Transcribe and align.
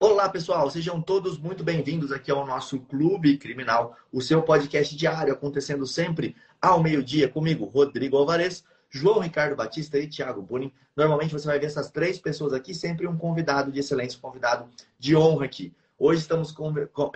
Olá, 0.00 0.26
pessoal, 0.30 0.70
sejam 0.70 1.02
todos 1.02 1.36
muito 1.36 1.62
bem-vindos 1.62 2.10
aqui 2.10 2.30
ao 2.30 2.46
nosso 2.46 2.80
Clube 2.80 3.36
Criminal, 3.36 3.94
o 4.10 4.22
seu 4.22 4.40
podcast 4.42 4.96
diário 4.96 5.34
acontecendo 5.34 5.86
sempre 5.86 6.34
ao 6.58 6.82
meio-dia 6.82 7.28
comigo, 7.28 7.66
Rodrigo 7.66 8.16
Alvarez, 8.16 8.64
João 8.88 9.18
Ricardo 9.18 9.54
Batista 9.54 9.98
e 9.98 10.08
Thiago 10.08 10.40
Bunin. 10.40 10.72
Normalmente 10.96 11.32
você 11.32 11.46
vai 11.46 11.58
ver 11.58 11.66
essas 11.66 11.90
três 11.90 12.18
pessoas 12.18 12.54
aqui, 12.54 12.74
sempre 12.74 13.06
um 13.06 13.18
convidado 13.18 13.70
de 13.70 13.80
excelência, 13.80 14.16
um 14.16 14.22
convidado 14.22 14.66
de 14.98 15.14
honra 15.14 15.44
aqui. 15.44 15.74
Hoje 15.98 16.22
estamos 16.22 16.54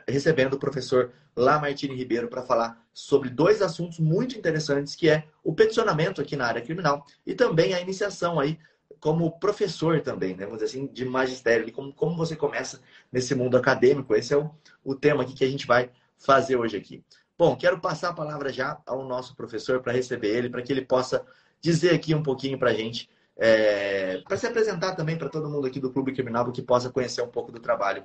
recebendo 0.06 0.54
o 0.54 0.58
professor 0.58 1.12
Lamartine 1.34 1.94
Ribeiro 1.94 2.28
para 2.28 2.42
falar 2.42 2.78
sobre 2.92 3.30
dois 3.30 3.62
assuntos 3.62 3.98
muito 3.98 4.36
interessantes, 4.36 4.94
que 4.94 5.08
é 5.08 5.26
o 5.42 5.54
peticionamento 5.54 6.20
aqui 6.20 6.36
na 6.36 6.46
área 6.46 6.62
criminal 6.62 7.06
e 7.26 7.34
também 7.34 7.72
a 7.72 7.80
iniciação 7.80 8.38
aí 8.38 8.58
como 9.00 9.38
professor 9.38 10.00
também, 10.00 10.34
né? 10.34 10.44
Vamos 10.44 10.60
dizer 10.60 10.78
assim, 10.78 10.86
de 10.86 11.04
magistério, 11.04 11.70
como, 11.72 11.92
como 11.92 12.16
você 12.16 12.36
começa 12.36 12.80
nesse 13.12 13.34
mundo 13.34 13.56
acadêmico. 13.56 14.14
Esse 14.14 14.34
é 14.34 14.36
o, 14.36 14.50
o 14.84 14.94
tema 14.94 15.24
que 15.24 15.44
a 15.44 15.48
gente 15.48 15.66
vai 15.66 15.90
fazer 16.18 16.56
hoje 16.56 16.76
aqui. 16.76 17.04
Bom, 17.38 17.54
quero 17.56 17.80
passar 17.80 18.10
a 18.10 18.14
palavra 18.14 18.52
já 18.52 18.80
ao 18.86 19.04
nosso 19.04 19.36
professor 19.36 19.82
para 19.82 19.92
receber 19.92 20.28
ele, 20.28 20.48
para 20.48 20.62
que 20.62 20.72
ele 20.72 20.84
possa 20.84 21.24
dizer 21.60 21.94
aqui 21.94 22.14
um 22.14 22.22
pouquinho 22.22 22.58
para 22.58 22.70
a 22.70 22.74
gente, 22.74 23.10
é, 23.36 24.22
para 24.22 24.36
se 24.36 24.46
apresentar 24.46 24.94
também 24.94 25.18
para 25.18 25.28
todo 25.28 25.50
mundo 25.50 25.66
aqui 25.66 25.78
do 25.78 25.92
Clube 25.92 26.14
Criminal, 26.14 26.50
que 26.50 26.62
possa 26.62 26.90
conhecer 26.90 27.22
um 27.22 27.28
pouco 27.28 27.52
do 27.52 27.60
trabalho 27.60 28.04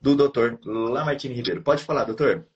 do 0.00 0.14
doutor 0.14 0.58
Lamartine 0.64 1.34
Ribeiro. 1.34 1.62
Pode 1.62 1.84
falar, 1.84 2.04
doutor. 2.04 2.46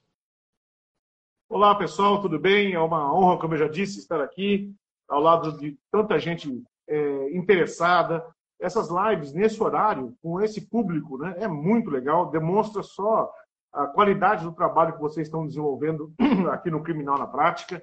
Olá, 1.49 1.75
pessoal, 1.75 2.21
tudo 2.21 2.39
bem? 2.39 2.75
É 2.75 2.79
uma 2.79 3.13
honra, 3.13 3.39
como 3.39 3.55
eu 3.55 3.59
já 3.59 3.69
disse, 3.69 3.99
estar 3.99 4.21
aqui 4.21 4.73
ao 5.09 5.21
lado 5.21 5.59
de 5.59 5.77
tanta 5.91 6.19
gente 6.19 6.63
é, 6.91 7.37
interessada. 7.37 8.27
Essas 8.61 8.89
lives 8.91 9.33
nesse 9.33 9.63
horário, 9.63 10.15
com 10.21 10.41
esse 10.41 10.61
público, 10.69 11.17
né, 11.17 11.35
é 11.39 11.49
muito 11.49 11.89
legal, 11.89 12.31
demonstra 12.31 12.83
só 12.83 13.33
a 13.73 13.87
qualidade 13.87 14.45
do 14.45 14.53
trabalho 14.53 14.95
que 14.95 15.01
vocês 15.01 15.29
estão 15.29 15.47
desenvolvendo 15.47 16.13
aqui 16.51 16.71
no 16.71 16.83
Criminal 16.83 17.17
na 17.17 17.27
Prática. 17.27 17.83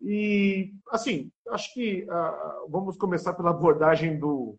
E, 0.00 0.74
assim, 0.90 1.30
acho 1.48 1.72
que 1.72 2.04
uh, 2.04 2.70
vamos 2.70 2.96
começar 2.96 3.32
pela 3.32 3.50
abordagem 3.50 4.18
do, 4.18 4.56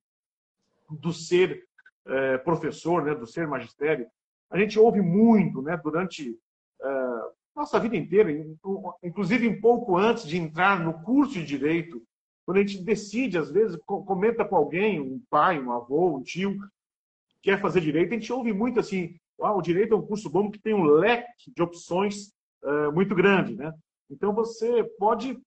do 0.90 1.14
ser 1.14 1.64
uh, 2.08 2.44
professor, 2.44 3.04
né, 3.04 3.14
do 3.14 3.28
ser 3.28 3.48
magistério. 3.48 4.08
A 4.50 4.58
gente 4.58 4.80
ouve 4.80 5.02
muito 5.02 5.62
né, 5.62 5.78
durante 5.78 6.32
uh, 6.82 7.32
nossa 7.56 7.80
vida 7.80 7.96
inteira, 7.96 8.32
inclusive 9.04 9.48
um 9.48 9.62
pouco 9.62 9.96
antes 9.96 10.26
de 10.26 10.38
entrar 10.38 10.80
no 10.80 11.02
curso 11.04 11.34
de 11.34 11.46
Direito, 11.46 12.02
quando 12.46 12.58
a 12.58 12.62
gente 12.62 12.84
decide, 12.84 13.38
às 13.38 13.52
vezes, 13.52 13.78
comenta 13.86 14.44
com 14.44 14.56
alguém, 14.56 15.00
um 15.00 15.22
pai, 15.30 15.60
um 15.60 15.72
avô, 15.72 16.18
um 16.18 16.24
tio, 16.24 16.58
quer 17.42 17.62
fazer 17.62 17.82
Direito, 17.82 18.12
a 18.12 18.18
gente 18.18 18.34
ouve 18.34 18.52
muito 18.54 18.80
assim, 18.80 19.16
ah, 19.42 19.54
o 19.54 19.62
Direito 19.62 19.94
é 19.94 19.98
um 19.98 20.06
curso 20.06 20.30
bom 20.30 20.52
que 20.52 20.60
tem 20.60 20.74
um 20.74 20.84
leque 20.84 21.52
de 21.56 21.62
opções 21.62 22.34
muito 22.94 23.14
grande, 23.14 23.56
né? 23.56 23.74
Então, 24.10 24.34
você 24.34 24.84
pode 24.98 25.38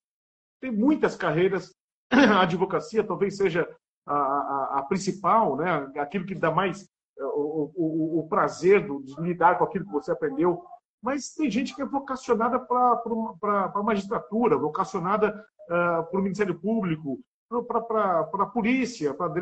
ter 0.60 0.70
muitas 0.70 1.16
carreiras. 1.16 1.74
A 2.10 2.42
advocacia 2.42 3.04
talvez 3.04 3.36
seja 3.36 3.68
a, 4.06 4.14
a, 4.14 4.78
a 4.78 4.82
principal, 4.82 5.56
né? 5.56 5.90
aquilo 5.96 6.26
que 6.26 6.34
dá 6.34 6.50
mais 6.50 6.88
o, 7.18 7.72
o, 7.74 8.18
o 8.20 8.28
prazer 8.28 8.86
de 9.02 9.20
lidar 9.20 9.58
com 9.58 9.64
aquilo 9.64 9.86
que 9.86 9.92
você 9.92 10.12
aprendeu. 10.12 10.62
Mas 11.02 11.34
tem 11.34 11.50
gente 11.50 11.74
que 11.74 11.82
é 11.82 11.84
vocacionada 11.84 12.58
para 12.58 13.72
a 13.74 13.82
magistratura, 13.82 14.58
vocacionada 14.58 15.46
uh, 15.66 16.10
para 16.10 16.20
o 16.20 16.22
Ministério 16.22 16.58
Público, 16.58 17.20
para 17.48 18.20
a 18.42 18.46
polícia, 18.46 19.14
para 19.14 19.32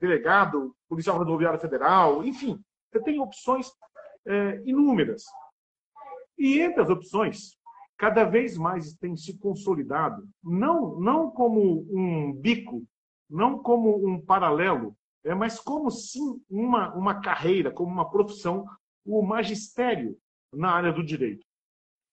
delegado, 0.00 0.74
policial 0.88 1.18
rodoviário 1.18 1.58
federal, 1.58 2.24
enfim, 2.24 2.60
você 2.90 3.00
tem 3.02 3.20
opções 3.20 3.72
inúmeras. 4.64 5.24
E 6.38 6.60
entre 6.60 6.82
as 6.82 6.88
opções, 6.88 7.58
cada 7.98 8.24
vez 8.24 8.56
mais 8.56 8.94
tem 8.94 9.16
se 9.16 9.36
consolidado, 9.38 10.26
não, 10.42 11.00
não 11.00 11.30
como 11.30 11.84
um 11.90 12.32
bico, 12.32 12.84
não 13.28 13.58
como 13.58 14.06
um 14.06 14.20
paralelo, 14.20 14.96
é, 15.24 15.34
mas 15.34 15.58
como 15.58 15.90
sim 15.90 16.40
uma, 16.48 16.94
uma 16.94 17.20
carreira, 17.20 17.72
como 17.72 17.90
uma 17.90 18.08
profissão, 18.08 18.64
o 19.04 19.20
magistério 19.20 20.16
na 20.52 20.70
área 20.70 20.92
do 20.92 21.04
direito. 21.04 21.46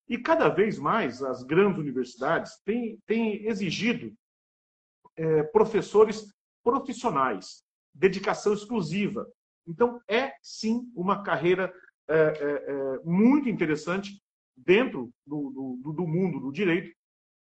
E 0.08 0.18
cada 0.18 0.50
vez 0.50 0.78
mais 0.78 1.24
as 1.24 1.44
grandes 1.44 1.80
universidades 1.80 2.58
têm, 2.64 3.00
têm 3.08 3.46
exigido 3.46 4.14
é, 5.16 5.44
professores 5.44 6.28
profissionais, 6.64 7.64
dedicação 7.94 8.54
exclusiva. 8.54 9.28
Então, 9.68 10.00
é 10.08 10.34
sim 10.42 10.92
uma 10.96 11.24
carreira 11.24 11.74
é, 12.08 12.16
é, 12.16 12.72
é 12.72 13.00
muito 13.04 13.50
interessante 13.50 14.22
dentro 14.56 15.12
do, 15.26 15.80
do, 15.82 15.94
do 15.94 16.08
mundo 16.08 16.40
do 16.40 16.52
direito, 16.52 16.96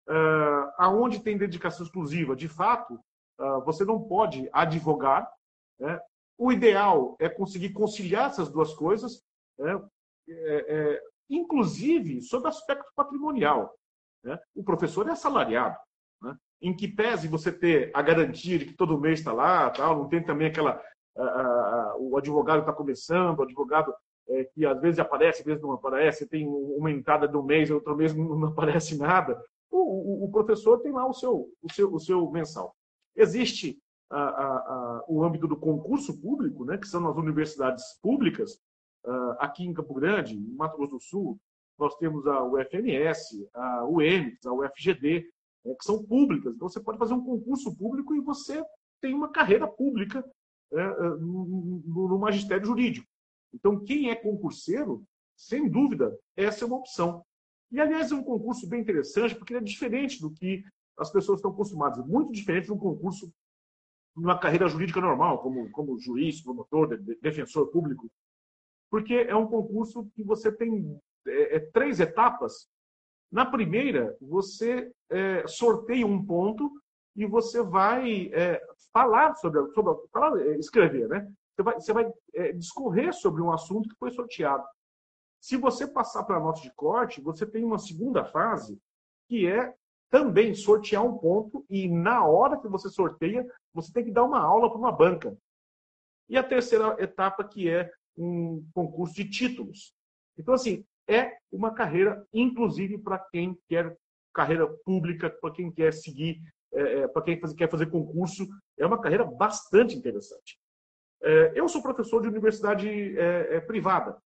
uh, 0.09 0.73
aonde 0.79 1.23
tem 1.23 1.39
dedicação 1.39 1.85
exclusiva. 1.85 2.35
De 2.35 2.49
fato, 2.49 2.95
uh, 3.39 3.65
você 3.65 3.85
não 3.85 4.03
pode 4.03 4.49
advogar. 4.53 5.31
Né? 5.79 6.01
O 6.39 6.51
ideal 6.51 7.17
é 7.21 7.29
conseguir 7.29 7.71
conciliar 7.71 8.31
essas 8.31 8.49
duas 8.49 8.75
coisas, 8.75 9.23
né? 9.59 9.81
É, 10.29 10.67
é, 10.69 11.03
inclusive 11.31 12.23
sob 12.23 12.47
aspecto 12.49 12.91
patrimonial. 12.95 13.75
Né? 14.25 14.39
O 14.55 14.65
professor 14.65 15.09
é 15.09 15.13
assalariado. 15.13 15.77
Né? 16.23 16.37
Em 16.61 16.75
que 16.75 16.89
pese 16.89 17.29
você 17.29 17.53
ter 17.53 17.91
a 17.95 18.03
garantia 18.03 18.59
de 18.59 18.67
que 18.67 18.75
todo 18.75 19.01
mês 19.01 19.21
está 19.21 19.33
lá, 19.33 19.71
tal, 19.71 19.99
não 19.99 20.09
tem 20.09 20.23
também 20.23 20.49
aquela. 20.49 20.81
Uh, 21.17 22.11
o 22.11 22.17
advogado 22.19 22.61
está 22.61 22.73
começando, 22.75 23.39
o 23.39 23.43
advogado 23.43 23.95
é, 24.29 24.45
que 24.45 24.67
às 24.67 24.81
vezes 24.81 24.99
aparece, 24.99 25.41
às 25.41 25.47
vezes 25.47 25.63
não 25.63 25.73
aparece, 25.73 26.27
tem 26.27 26.47
uma 26.47 26.91
entrada 26.91 27.29
de 27.29 27.37
um 27.37 27.43
mês, 27.43 27.71
outro 27.71 27.97
mês 27.97 28.15
não 28.15 28.45
aparece 28.49 28.99
nada. 28.99 29.43
O, 29.71 29.79
o, 29.79 30.25
o 30.25 30.31
professor 30.31 30.81
tem 30.81 30.93
lá 30.93 31.07
o 31.07 31.13
seu, 31.13 31.49
o 31.63 31.73
seu, 31.73 31.93
o 31.93 32.01
seu 32.01 32.31
mensal. 32.31 32.75
Existe 33.15 33.79
a, 34.11 34.21
a, 34.21 34.57
a, 34.57 35.05
o 35.09 35.25
âmbito 35.25 35.49
do 35.49 35.57
concurso 35.57 36.21
público, 36.21 36.65
né, 36.65 36.79
que 36.79 36.87
são 36.87 37.09
as 37.09 37.17
universidades 37.17 37.85
públicas. 38.03 38.61
Uh, 39.07 39.37
aqui 39.39 39.65
em 39.65 39.73
Campo 39.73 39.95
Grande, 39.95 40.35
em 40.35 40.55
Mato 40.57 40.77
Grosso 40.77 40.93
do 40.97 41.01
Sul, 41.01 41.41
nós 41.79 41.95
temos 41.97 42.27
a 42.27 42.43
UFMS, 42.43 43.49
a 43.55 43.85
UEMS, 43.87 44.45
a 44.47 44.53
UFGD, 44.53 45.31
né, 45.65 45.75
que 45.75 45.85
são 45.85 46.03
públicas. 46.05 46.55
Então, 46.55 46.69
você 46.69 46.81
pode 46.81 46.99
fazer 46.99 47.15
um 47.15 47.25
concurso 47.25 47.77
público 47.77 48.15
e 48.15 48.21
você 48.21 48.63
tem 49.01 49.15
uma 49.15 49.31
carreira 49.31 49.69
pública 49.69 50.25
é, 50.73 50.89
no, 51.21 51.83
no 51.87 52.19
magistério 52.19 52.67
jurídico. 52.67 53.07
Então, 53.55 53.85
quem 53.85 54.11
é 54.11 54.15
concurseiro, 54.17 55.05
sem 55.37 55.69
dúvida, 55.69 56.19
essa 56.37 56.65
é 56.65 56.67
uma 56.67 56.79
opção. 56.79 57.25
E, 57.71 57.81
aliás, 57.81 58.11
é 58.11 58.15
um 58.15 58.23
concurso 58.23 58.69
bem 58.69 58.81
interessante, 58.81 59.35
porque 59.35 59.53
ele 59.53 59.61
é 59.61 59.65
diferente 59.65 60.21
do 60.21 60.31
que 60.31 60.65
as 60.99 61.11
pessoas 61.11 61.39
estão 61.39 61.51
acostumadas. 61.51 62.05
Muito 62.07 62.33
diferente 62.33 62.67
de 62.67 62.73
um 62.73 62.79
concurso 62.79 63.33
numa 64.17 64.39
carreira 64.39 64.69
jurídica 64.69 65.01
normal, 65.01 65.43
como, 65.43 65.71
como 65.71 65.99
juiz, 65.99 66.41
promotor, 66.41 66.97
defensor 67.21 67.69
público. 67.69 68.11
Porque 68.97 69.13
é 69.13 69.37
um 69.37 69.47
concurso 69.47 70.09
que 70.15 70.25
você 70.25 70.51
tem 70.51 70.99
é, 71.27 71.57
é, 71.57 71.61
três 71.61 72.01
etapas. 72.01 72.67
Na 73.31 73.45
primeira, 73.45 74.17
você 74.19 74.91
é, 75.11 75.47
sorteia 75.47 76.07
um 76.07 76.25
ponto 76.25 76.73
e 77.15 77.27
você 77.27 77.63
vai 77.63 78.31
é, 78.33 78.59
falar 78.95 79.35
sobre, 79.35 79.71
sobre 79.75 80.09
falar, 80.11 80.41
é, 80.41 80.57
escrever, 80.57 81.09
né? 81.09 81.31
Você 81.55 81.63
vai, 81.63 81.75
você 81.75 81.93
vai 81.93 82.13
é, 82.33 82.53
discorrer 82.53 83.13
sobre 83.13 83.43
um 83.43 83.53
assunto 83.53 83.87
que 83.87 83.99
foi 83.99 84.11
sorteado. 84.13 84.65
Se 85.43 85.59
você 85.59 85.87
passar 85.87 86.25
para 86.25 86.39
a 86.39 86.41
nota 86.41 86.63
de 86.63 86.73
corte, 86.75 87.21
você 87.21 87.45
tem 87.45 87.65
uma 87.65 87.79
segunda 87.79 88.25
fase, 88.25 88.81
que 89.29 89.47
é 89.47 89.75
também 90.09 90.55
sortear 90.55 91.05
um 91.05 91.19
ponto, 91.19 91.67
e 91.69 91.87
na 91.87 92.25
hora 92.25 92.59
que 92.59 92.67
você 92.67 92.89
sorteia, 92.89 93.47
você 93.75 93.93
tem 93.93 94.05
que 94.05 94.11
dar 94.11 94.25
uma 94.25 94.41
aula 94.41 94.71
para 94.71 94.79
uma 94.79 94.91
banca. 94.91 95.37
E 96.31 96.39
a 96.39 96.43
terceira 96.43 96.97
etapa, 96.99 97.45
que 97.45 97.69
é 97.69 97.93
um 98.17 98.67
concurso 98.73 99.15
de 99.15 99.29
títulos. 99.29 99.95
Então, 100.39 100.55
assim, 100.55 100.85
é 101.09 101.37
uma 101.51 101.73
carreira, 101.73 102.27
inclusive, 102.33 102.99
para 102.99 103.19
quem 103.19 103.59
quer 103.69 103.97
carreira 104.35 104.67
pública, 104.85 105.31
para 105.31 105.53
quem 105.53 105.71
quer 105.71 105.93
seguir, 105.93 106.43
é, 106.73 107.01
é 107.01 107.09
para 107.09 107.23
quem 107.23 107.41
quer 107.57 107.71
fazer 107.71 107.87
concurso, 107.87 108.47
é 108.79 108.85
uma 108.85 109.01
carreira 109.01 109.25
bastante 109.25 109.97
interessante. 109.97 110.59
É, 111.23 111.53
eu 111.55 111.69
sou 111.69 111.83
professor 111.83 112.21
de 112.21 112.29
universidade 112.29 112.89
é, 112.89 113.57
é, 113.57 113.61
privada. 113.61 114.19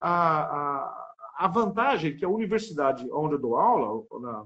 A, 0.00 0.10
a, 0.10 1.10
a, 1.38 1.48
vantagem 1.48 2.12
é 2.12 2.16
que 2.16 2.24
a 2.24 2.28
universidade 2.28 3.06
onde 3.10 3.34
eu 3.34 3.38
dou 3.38 3.56
aula, 3.56 4.06
na, 4.20 4.44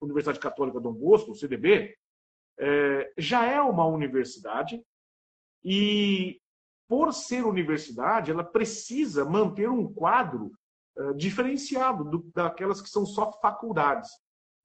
Universidade 0.00 0.40
Católica 0.40 0.80
Dom 0.80 0.92
Bosco, 0.92 1.34
CDB, 1.34 1.96
já 3.16 3.46
é 3.46 3.60
uma 3.60 3.86
universidade 3.86 4.82
e, 5.64 6.41
por 6.92 7.10
ser 7.14 7.46
universidade, 7.46 8.30
ela 8.30 8.44
precisa 8.44 9.24
manter 9.24 9.66
um 9.70 9.90
quadro 9.90 10.52
diferenciado 11.16 12.04
do, 12.04 12.30
daquelas 12.34 12.82
que 12.82 12.90
são 12.90 13.06
só 13.06 13.32
faculdades. 13.40 14.10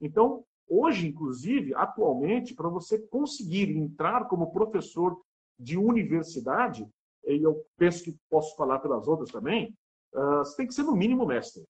Então, 0.02 0.44
hoje, 0.68 1.08
inclusive, 1.08 1.74
atualmente, 1.74 2.54
para 2.54 2.68
você 2.68 3.00
conseguir 3.00 3.70
entrar 3.78 4.28
como 4.28 4.52
professor 4.52 5.18
de 5.58 5.78
universidade, 5.78 6.86
e 7.26 7.42
eu 7.42 7.66
penso 7.78 8.04
que 8.04 8.20
posso 8.30 8.58
falar 8.58 8.80
pelas 8.80 9.08
outras 9.08 9.32
também, 9.32 9.74
uh, 10.14 10.40
você 10.40 10.58
tem 10.58 10.68
que 10.68 10.74
ser 10.74 10.84
no 10.84 10.98
mínimo 10.98 11.26
mestre. 11.26 11.64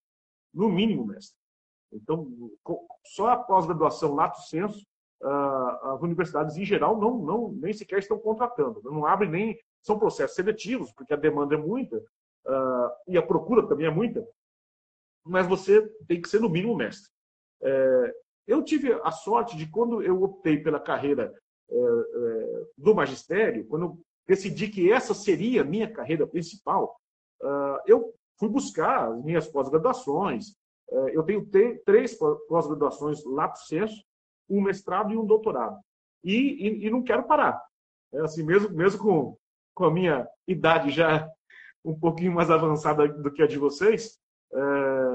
No 0.51 0.69
mínimo 0.69 1.06
mestre. 1.06 1.38
Então, 1.94 2.31
só 3.06 3.27
a 3.27 3.38
pós-graduação 3.38 4.15
lato 4.15 4.42
senso, 4.42 4.83
uh, 5.21 5.88
as 5.94 6.01
universidades 6.01 6.57
em 6.57 6.65
geral 6.65 7.00
não, 7.00 7.19
não 7.19 7.51
nem 7.51 7.74
sequer 7.74 8.00
estão 8.00 8.18
contratando, 8.18 8.81
não 8.83 9.06
abrem 9.06 9.30
nem 9.30 9.60
são 9.81 10.00
processos 10.00 10.35
seletivos, 10.35 10.91
porque 10.94 11.13
a 11.13 11.18
demanda 11.18 11.56
é 11.56 11.57
muita 11.57 11.97
uh, 11.97 12.89
e 13.07 13.18
a 13.18 13.21
procura 13.21 13.68
também 13.68 13.88
é 13.88 13.91
muita, 13.91 14.25
mas 15.25 15.47
você 15.47 15.81
tem 16.07 16.21
que 16.21 16.29
ser 16.29 16.39
no 16.39 16.50
mínimo 16.50 16.75
mestre. 16.75 17.12
É, 17.62 18.13
eu 18.47 18.63
tive 18.63 18.94
a 19.03 19.12
sorte 19.12 19.57
de 19.57 19.69
quando 19.69 20.01
eu 20.01 20.21
optei 20.24 20.57
pela 20.57 20.79
carreira 20.79 21.33
é, 21.69 21.75
é, 21.75 22.65
do 22.77 22.95
magistério, 22.95 23.68
quando 23.68 23.83
eu 23.83 24.00
decidi 24.27 24.69
que 24.69 24.91
essa 24.91 25.13
seria 25.13 25.62
a 25.62 25.65
minha 25.65 25.91
carreira 25.91 26.25
principal, 26.25 26.95
uh, 27.41 27.79
eu 27.85 28.13
fui 28.38 28.50
buscar 28.50 29.12
as 29.12 29.24
minhas 29.24 29.47
pós-graduações. 29.47 30.50
Uh, 30.89 31.09
eu 31.09 31.24
tenho 31.24 31.50
três 31.85 32.18
pós-graduações 32.47 33.24
lato 33.25 33.59
senso, 33.59 34.03
um 34.50 34.62
mestrado 34.62 35.13
e 35.13 35.18
um 35.18 35.25
doutorado. 35.25 35.77
E, 36.24 36.33
e, 36.33 36.88
e, 36.88 36.89
não 36.89 37.03
quero 37.03 37.24
parar. 37.24 37.62
É 38.13 38.21
assim, 38.21 38.44
mesmo, 38.44 38.69
mesmo 38.69 39.01
com, 39.01 39.38
com 39.77 39.85
a 39.85 39.91
minha 39.91 40.27
idade 40.47 40.89
já 40.89 41.29
um 41.85 41.94
pouquinho 41.94 42.33
mais 42.33 42.50
avançada 42.50 43.07
do 43.07 43.31
que 43.31 43.44
a 43.44 43.47
de 43.47 43.59
vocês, 43.59 44.19
é, 44.51 44.59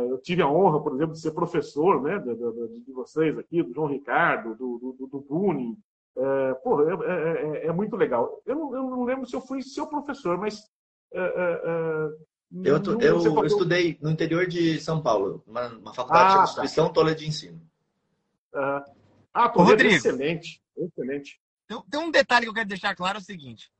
eu 0.08 0.18
tive 0.18 0.40
a 0.40 0.48
honra, 0.48 0.80
por 0.80 0.94
exemplo, 0.94 1.14
de 1.14 1.20
ser 1.20 1.32
professor 1.32 2.00
né, 2.00 2.18
de, 2.20 2.34
de, 2.34 2.80
de 2.80 2.92
vocês 2.92 3.36
aqui, 3.36 3.60
do 3.60 3.74
João 3.74 3.88
Ricardo, 3.88 4.54
do, 4.54 4.96
do, 4.98 5.06
do 5.08 5.20
Buni, 5.20 5.76
é, 6.16 6.54
pô, 6.54 6.88
é, 6.88 6.92
é, 6.92 7.64
é, 7.64 7.66
é, 7.66 7.72
muito 7.72 7.96
legal. 7.96 8.40
Eu 8.46 8.54
não, 8.54 8.76
eu 8.76 8.82
não, 8.84 9.04
lembro 9.04 9.26
se 9.26 9.34
eu 9.34 9.40
fui 9.40 9.62
seu 9.62 9.86
professor, 9.86 10.38
mas. 10.38 10.62
É, 11.12 11.20
é, 11.20 12.08
eu, 12.64 12.78
não, 12.78 13.00
eu, 13.00 13.22
eu 13.24 13.46
estudei 13.46 13.98
no 14.00 14.10
interior 14.10 14.46
de 14.46 14.78
São 14.80 15.02
Paulo, 15.02 15.42
uma, 15.46 15.68
uma 15.68 15.94
faculdade 15.94 16.34
ah, 16.34 16.36
de 16.36 16.50
Instituição 16.50 16.86
tá. 16.88 16.92
Toledo 16.92 17.18
de 17.20 17.28
Ensino. 17.28 17.60
ah, 18.54 19.48
Toledo 19.48 19.82
é 19.82 19.86
excelente. 19.86 20.62
Excelente. 20.76 21.40
Tem, 21.66 21.82
tem 21.90 22.00
um 22.00 22.10
detalhe 22.10 22.44
que 22.44 22.50
eu 22.50 22.54
quero 22.54 22.68
deixar 22.68 22.94
claro: 22.94 23.18
é 23.18 23.20
o 23.20 23.24
seguinte. 23.24 23.70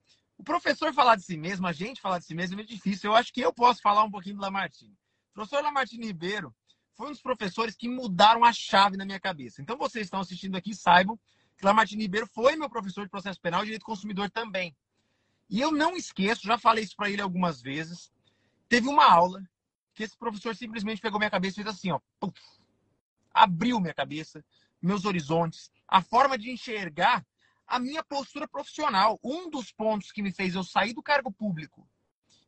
O 0.42 0.44
professor 0.44 0.92
falar 0.92 1.14
de 1.14 1.22
si 1.22 1.36
mesmo, 1.36 1.68
a 1.68 1.72
gente 1.72 2.00
falar 2.00 2.18
de 2.18 2.24
si 2.24 2.34
mesmo 2.34 2.60
é 2.60 2.64
difícil. 2.64 3.08
Eu 3.08 3.14
acho 3.14 3.32
que 3.32 3.40
eu 3.40 3.52
posso 3.52 3.80
falar 3.80 4.02
um 4.02 4.10
pouquinho 4.10 4.34
do 4.34 4.42
Lamartine. 4.42 4.90
O 5.30 5.34
professor 5.34 5.62
Lamartine 5.62 6.04
Ribeiro 6.04 6.52
foi 6.94 7.06
um 7.06 7.10
dos 7.12 7.22
professores 7.22 7.76
que 7.76 7.88
mudaram 7.88 8.44
a 8.44 8.52
chave 8.52 8.96
na 8.96 9.04
minha 9.04 9.20
cabeça. 9.20 9.62
Então, 9.62 9.78
vocês 9.78 10.06
estão 10.06 10.18
assistindo 10.18 10.56
aqui, 10.56 10.74
saibam 10.74 11.16
Lamartine 11.62 12.02
Ribeiro 12.02 12.26
foi 12.26 12.56
meu 12.56 12.68
professor 12.68 13.04
de 13.04 13.10
processo 13.10 13.40
penal 13.40 13.62
e 13.62 13.66
direito 13.66 13.84
consumidor 13.84 14.28
também. 14.32 14.76
E 15.48 15.60
eu 15.60 15.70
não 15.70 15.96
esqueço, 15.96 16.44
já 16.44 16.58
falei 16.58 16.82
isso 16.82 16.96
para 16.96 17.08
ele 17.08 17.22
algumas 17.22 17.62
vezes. 17.62 18.12
Teve 18.68 18.88
uma 18.88 19.08
aula 19.08 19.48
que 19.94 20.02
esse 20.02 20.18
professor 20.18 20.56
simplesmente 20.56 21.00
pegou 21.00 21.20
minha 21.20 21.30
cabeça 21.30 21.60
e 21.60 21.62
fez 21.62 21.76
assim, 21.76 21.92
ó, 21.92 22.00
abriu 23.32 23.78
minha 23.78 23.94
cabeça, 23.94 24.44
meus 24.82 25.04
horizontes, 25.04 25.70
a 25.86 26.02
forma 26.02 26.36
de 26.36 26.50
enxergar 26.50 27.24
a 27.72 27.78
minha 27.78 28.04
postura 28.04 28.46
profissional. 28.46 29.18
Um 29.24 29.48
dos 29.48 29.72
pontos 29.72 30.12
que 30.12 30.20
me 30.20 30.30
fez 30.30 30.54
eu 30.54 30.62
sair 30.62 30.92
do 30.92 31.02
cargo 31.02 31.32
público 31.32 31.88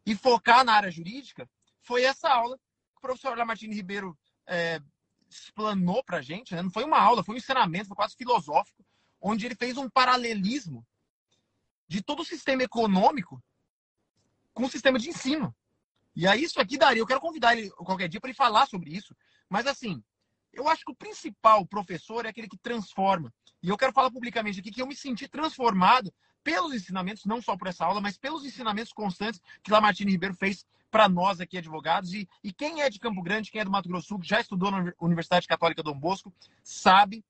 e 0.04 0.14
focar 0.14 0.62
na 0.62 0.74
área 0.74 0.90
jurídica 0.90 1.48
foi 1.80 2.02
essa 2.02 2.28
aula 2.28 2.58
que 2.58 2.98
o 2.98 3.00
professor 3.00 3.34
Lamartine 3.34 3.74
Ribeiro 3.74 4.18
é, 4.46 4.82
explanou 5.26 6.04
para 6.04 6.18
a 6.18 6.22
gente. 6.22 6.54
Né? 6.54 6.60
Não 6.60 6.70
foi 6.70 6.84
uma 6.84 7.00
aula, 7.00 7.24
foi 7.24 7.36
um 7.36 7.38
ensinamento, 7.38 7.88
foi 7.88 7.96
quase 7.96 8.14
filosófico 8.14 8.84
onde 9.18 9.46
ele 9.46 9.54
fez 9.54 9.78
um 9.78 9.88
paralelismo 9.88 10.86
de 11.88 12.02
todo 12.02 12.20
o 12.20 12.24
sistema 12.24 12.62
econômico 12.62 13.42
com 14.52 14.64
o 14.64 14.70
sistema 14.70 14.98
de 14.98 15.08
ensino. 15.08 15.56
E 16.14 16.28
aí 16.28 16.44
isso 16.44 16.60
aqui 16.60 16.76
daria, 16.76 17.00
eu 17.00 17.06
quero 17.06 17.20
convidar 17.20 17.56
ele 17.56 17.70
qualquer 17.70 18.10
dia 18.10 18.20
para 18.20 18.28
ele 18.28 18.36
falar 18.36 18.66
sobre 18.66 18.90
isso, 18.90 19.16
mas 19.48 19.66
assim, 19.66 20.04
eu 20.54 20.68
acho 20.68 20.84
que 20.84 20.92
o 20.92 20.96
principal 20.96 21.66
professor 21.66 22.24
é 22.24 22.28
aquele 22.28 22.48
que 22.48 22.56
transforma. 22.56 23.32
E 23.62 23.68
eu 23.68 23.76
quero 23.76 23.92
falar 23.92 24.10
publicamente 24.10 24.60
aqui 24.60 24.70
que 24.70 24.82
eu 24.82 24.86
me 24.86 24.96
senti 24.96 25.28
transformado 25.28 26.12
pelos 26.42 26.74
ensinamentos, 26.74 27.24
não 27.24 27.40
só 27.40 27.56
por 27.56 27.68
essa 27.68 27.84
aula, 27.84 28.00
mas 28.00 28.18
pelos 28.18 28.44
ensinamentos 28.44 28.92
constantes 28.92 29.40
que 29.62 29.70
Lamartine 29.70 30.12
Ribeiro 30.12 30.34
fez 30.34 30.66
para 30.90 31.08
nós 31.08 31.40
aqui, 31.40 31.58
advogados. 31.58 32.12
E, 32.12 32.28
e 32.42 32.52
quem 32.52 32.82
é 32.82 32.90
de 32.90 33.00
Campo 33.00 33.22
Grande, 33.22 33.50
quem 33.50 33.60
é 33.60 33.64
do 33.64 33.70
Mato 33.70 33.88
Grosso 33.88 34.08
Sul, 34.08 34.20
já 34.22 34.40
estudou 34.40 34.70
na 34.70 34.92
Universidade 35.00 35.48
Católica 35.48 35.82
Dom 35.82 35.98
Bosco, 35.98 36.32
sabe 36.62 37.24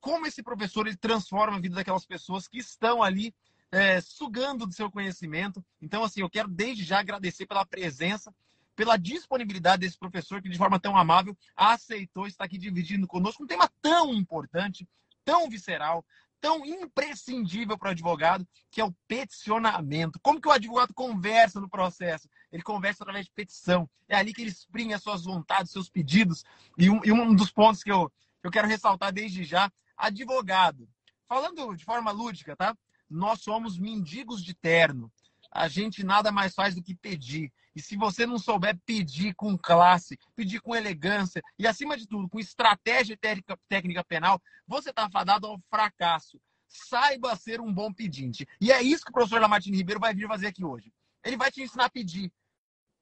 como 0.00 0.26
esse 0.26 0.42
professor 0.42 0.86
ele 0.86 0.96
transforma 0.96 1.56
a 1.56 1.60
vida 1.60 1.76
daquelas 1.76 2.04
pessoas 2.04 2.48
que 2.48 2.58
estão 2.58 3.02
ali 3.02 3.32
é, 3.70 4.00
sugando 4.00 4.66
do 4.66 4.74
seu 4.74 4.90
conhecimento. 4.90 5.64
Então, 5.80 6.04
assim, 6.04 6.20
eu 6.20 6.28
quero 6.28 6.48
desde 6.48 6.84
já 6.84 6.98
agradecer 6.98 7.46
pela 7.46 7.64
presença, 7.64 8.34
pela 8.74 8.96
disponibilidade 8.96 9.80
desse 9.80 9.98
professor 9.98 10.40
que, 10.40 10.48
de 10.48 10.58
forma 10.58 10.80
tão 10.80 10.96
amável, 10.96 11.36
aceitou 11.56 12.26
estar 12.26 12.44
aqui 12.44 12.58
dividindo 12.58 13.06
conosco 13.06 13.44
um 13.44 13.46
tema 13.46 13.70
tão 13.80 14.14
importante, 14.14 14.88
tão 15.24 15.48
visceral, 15.48 16.04
tão 16.42 16.66
imprescindível 16.66 17.78
para 17.78 17.88
o 17.88 17.90
advogado, 17.92 18.46
que 18.68 18.80
é 18.80 18.84
o 18.84 18.92
peticionamento. 19.06 20.18
Como 20.20 20.40
que 20.40 20.48
o 20.48 20.52
advogado 20.52 20.92
conversa 20.92 21.60
no 21.60 21.68
processo? 21.68 22.28
Ele 22.50 22.64
conversa 22.64 23.04
através 23.04 23.26
de 23.26 23.32
petição. 23.32 23.88
É 24.08 24.16
ali 24.16 24.34
que 24.34 24.42
ele 24.42 24.50
exprime 24.50 24.92
as 24.92 25.02
suas 25.02 25.22
vontades, 25.22 25.70
seus 25.70 25.88
pedidos. 25.88 26.44
E 26.76 26.90
um, 26.90 27.00
e 27.04 27.12
um 27.12 27.32
dos 27.32 27.52
pontos 27.52 27.84
que 27.84 27.92
eu, 27.92 28.12
eu 28.42 28.50
quero 28.50 28.66
ressaltar 28.66 29.12
desde 29.12 29.44
já 29.44 29.70
advogado. 29.96 30.88
Falando 31.28 31.76
de 31.76 31.84
forma 31.84 32.10
lúdica, 32.10 32.56
tá? 32.56 32.76
Nós 33.08 33.40
somos 33.40 33.78
mendigos 33.78 34.42
de 34.42 34.52
terno. 34.52 35.12
A 35.48 35.68
gente 35.68 36.02
nada 36.02 36.32
mais 36.32 36.54
faz 36.54 36.74
do 36.74 36.82
que 36.82 36.94
pedir. 36.94 37.52
E 37.74 37.80
se 37.80 37.96
você 37.96 38.26
não 38.26 38.38
souber 38.38 38.78
pedir 38.84 39.34
com 39.34 39.56
classe, 39.56 40.18
pedir 40.36 40.60
com 40.60 40.76
elegância 40.76 41.42
e, 41.58 41.66
acima 41.66 41.96
de 41.96 42.06
tudo, 42.06 42.28
com 42.28 42.38
estratégia 42.38 43.16
técnica, 43.16 43.58
técnica 43.68 44.04
penal, 44.04 44.40
você 44.66 44.90
está 44.90 45.08
fadado 45.10 45.46
ao 45.46 45.58
fracasso. 45.70 46.40
Saiba 46.68 47.34
ser 47.36 47.60
um 47.60 47.72
bom 47.72 47.92
pedinte. 47.92 48.46
E 48.60 48.70
é 48.70 48.82
isso 48.82 49.04
que 49.04 49.10
o 49.10 49.14
professor 49.14 49.40
Lamartine 49.40 49.76
Ribeiro 49.76 50.00
vai 50.00 50.14
vir 50.14 50.28
fazer 50.28 50.48
aqui 50.48 50.64
hoje. 50.64 50.92
Ele 51.24 51.36
vai 51.36 51.50
te 51.50 51.62
ensinar 51.62 51.86
a 51.86 51.90
pedir. 51.90 52.32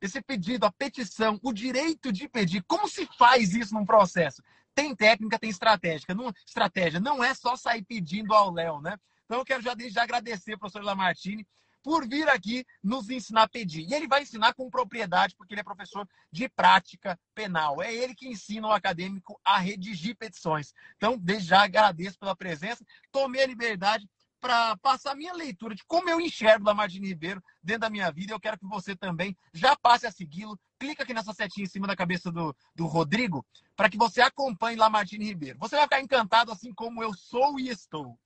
Esse 0.01 0.23
pedido, 0.23 0.65
a 0.65 0.73
petição, 0.73 1.39
o 1.43 1.53
direito 1.53 2.13
de 2.13 2.29
pedir. 2.29 2.65
Como 2.67 2.89
se 2.89 3.07
faz 3.19 3.55
isso 3.55 3.75
num 3.75 3.85
processo? 3.85 4.43
Tem 4.75 4.95
técnica, 4.95 5.39
tem 5.39 5.51
estratégia. 5.51 6.15
Não, 6.15 6.33
estratégia 6.47 7.01
não 7.01 7.23
é 7.23 7.35
só 7.35 7.57
sair 7.57 7.85
pedindo 7.85 8.33
ao 8.33 8.53
Léo, 8.53 8.81
né? 8.81 8.97
Então 9.25 9.39
eu 9.39 9.45
quero 9.45 9.63
já 9.63 9.75
desde 9.75 9.95
já 9.95 10.03
agradecer 10.03 10.57
professor 10.57 10.83
Lamartine 10.83 11.47
por 11.83 12.07
vir 12.07 12.29
aqui 12.29 12.65
nos 12.83 13.09
ensinar 13.11 13.43
a 13.43 13.49
pedir. 13.49 13.89
E 13.89 13.95
ele 13.95 14.07
vai 14.07 14.23
ensinar 14.23 14.55
com 14.55 14.71
propriedade, 14.71 15.35
porque 15.37 15.55
ele 15.55 15.61
é 15.61 15.65
professor 15.65 16.09
de 16.31 16.49
prática 16.49 17.19
penal. 17.35 17.83
É 17.83 17.93
ele 17.93 18.15
que 18.15 18.29
ensina 18.29 18.69
o 18.69 18.73
acadêmico 18.73 19.41
a 19.45 19.59
redigir 19.59 20.17
petições. 20.17 20.75
Então, 20.97 21.19
desde 21.19 21.49
já 21.49 21.63
agradeço 21.63 22.19
pela 22.19 22.37
presença. 22.37 22.85
Tomei 23.11 23.43
a 23.43 23.47
liberdade 23.47 24.09
para 24.41 24.77
passar 24.79 25.15
minha 25.15 25.35
leitura 25.35 25.75
de 25.75 25.85
como 25.85 26.09
eu 26.09 26.21
enxergo 26.21 26.65
Lamartine 26.65 27.09
Ribeiro 27.09 27.43
dentro 27.63 27.83
da 27.83 27.91
minha 27.91 28.11
vida. 28.11 28.33
Eu 28.33 28.41
quero 28.41 28.59
que 28.59 28.67
você 28.67 28.97
também 28.97 29.37
já 29.53 29.77
passe 29.77 30.07
a 30.07 30.11
segui-lo. 30.11 30.59
Clica 30.79 31.03
aqui 31.03 31.13
nessa 31.13 31.35
setinha 31.35 31.65
em 31.65 31.69
cima 31.69 31.87
da 31.87 31.95
cabeça 31.95 32.33
do, 32.33 32.57
do 32.75 32.87
Rodrigo 32.87 33.45
para 33.77 33.91
que 33.91 33.99
você 33.99 34.21
acompanhe 34.23 34.79
Lamartine 34.79 35.27
Ribeiro. 35.27 35.59
Você 35.59 35.77
vai 35.77 35.85
ficar 35.85 36.01
encantado 36.01 36.51
assim 36.51 36.73
como 36.73 37.03
eu 37.03 37.13
sou 37.15 37.61
e 37.61 37.69
estou. 37.69 38.19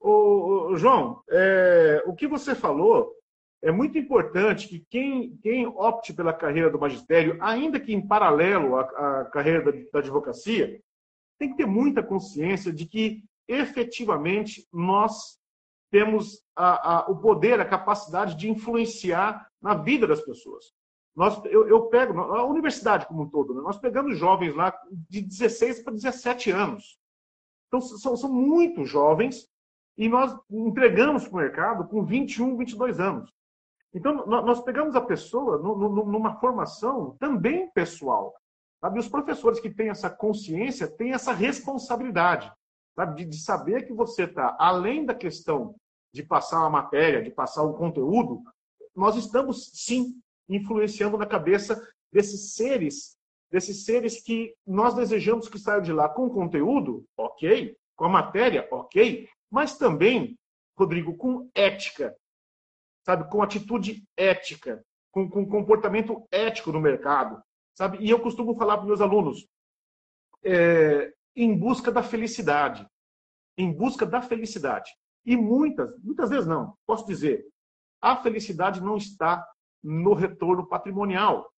Ô, 0.00 0.74
João, 0.76 1.22
é, 1.28 2.02
o 2.06 2.14
que 2.14 2.26
você 2.26 2.54
falou 2.54 3.14
é 3.62 3.70
muito 3.70 3.98
importante 3.98 4.66
que 4.66 4.80
quem, 4.88 5.36
quem 5.42 5.66
opte 5.66 6.14
pela 6.14 6.32
carreira 6.32 6.70
do 6.70 6.78
magistério, 6.78 7.36
ainda 7.40 7.78
que 7.78 7.92
em 7.92 8.06
paralelo 8.06 8.76
à, 8.76 8.80
à 9.20 9.24
carreira 9.26 9.62
da, 9.62 9.78
da 9.92 9.98
advocacia, 9.98 10.80
tem 11.38 11.50
que 11.50 11.56
ter 11.58 11.66
muita 11.66 12.02
consciência 12.02 12.72
de 12.72 12.86
que 12.86 13.22
efetivamente 13.46 14.66
nós 14.72 15.38
temos 15.90 16.42
a, 16.56 16.98
a, 16.98 17.10
o 17.10 17.20
poder, 17.20 17.60
a 17.60 17.64
capacidade 17.68 18.36
de 18.36 18.48
influenciar 18.48 19.50
na 19.60 19.74
vida 19.74 20.06
das 20.06 20.22
pessoas. 20.22 20.72
Nós, 21.14 21.44
eu, 21.46 21.68
eu 21.68 21.86
pego, 21.86 22.18
a 22.18 22.44
universidade 22.44 23.06
como 23.06 23.24
um 23.24 23.28
todo, 23.28 23.52
né? 23.52 23.60
nós 23.60 23.76
pegamos 23.76 24.16
jovens 24.16 24.54
lá 24.54 24.72
de 25.08 25.20
16 25.20 25.82
para 25.82 25.92
17 25.92 26.50
anos. 26.50 26.98
Então, 27.66 27.80
são, 27.80 28.16
são 28.16 28.32
muito 28.32 28.84
jovens 28.84 29.49
e 29.96 30.08
nós 30.08 30.36
entregamos 30.50 31.26
para 31.26 31.34
o 31.34 31.40
mercado 31.40 31.88
com 31.88 32.04
21, 32.04 32.56
22 32.56 33.00
anos. 33.00 33.30
Então, 33.92 34.24
nós 34.26 34.62
pegamos 34.62 34.94
a 34.94 35.00
pessoa 35.00 35.58
numa 35.58 36.38
formação 36.38 37.16
também 37.18 37.68
pessoal. 37.70 38.34
Sabe? 38.80 38.98
Os 38.98 39.08
professores 39.08 39.60
que 39.60 39.68
têm 39.68 39.90
essa 39.90 40.08
consciência 40.08 40.88
têm 40.88 41.12
essa 41.12 41.32
responsabilidade 41.32 42.50
sabe? 42.94 43.24
De, 43.24 43.38
saber 43.38 43.86
que 43.86 43.92
você 43.92 44.24
está, 44.24 44.56
além 44.58 45.04
da 45.04 45.14
questão 45.14 45.74
de 46.12 46.22
passar 46.22 46.60
uma 46.60 46.70
matéria, 46.70 47.22
de 47.22 47.30
passar 47.30 47.64
um 47.64 47.72
conteúdo, 47.72 48.42
nós 48.94 49.16
estamos 49.16 49.70
sim 49.72 50.20
influenciando 50.48 51.16
na 51.16 51.26
cabeça 51.26 51.80
desses 52.12 52.54
seres, 52.54 53.16
desses 53.50 53.84
seres 53.84 54.22
que 54.22 54.54
nós 54.66 54.94
desejamos 54.94 55.48
que 55.48 55.58
saiam 55.58 55.82
de 55.82 55.92
lá 55.92 56.08
com 56.08 56.28
conteúdo, 56.28 57.04
ok, 57.16 57.76
com 57.96 58.04
a 58.04 58.08
matéria, 58.08 58.66
ok, 58.70 59.28
mas 59.50 59.76
também, 59.76 60.38
Rodrigo, 60.78 61.16
com 61.16 61.50
ética. 61.54 62.16
sabe, 63.04 63.28
com 63.30 63.42
atitude 63.42 64.04
ética, 64.16 64.84
com, 65.10 65.28
com 65.28 65.46
comportamento 65.48 66.26
ético 66.30 66.70
no 66.70 66.80
mercado, 66.80 67.42
sabe? 67.74 67.98
E 68.00 68.08
eu 68.08 68.20
costumo 68.20 68.54
falar 68.56 68.76
para 68.76 68.86
meus 68.86 69.00
alunos, 69.00 69.46
é, 70.44 71.12
em 71.34 71.56
busca 71.56 71.90
da 71.90 72.02
felicidade, 72.02 72.86
em 73.56 73.72
busca 73.72 74.06
da 74.06 74.22
felicidade. 74.22 74.90
E 75.24 75.36
muitas, 75.36 75.96
muitas 75.98 76.30
vezes 76.30 76.46
não, 76.46 76.74
posso 76.86 77.06
dizer, 77.06 77.44
a 78.00 78.16
felicidade 78.16 78.80
não 78.80 78.96
está 78.96 79.46
no 79.82 80.14
retorno 80.14 80.66
patrimonial. 80.66 81.52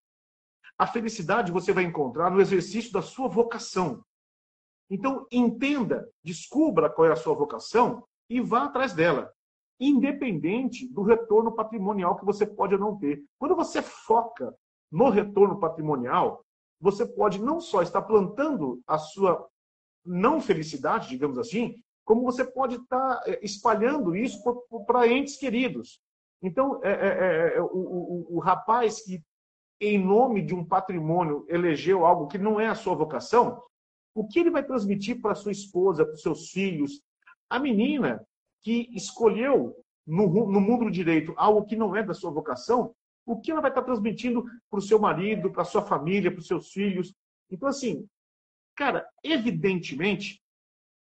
A 0.79 0.87
felicidade 0.87 1.53
você 1.53 1.73
vai 1.73 1.85
encontrar 1.85 2.31
no 2.31 2.41
exercício 2.41 2.93
da 2.93 3.03
sua 3.03 3.29
vocação. 3.29 4.05
Então, 4.93 5.27
entenda, 5.33 6.07
descubra 6.23 6.91
qual 6.91 7.09
é 7.09 7.13
a 7.13 7.17
sua 7.17 7.35
vocação 7.35 8.05
e 8.29 8.43
vá 8.43 8.65
atrás 8.65 8.93
dela, 8.93 9.33
independente 9.81 10.87
do 10.87 11.03
retorno 11.03 11.51
patrimonial 11.53 12.15
que 12.19 12.27
você 12.27 12.45
pode 12.45 12.75
ou 12.75 12.81
não 12.81 12.99
ter. 12.99 13.25
Quando 13.39 13.57
você 13.57 13.81
foca 13.81 14.55
no 14.91 15.09
retorno 15.09 15.59
patrimonial, 15.59 16.45
você 16.79 17.07
pode 17.07 17.41
não 17.41 17.59
só 17.59 17.81
estar 17.81 18.03
plantando 18.03 18.83
a 18.87 18.99
sua 18.99 19.49
não 20.05 20.43
felicidade, 20.43 21.09
digamos 21.09 21.39
assim, 21.39 21.83
como 22.05 22.23
você 22.23 22.45
pode 22.45 22.75
estar 22.75 23.23
eh, 23.25 23.41
espalhando 23.43 24.15
isso 24.15 24.43
para 24.87 25.09
entes 25.09 25.39
queridos. 25.39 26.03
Então, 26.43 26.79
é, 26.85 26.91
é, 26.91 27.57
é, 27.57 27.63
o, 27.63 27.67
o, 27.67 28.37
o 28.37 28.39
rapaz 28.41 29.03
que, 29.03 29.25
em 29.81 29.99
nome 29.99 30.43
de 30.43 30.55
um 30.55 30.63
patrimônio, 30.63 31.47
elegeu 31.49 32.05
algo 32.05 32.27
que 32.27 32.37
não 32.37 32.61
é 32.61 32.67
a 32.67 32.75
sua 32.75 32.95
vocação, 32.95 33.63
o 34.15 34.27
que 34.27 34.39
ele 34.39 34.51
vai 34.51 34.63
transmitir 34.63 35.21
para 35.21 35.35
sua 35.35 35.53
esposa, 35.53 36.05
para 36.05 36.17
seus 36.17 36.51
filhos? 36.51 37.03
A 37.49 37.59
menina 37.59 38.25
que 38.63 38.89
escolheu 38.95 39.77
no, 40.07 40.27
no 40.51 40.61
mundo 40.61 40.87
do 40.87 40.91
direito 40.91 41.35
algo 41.37 41.67
que 41.67 41.77
não 41.77 41.95
é 41.95 42.03
da 42.03 42.15
sua 42.15 42.31
vocação, 42.31 42.95
o 43.25 43.41
que 43.41 43.51
ela 43.51 43.61
vai 43.61 43.71
estar 43.71 43.83
transmitindo 43.83 44.45
para 44.69 44.79
o 44.79 44.83
seu 44.83 44.99
marido, 44.99 45.51
para 45.51 45.63
a 45.63 45.67
sua 45.67 45.83
família, 45.83 46.31
para 46.31 46.41
os 46.41 46.47
seus 46.47 46.73
filhos? 46.73 47.15
Então, 47.51 47.69
assim, 47.69 48.07
cara, 48.75 49.07
evidentemente, 49.23 50.43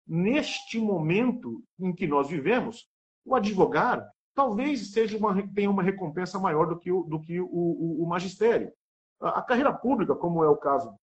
neste 0.06 0.78
momento 0.78 1.62
em 1.78 1.94
que 1.94 2.06
nós 2.06 2.28
vivemos, 2.28 2.88
o 3.24 3.34
advogado 3.34 4.08
talvez 4.34 4.92
seja 4.92 5.18
uma, 5.18 5.46
tenha 5.48 5.70
uma 5.70 5.82
recompensa 5.82 6.38
maior 6.38 6.66
do 6.66 6.78
que 6.78 6.92
o, 6.92 7.02
do 7.02 7.20
que 7.20 7.40
o, 7.40 7.46
o, 7.46 8.04
o 8.04 8.08
magistério. 8.08 8.72
A, 9.20 9.42
carreira 9.42 9.72
pública, 9.72 10.14
como 10.14 10.44
é 10.44 10.48
o 10.48 10.56
caso 10.56 10.94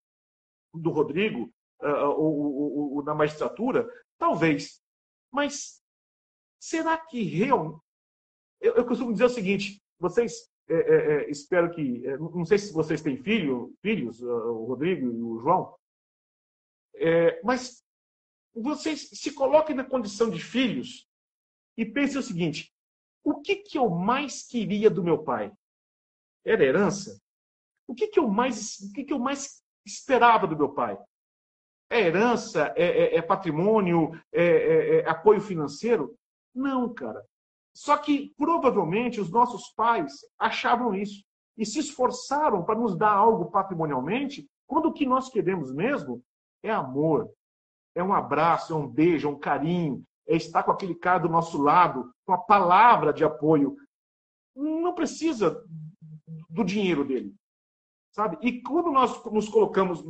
do 0.73 0.89
Rodrigo, 0.89 1.51
uh, 1.81 3.03
na 3.03 3.13
magistratura, 3.13 3.87
talvez. 4.17 4.81
Mas 5.31 5.81
será 6.59 6.97
que 6.97 7.23
realmente. 7.23 7.83
Eu, 8.61 8.75
eu, 8.75 8.85
costumo 8.85 9.11
dizer 9.11 9.25
o 9.25 9.29
seguinte: 9.29 9.81
vocês, 9.99 10.49
é, 10.69 10.75
é, 10.75 10.95
é 10.95 11.29
espero 11.29 11.71
que. 11.71 12.05
É, 12.07 12.17
não 12.17 12.45
sei 12.45 12.57
se 12.57 12.73
vocês 12.73 13.01
têm 13.01 13.17
filho, 13.17 13.73
filhos, 13.81 14.21
uh, 14.21 14.27
o 14.27 14.65
Rodrigo 14.65 15.11
e 15.11 15.21
o 15.21 15.39
João, 15.39 15.75
é, 16.95 17.41
mas 17.43 17.83
vocês 18.53 19.09
se 19.09 19.31
coloquem 19.33 19.75
na 19.75 19.83
condição 19.83 20.29
de 20.29 20.39
filhos 20.39 21.07
e 21.77 21.85
pensem 21.85 22.19
o 22.19 22.23
seguinte: 22.23 22.73
o 23.23 23.41
que, 23.41 23.57
que 23.57 23.77
eu 23.77 23.89
mais 23.89 24.47
queria 24.47 24.89
do 24.89 25.03
meu 25.03 25.23
pai? 25.23 25.51
Era 26.45 26.63
herança? 26.63 27.19
O 27.87 27.93
que, 27.93 28.07
que 28.07 28.19
eu 28.19 28.27
mais, 28.27 28.79
o 28.79 28.93
que, 28.93 29.03
que 29.03 29.13
eu 29.13 29.19
mais 29.19 29.63
esperava 29.85 30.47
do 30.47 30.57
meu 30.57 30.73
pai? 30.73 30.97
É 31.89 32.01
herança? 32.01 32.73
É, 32.75 32.85
é, 32.85 33.17
é 33.17 33.21
patrimônio? 33.21 34.11
É, 34.31 34.45
é, 34.45 34.95
é 34.99 35.09
apoio 35.09 35.41
financeiro? 35.41 36.15
Não, 36.53 36.93
cara. 36.93 37.23
Só 37.75 37.97
que 37.97 38.33
provavelmente 38.37 39.19
os 39.19 39.29
nossos 39.29 39.69
pais 39.75 40.13
achavam 40.39 40.95
isso 40.95 41.23
e 41.57 41.65
se 41.65 41.79
esforçaram 41.79 42.63
para 42.63 42.79
nos 42.79 42.97
dar 42.97 43.11
algo 43.11 43.51
patrimonialmente, 43.51 44.47
quando 44.67 44.87
o 44.87 44.93
que 44.93 45.05
nós 45.05 45.29
queremos 45.29 45.73
mesmo 45.73 46.21
é 46.63 46.71
amor, 46.71 47.29
é 47.93 48.03
um 48.03 48.13
abraço, 48.13 48.73
é 48.73 48.75
um 48.75 48.87
beijo, 48.87 49.27
é 49.27 49.31
um 49.31 49.39
carinho, 49.39 50.03
é 50.27 50.35
estar 50.35 50.63
com 50.63 50.71
aquele 50.71 50.95
cara 50.95 51.19
do 51.19 51.29
nosso 51.29 51.61
lado, 51.61 52.11
com 52.25 52.33
a 52.33 52.37
palavra 52.37 53.13
de 53.13 53.23
apoio. 53.23 53.75
Não 54.55 54.93
precisa 54.93 55.63
do 56.49 56.63
dinheiro 56.63 57.05
dele. 57.05 57.33
Sabe? 58.15 58.37
E 58.41 58.61
quando 58.61 58.93
nós 58.93 59.21
nos 59.25 59.49
colocamos 59.49 60.01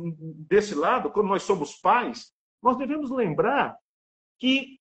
desse 0.46 0.76
lado, 0.76 1.10
quando 1.10 1.26
nós 1.26 1.42
somos 1.42 1.74
pais, 1.74 2.32
nós 2.62 2.76
devemos 2.76 3.10
lembrar 3.10 3.76
que 4.38 4.78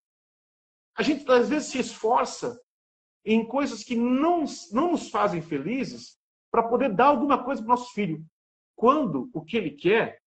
a 0.95 1.01
gente 1.01 1.27
às 1.31 1.49
vezes 1.49 1.69
se 1.69 1.79
esforça 1.79 2.61
em 3.25 3.43
coisas 3.43 3.83
que 3.83 3.95
não, 3.95 4.45
não 4.71 4.91
nos 4.91 5.09
fazem 5.09 5.41
felizes 5.41 6.19
para 6.51 6.67
poder 6.67 6.93
dar 6.93 7.07
alguma 7.07 7.43
coisa 7.43 7.63
para 7.63 7.73
o 7.73 7.75
nosso 7.75 7.91
filho. 7.93 8.23
Quando 8.75 9.27
o 9.33 9.43
que 9.43 9.57
ele 9.57 9.71
quer 9.71 10.21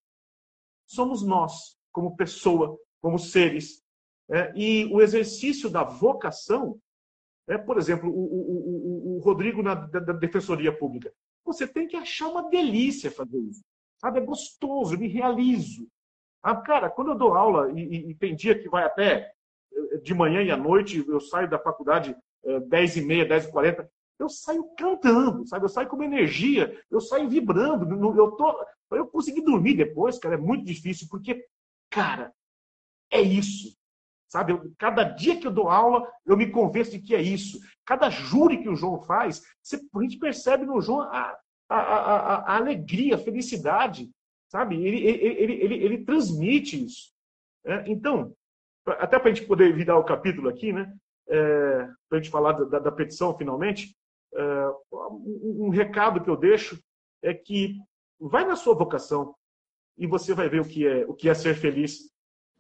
somos 0.85 1.23
nós 1.23 1.79
como 1.93 2.17
pessoa, 2.17 2.77
como 3.01 3.17
seres. 3.17 3.81
É, 4.29 4.53
e 4.57 4.87
o 4.87 5.01
exercício 5.01 5.71
da 5.71 5.85
vocação, 5.85 6.81
é, 7.47 7.57
por 7.57 7.79
exemplo, 7.79 8.11
o, 8.11 8.25
o, 8.25 9.15
o, 9.15 9.17
o 9.17 9.21
Rodrigo 9.21 9.63
na 9.63 9.77
da, 9.77 10.01
da 10.01 10.13
Defensoria 10.13 10.77
Pública, 10.77 11.15
você 11.49 11.67
tem 11.67 11.87
que 11.87 11.97
achar 11.97 12.29
uma 12.29 12.49
delícia 12.49 13.11
fazer 13.11 13.39
isso. 13.39 13.63
Sabe? 14.01 14.19
É 14.19 14.23
gostoso, 14.25 14.97
me 14.97 15.09
realizo. 15.09 15.89
Ah, 16.43 16.57
cara, 16.57 16.89
quando 16.89 17.11
eu 17.11 17.19
dou 17.19 17.35
aula, 17.35 17.73
e, 17.73 18.11
e, 18.11 18.15
tem 18.15 18.37
dia 18.37 18.57
que 18.59 18.69
vai 18.69 18.85
até 18.85 19.33
eh, 19.73 19.97
de 19.99 20.15
manhã 20.15 20.41
e 20.43 20.51
à 20.51 20.57
noite, 20.57 21.05
eu 21.07 21.21
saio 21.21 21.51
da 21.51 21.59
faculdade 21.59 22.17
é, 22.45 22.61
10 22.61 22.97
e 22.99 23.01
meia, 23.03 23.27
10 23.27 23.47
e 23.47 23.51
40, 23.51 23.91
eu 24.21 24.29
saio 24.29 24.65
cantando, 24.77 25.47
sabe? 25.49 25.65
Eu 25.65 25.69
saio 25.69 25.89
com 25.89 25.97
uma 25.97 26.05
energia, 26.05 26.81
eu 26.91 27.01
saio 27.01 27.29
vibrando. 27.29 28.17
Eu, 28.17 28.31
tô, 28.33 28.67
eu 28.93 29.07
consegui 29.09 29.43
dormir 29.43 29.75
depois, 29.75 30.19
cara, 30.19 30.37
é 30.37 30.39
muito 30.39 30.65
difícil, 30.65 31.09
porque 31.11 31.45
Cara, 31.91 32.33
é 33.11 33.21
isso. 33.21 33.77
Sabe, 34.29 34.59
cada 34.79 35.05
dia 35.05 35.41
que 35.41 35.47
eu 35.47 35.51
dou 35.51 35.71
aula, 35.71 36.07
eu 36.27 36.37
me 36.37 36.51
convenço 36.51 36.91
de 36.91 37.01
que 37.01 37.15
é 37.15 37.23
isso. 37.23 37.59
Cada 37.85 38.11
júri 38.11 38.63
que 38.63 38.69
o 38.69 38.77
João 38.77 39.01
faz, 39.01 39.43
você, 39.63 39.77
a 39.77 40.03
gente 40.03 40.19
percebe 40.19 40.67
no 40.67 40.81
João 40.83 41.01
a, 41.01 41.39
a, 41.69 41.77
a, 41.77 42.37
a 42.53 42.57
alegria, 42.57 43.15
a 43.15 43.19
felicidade. 43.19 44.11
Sabe? 44.49 44.77
Ele, 44.77 44.99
ele, 45.07 45.53
ele, 45.55 45.75
ele, 45.75 46.05
transmite 46.05 46.85
isso. 46.85 47.11
É, 47.65 47.85
então, 47.91 48.35
até 48.87 49.19
para 49.19 49.31
a 49.31 49.35
gente 49.35 49.47
poder 49.47 49.75
virar 49.75 49.99
o 49.99 50.05
capítulo 50.05 50.49
aqui, 50.49 50.73
né? 50.73 50.93
É, 51.29 51.89
para 52.09 52.19
a 52.19 52.23
gente 52.23 52.31
falar 52.31 52.53
da, 52.53 52.79
da 52.79 52.93
petição 52.93 53.37
finalmente, 53.37 53.95
é, 54.35 54.71
um 54.91 55.69
recado 55.69 56.23
que 56.23 56.31
eu 56.31 56.37
deixo 56.37 56.83
é 57.23 57.35
que 57.35 57.77
vai 58.19 58.47
na 58.47 58.57
sua 58.57 58.75
vocação, 58.75 59.35
e 59.99 60.07
você 60.07 60.33
vai 60.33 60.49
ver 60.49 60.61
o 60.61 60.65
que 60.65 60.87
é, 60.87 61.05
o 61.07 61.15
que 61.15 61.29
é 61.29 61.35
ser 61.35 61.55
feliz. 61.55 62.11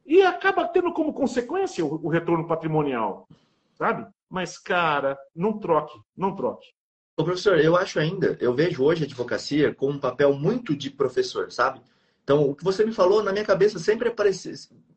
E 0.09 0.23
acaba 0.23 0.67
tendo 0.67 0.91
como 0.95 1.13
consequência 1.13 1.85
o, 1.85 2.07
o 2.07 2.09
retorno 2.09 2.49
patrimonial, 2.49 3.29
sabe? 3.75 4.11
Mas, 4.27 4.57
cara, 4.57 5.19
não 5.37 5.59
troque, 5.59 6.01
não 6.17 6.35
troque. 6.35 6.67
Ô, 7.15 7.23
professor, 7.23 7.61
eu 7.61 7.77
acho 7.77 8.01
ainda, 8.01 8.35
eu 8.41 8.55
vejo 8.55 8.83
hoje 8.83 9.03
a 9.03 9.07
advocacia 9.07 9.75
com 9.75 9.91
um 9.91 9.99
papel 9.99 10.33
muito 10.33 10.75
de 10.75 10.89
professor, 10.89 11.53
sabe? 11.53 11.83
Então, 12.25 12.49
o 12.49 12.55
que 12.55 12.65
você 12.65 12.87
me 12.87 12.93
falou 12.93 13.23
na 13.23 13.33
minha 13.33 13.45
cabeça 13.45 13.79
sempre 13.79 14.09
apareceu, 14.09 14.55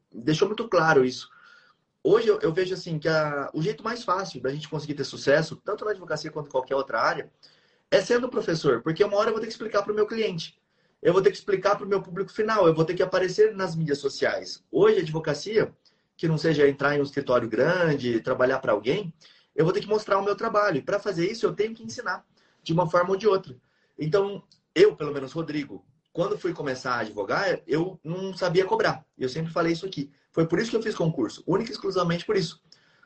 deixou 0.10 0.48
muito 0.48 0.66
claro 0.70 1.04
isso. 1.04 1.30
Hoje 2.02 2.30
eu, 2.30 2.40
eu 2.40 2.54
vejo 2.54 2.74
assim 2.74 2.98
que 2.98 3.10
a, 3.10 3.50
o 3.54 3.62
jeito 3.62 3.84
mais 3.84 4.06
fácil 4.06 4.42
da 4.42 4.50
gente 4.50 4.70
conseguir 4.70 4.94
ter 4.94 5.04
sucesso, 5.04 5.58
tanto 5.58 5.84
na 5.84 5.92
advocacia 5.92 6.32
quanto 6.32 6.48
em 6.48 6.52
qualquer 6.52 6.76
outra 6.76 7.02
área, 7.02 7.30
é 7.92 8.00
sendo 8.00 8.30
professor, 8.30 8.82
porque 8.82 9.04
uma 9.04 9.18
hora 9.18 9.28
eu 9.28 9.34
vou 9.34 9.42
ter 9.42 9.48
que 9.48 9.54
explicar 9.54 9.84
para 9.84 9.92
o 9.92 9.96
meu 9.96 10.08
cliente 10.08 10.61
eu 11.02 11.14
vou 11.14 11.22
ter 11.22 11.32
que 11.32 11.38
explicar 11.38 11.76
para 11.76 11.86
o 11.86 11.90
meu 11.90 12.02
público 12.02 12.32
final, 12.32 12.68
eu 12.68 12.74
vou 12.74 12.86
ter 12.86 12.94
que 12.94 13.02
aparecer 13.02 13.56
nas 13.56 13.76
mídias 13.76 13.98
sociais. 13.98 14.64
Hoje, 14.72 15.00
a 15.00 15.02
advocacia, 15.02 15.74
que 16.16 16.28
não 16.28 16.38
seja 16.38 16.68
entrar 16.68 16.96
em 16.96 17.00
um 17.00 17.04
escritório 17.04 17.50
grande, 17.50 18.22
trabalhar 18.22 18.60
para 18.60 18.72
alguém, 18.72 19.14
eu 19.56 19.66
vou 19.66 19.74
ter 19.74 19.82
que 19.82 19.88
mostrar 19.88 20.20
o 20.20 20.24
meu 20.24 20.36
trabalho. 20.36 20.78
E 20.78 20.82
para 20.82 21.00
fazer 21.00 21.30
isso, 21.30 21.46
eu 21.46 21.54
tenho 21.54 21.74
que 21.74 21.84
ensinar, 21.84 22.24
de 22.62 22.72
uma 22.72 22.90
forma 22.90 23.10
ou 23.10 23.18
de 23.18 23.28
outra. 23.28 23.56
Então, 23.98 24.44
eu, 24.76 24.96
pelo 24.96 25.12
menos, 25.12 25.32
Rodrigo, 25.32 25.84
quando 26.14 26.38
fui 26.38 26.54
começar 26.54 26.94
a 26.94 27.00
advogar, 27.00 27.62
eu 27.66 28.00
não 28.04 28.36
sabia 28.36 28.66
cobrar. 28.66 29.04
Eu 29.18 29.30
sempre 29.30 29.52
falei 29.52 29.74
isso 29.74 29.86
aqui. 29.86 30.12
Foi 30.32 30.46
por 30.46 30.60
isso 30.60 30.70
que 30.70 30.78
eu 30.78 30.84
fiz 30.84 30.96
concurso, 30.96 31.44
única 31.48 31.72
e 31.72 31.74
exclusivamente 31.74 32.26
por 32.26 32.38
isso. 32.38 32.62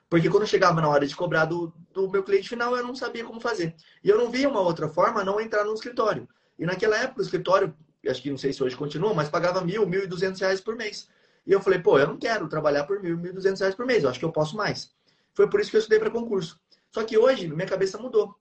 Porque 0.10 0.30
quando 0.30 0.46
chegava 0.46 0.82
na 0.82 0.88
hora 0.88 1.08
de 1.08 1.16
cobrar 1.16 1.46
do, 1.46 1.74
do 1.94 2.10
meu 2.10 2.24
cliente 2.24 2.50
final, 2.50 2.76
eu 2.76 2.86
não 2.86 2.94
sabia 2.94 3.24
como 3.24 3.40
fazer. 3.40 3.76
E 4.04 4.10
eu 4.10 4.18
não 4.18 4.30
via 4.30 4.48
uma 4.48 4.60
outra 4.60 4.88
forma 4.88 5.24
não 5.24 5.40
entrar 5.40 5.64
no 5.64 5.74
escritório. 5.74 6.28
E 6.58 6.66
naquela 6.66 6.98
época, 6.98 7.22
o 7.22 7.24
escritório 7.24 7.76
acho 8.10 8.22
que 8.22 8.30
não 8.30 8.38
sei 8.38 8.54
se 8.54 8.64
hoje 8.64 8.76
continua, 8.76 9.14
mas 9.14 9.30
pagava 9.30 9.62
mil, 9.62 9.86
mil 9.88 10.04
e 10.04 10.08
duzentos 10.08 10.40
reais 10.42 10.62
por 10.62 10.76
mês. 10.76 11.08
E 11.46 11.52
eu 11.52 11.62
falei, 11.62 11.80
pô, 11.80 12.00
eu 12.00 12.08
não 12.08 12.18
quero 12.18 12.48
trabalhar 12.48 12.86
por 12.86 13.02
mil, 13.02 13.18
mil 13.18 13.32
e 13.32 13.34
duzentos 13.34 13.60
reais 13.60 13.76
por 13.76 13.86
mês, 13.86 14.04
eu 14.04 14.10
acho 14.10 14.20
que 14.20 14.26
eu 14.26 14.32
posso 14.32 14.56
mais. 14.56 14.92
Foi 15.34 15.50
por 15.50 15.60
isso 15.60 15.70
que 15.70 15.78
eu 15.78 15.80
estudei 15.80 16.00
para 16.00 16.10
concurso. 16.10 16.60
Só 16.92 17.04
que 17.04 17.18
hoje, 17.18 17.48
minha 17.48 17.68
cabeça 17.68 17.98
mudou. 17.98 18.36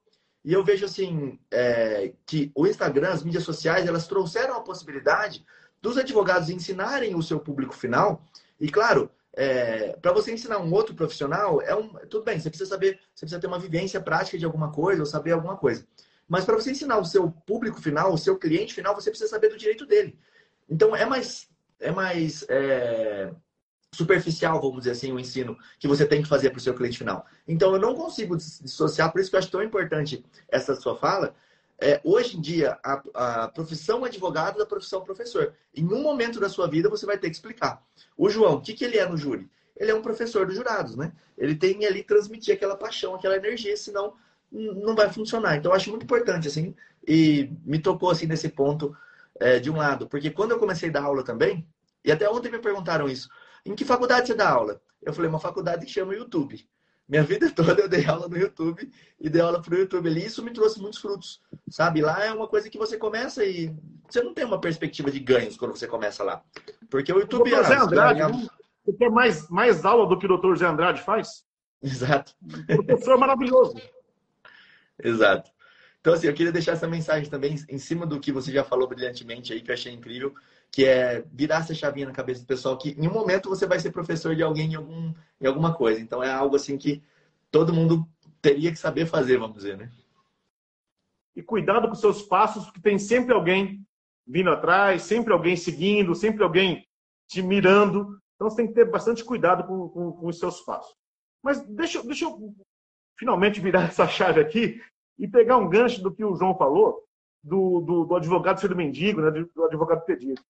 E 0.45 0.53
eu 0.53 0.63
vejo, 0.63 0.85
assim, 0.85 1.39
é, 1.51 2.13
que 2.25 2.53
o 2.55 2.67
Instagram, 2.67 3.11
as 3.11 3.23
mídias 3.23 3.45
sociais, 3.45 3.87
elas 3.87 4.07
trouxeram 4.07 4.55
a 4.55 4.61
possibilidade 4.61 5.45
dos 5.83 5.99
advogados 5.99 6.51
ensinarem 6.51 7.15
o 7.15 7.23
seu 7.23 7.41
público 7.41 7.75
final. 7.75 8.23
E, 8.61 8.71
claro, 8.71 9.11
é, 9.37 9.97
para 10.01 10.13
você 10.13 10.33
ensinar 10.33 10.59
um 10.59 10.73
outro 10.73 10.95
profissional, 10.95 11.61
é 11.61 11.75
um, 11.75 11.89
tudo 12.09 12.25
bem, 12.25 12.39
você 12.39 12.49
precisa 12.49 12.71
saber, 12.71 13.01
você 13.15 13.27
precisa 13.27 13.41
ter 13.41 13.47
uma 13.47 13.59
vivência 13.59 14.01
prática 14.01 14.39
de 14.39 14.45
alguma 14.45 14.71
coisa 14.71 15.03
ou 15.03 15.07
saber 15.07 15.33
alguma 15.33 15.57
coisa. 15.57 15.85
Mas 16.29 16.45
para 16.45 16.55
você 16.55 16.71
ensinar 16.71 16.99
o 16.99 17.05
seu 17.05 17.31
público 17.31 17.81
final, 17.81 18.13
o 18.13 18.19
seu 18.19 18.39
cliente 18.39 18.75
final, 18.75 18.95
você 18.95 19.11
precisa 19.11 19.31
saber 19.31 19.49
do 19.49 19.59
direito 19.59 19.87
dele. 19.87 20.19
Então 20.69 20.95
é 20.97 21.05
mais, 21.05 21.49
é 21.81 21.91
mais 21.91 22.45
é, 22.49 23.31
superficial, 23.95 24.61
vamos 24.61 24.79
dizer 24.79 24.93
assim, 24.93 25.13
o 25.13 25.21
ensino 25.21 25.57
que 25.79 25.89
você 25.89 26.07
tem 26.07 26.23
que 26.23 26.29
fazer 26.29 26.51
para 26.51 26.59
o 26.59 26.63
seu 26.63 26.75
cliente 26.75 26.99
final. 26.99 27.25
Então 27.47 27.73
eu 27.73 27.81
não 27.81 27.95
consigo 27.95 28.37
dissociar, 28.37 29.13
por 29.13 29.21
isso 29.21 29.31
que 29.31 29.37
eu 29.37 29.41
acho 29.41 29.51
tão 29.51 29.63
importante 29.63 30.25
essa 30.49 30.75
sua 30.75 30.97
fala. 30.97 31.35
É, 31.79 32.01
hoje 32.05 32.37
em 32.37 32.41
dia, 32.41 32.79
a, 32.85 33.03
a 33.43 33.49
profissão 33.49 34.05
advogado 34.05 34.59
da 34.59 34.67
profissão 34.67 35.03
professor. 35.03 35.55
Em 35.75 35.85
um 35.85 36.03
momento 36.03 36.39
da 36.39 36.49
sua 36.49 36.69
vida, 36.69 36.89
você 36.89 37.05
vai 37.05 37.19
ter 37.19 37.29
que 37.29 37.37
explicar. 37.37 37.83
O 38.17 38.31
João, 38.31 38.55
o 38.55 38.61
que, 38.61 38.75
que 38.75 38.85
ele 38.85 38.97
é 38.97 39.07
no 39.07 39.17
júri? 39.17 39.51
Ele 39.77 39.91
é 39.91 39.95
um 39.95 40.03
professor 40.03 40.47
dos 40.47 40.55
jurados, 40.55 40.95
né? 40.95 41.13
Ele 41.37 41.55
tem 41.57 41.85
ali 41.85 42.05
transmitir 42.05 42.55
aquela 42.55 42.77
paixão, 42.77 43.15
aquela 43.15 43.37
energia, 43.37 43.77
senão 43.77 44.15
não 44.55 44.95
vai 44.95 45.11
funcionar. 45.11 45.57
Então, 45.57 45.73
eu 45.73 45.77
acho 45.77 45.91
muito 45.91 46.05
importante, 46.05 46.49
assim, 46.49 46.75
e 47.07 47.51
me 47.65 47.79
tocou, 47.79 48.11
assim, 48.11 48.27
nesse 48.27 48.49
ponto, 48.49 48.97
é, 49.41 49.59
de 49.59 49.71
um 49.71 49.77
lado, 49.77 50.09
porque 50.09 50.31
quando 50.31 50.53
eu 50.53 50.59
comecei 50.59 50.89
a 50.89 50.93
dar 50.93 51.03
aula 51.03 51.25
também, 51.25 51.67
e 52.05 52.13
até 52.13 52.29
ontem 52.29 52.51
me 52.51 52.59
perguntaram 52.59 53.09
isso, 53.09 53.29
em 53.67 53.75
que 53.75 53.85
faculdade 53.85 54.27
você 54.27 54.35
dá 54.35 54.49
aula? 54.49 54.81
Eu 55.03 55.13
falei, 55.13 55.29
uma 55.29 55.41
faculdade 55.41 55.87
que 55.87 55.93
chama 55.93 56.15
YouTube. 56.15 56.67
Minha 57.09 57.23
vida 57.23 57.51
toda 57.53 57.83
eu 57.83 57.89
dei 57.89 58.05
aula 58.07 58.29
no 58.29 58.37
YouTube 58.37 58.91
e 59.21 59.29
dei 59.29 59.41
aula 59.41 59.61
pro 59.61 59.77
YouTube 59.77 60.09
ali. 60.09 60.25
Isso 60.25 60.43
me 60.43 60.53
trouxe 60.53 60.81
muitos 60.81 61.01
frutos, 61.01 61.41
sabe? 61.69 62.01
Lá 62.01 62.25
é 62.25 62.33
uma 62.33 62.47
coisa 62.47 62.71
que 62.71 62.79
você 62.79 62.97
começa 62.97 63.45
e 63.45 63.75
você 64.09 64.23
não 64.23 64.35
tem 64.35 64.45
uma 64.45 64.61
perspectiva 64.61 65.11
de 65.11 65.19
ganhos 65.19 65.57
quando 65.57 65.77
você 65.77 65.87
começa 65.87 66.23
lá. 66.23 66.43
Porque 66.91 67.13
o 67.13 67.19
YouTube... 67.19 67.53
O 67.53 67.65
Zé 67.65 67.77
Andrade, 67.77 68.21
ganha... 68.21 68.51
você 68.85 68.93
quer 68.93 69.11
mais, 69.11 69.49
mais 69.49 69.85
aula 69.85 70.07
do 70.07 70.19
que 70.19 70.27
o 70.27 70.29
doutor 70.29 70.57
Zé 70.57 70.67
Andrade 70.67 71.03
faz? 71.03 71.45
Exato. 71.83 72.35
O 72.71 72.85
professor 72.85 73.19
maravilhoso. 73.19 73.77
Exato. 75.03 75.51
Então, 76.01 76.13
assim, 76.13 76.27
eu 76.27 76.35
queria 76.35 76.53
deixar 76.53 76.73
essa 76.73 76.87
mensagem 76.87 77.31
também 77.31 77.57
em 77.67 77.79
cima 77.79 78.07
do 78.07 78.21
que 78.21 78.31
você 78.31 78.53
já 78.53 78.63
falou 78.63 78.87
brilhantemente 78.87 79.55
aí, 79.55 79.63
que 79.63 79.71
eu 79.71 79.75
achei 79.75 79.91
incrível, 79.91 80.35
que 80.71 80.85
é 80.85 81.25
virar 81.33 81.61
essa 81.61 81.75
chavinha 81.75 82.07
na 82.07 82.13
cabeça 82.13 82.43
do 82.43 82.47
pessoal, 82.47 82.77
que 82.77 82.91
em 82.91 83.09
um 83.09 83.13
momento 83.13 83.49
você 83.49 83.67
vai 83.67 83.81
ser 83.81 83.91
professor 83.91 84.37
de 84.37 84.43
alguém 84.43 84.73
em, 84.73 84.75
algum, 84.75 85.15
em 85.41 85.47
alguma 85.47 85.75
coisa. 85.75 85.99
Então, 85.99 86.23
é 86.23 86.31
algo 86.31 86.57
assim 86.57 86.77
que 86.77 87.03
todo 87.51 87.73
mundo 87.73 88.07
teria 88.43 88.71
que 88.71 88.79
saber 88.79 89.07
fazer, 89.07 89.39
vamos 89.39 89.57
dizer, 89.57 89.79
né? 89.79 89.91
E 91.35 91.43
cuidado 91.43 91.89
com 91.89 91.95
seus 91.95 92.21
passos, 92.21 92.67
porque 92.67 92.81
tem 92.81 92.99
sempre 92.99 93.33
alguém 93.33 93.83
vindo 94.27 94.51
atrás, 94.51 95.03
sempre 95.03 95.33
alguém 95.33 95.57
seguindo, 95.57 96.15
sempre 96.15 96.45
alguém 96.45 96.87
te 97.27 97.41
mirando. 97.41 98.21
Então, 98.35 98.51
você 98.51 98.57
tem 98.57 98.67
que 98.67 98.75
ter 98.75 98.91
bastante 98.91 99.25
cuidado 99.25 99.67
com, 99.67 99.89
com, 99.89 100.13
com 100.13 100.27
os 100.27 100.39
seus 100.39 100.61
passos. 100.61 100.95
Mas 101.43 101.67
deixa, 101.67 102.03
deixa 102.03 102.27
eu 102.27 102.55
finalmente 103.19 103.61
virar 103.61 103.85
essa 103.89 104.07
chave 104.07 104.41
aqui 104.41 104.81
e 105.19 105.29
pegar 105.29 105.57
um 105.57 105.69
gancho 105.69 106.03
do 106.03 106.13
que 106.13 106.25
o 106.25 106.35
João 106.35 106.57
falou, 106.57 107.03
do, 107.43 107.81
do, 107.81 108.05
do 108.05 108.17
advogado 108.17 108.61
ser 108.61 108.75
mendigo, 108.75 109.21
né, 109.21 109.31
do 109.31 109.65
advogado 109.65 110.05
pedido. 110.05 110.41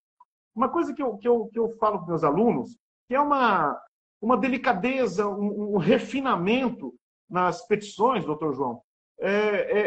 Uma 0.55 0.69
coisa 0.69 0.95
que 0.95 1.03
eu, 1.03 1.19
que 1.19 1.27
eu, 1.27 1.47
que 1.49 1.59
eu 1.59 1.77
falo 1.79 1.99
para 1.99 2.09
meus 2.09 2.23
alunos, 2.23 2.79
que 3.09 3.15
é 3.15 3.21
uma, 3.21 3.81
uma 4.21 4.37
delicadeza, 4.37 5.27
um, 5.29 5.75
um 5.75 5.77
refinamento 5.77 6.95
nas 7.29 7.67
petições, 7.67 8.25
doutor 8.25 8.55
João, 8.55 8.81
é, 9.19 9.31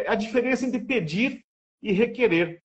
é, 0.04 0.10
a 0.10 0.16
diferença 0.16 0.66
entre 0.66 0.84
pedir 0.84 1.44
e 1.82 1.94
requerer. 1.94 2.62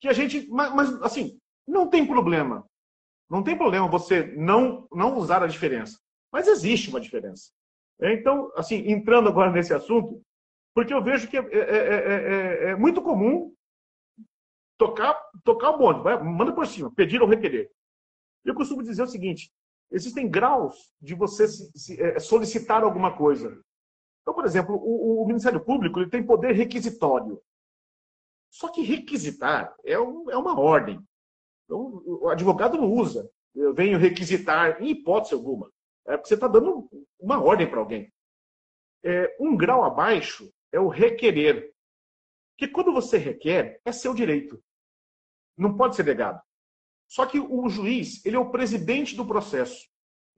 Que 0.00 0.08
a 0.08 0.12
gente, 0.12 0.48
mas, 0.48 0.74
mas, 0.74 1.02
assim, 1.02 1.38
não 1.66 1.88
tem 1.88 2.06
problema. 2.06 2.66
Não 3.28 3.42
tem 3.42 3.56
problema 3.56 3.86
você 3.86 4.34
não, 4.36 4.88
não 4.90 5.16
usar 5.16 5.42
a 5.42 5.46
diferença. 5.46 6.00
Mas 6.32 6.48
existe 6.48 6.88
uma 6.88 7.00
diferença. 7.00 7.50
Então, 8.02 8.50
assim, 8.56 8.90
entrando 8.90 9.28
agora 9.28 9.50
nesse 9.50 9.74
assunto, 9.74 10.22
porque 10.74 10.94
eu 10.94 11.02
vejo 11.02 11.28
que 11.28 11.36
é, 11.36 11.40
é, 11.40 11.58
é, 11.58 12.70
é 12.70 12.76
muito 12.76 13.02
comum 13.02 13.52
tocar, 14.78 15.14
tocar 15.44 15.70
o 15.70 15.78
bonde, 15.78 16.02
vai, 16.02 16.22
manda 16.22 16.52
por 16.54 16.66
cima, 16.66 16.90
pedir 16.94 17.20
ou 17.20 17.28
requerer. 17.28 17.70
Eu 18.44 18.54
costumo 18.54 18.82
dizer 18.82 19.02
o 19.02 19.06
seguinte: 19.06 19.52
existem 19.90 20.28
graus 20.28 20.92
de 21.00 21.14
você 21.14 21.46
se, 21.46 21.70
se, 21.78 22.20
solicitar 22.20 22.82
alguma 22.82 23.14
coisa. 23.14 23.60
Então, 24.22 24.32
por 24.32 24.46
exemplo, 24.46 24.74
o, 24.76 25.22
o, 25.22 25.26
Ministério 25.26 25.62
Público 25.62 26.00
ele 26.00 26.10
tem 26.10 26.24
poder 26.24 26.52
requisitório. 26.52 27.40
Só 28.50 28.68
que 28.68 28.82
requisitar 28.82 29.74
é, 29.84 29.98
um, 29.98 30.30
é 30.30 30.36
uma 30.36 30.58
ordem. 30.58 31.00
Então, 31.64 32.02
o 32.04 32.28
advogado 32.28 32.76
não 32.76 32.90
usa. 32.92 33.30
Eu 33.54 33.74
venho 33.74 33.98
requisitar, 33.98 34.82
em 34.82 34.90
hipótese 34.90 35.34
alguma. 35.34 35.70
É 36.06 36.16
porque 36.16 36.28
você 36.28 36.34
está 36.34 36.48
dando 36.48 36.88
uma 37.18 37.42
ordem 37.42 37.68
para 37.68 37.80
alguém. 37.80 38.12
É, 39.04 39.36
um 39.40 39.56
grau 39.56 39.84
abaixo 39.84 40.52
é 40.72 40.80
o 40.80 40.88
requerer. 40.88 41.72
Que 42.56 42.68
quando 42.68 42.92
você 42.92 43.16
requer, 43.16 43.80
é 43.84 43.92
seu 43.92 44.14
direito. 44.14 44.62
Não 45.56 45.76
pode 45.76 45.96
ser 45.96 46.04
negado. 46.04 46.40
Só 47.08 47.26
que 47.26 47.40
o 47.40 47.68
juiz, 47.68 48.24
ele 48.24 48.36
é 48.36 48.38
o 48.38 48.50
presidente 48.50 49.16
do 49.16 49.26
processo. 49.26 49.88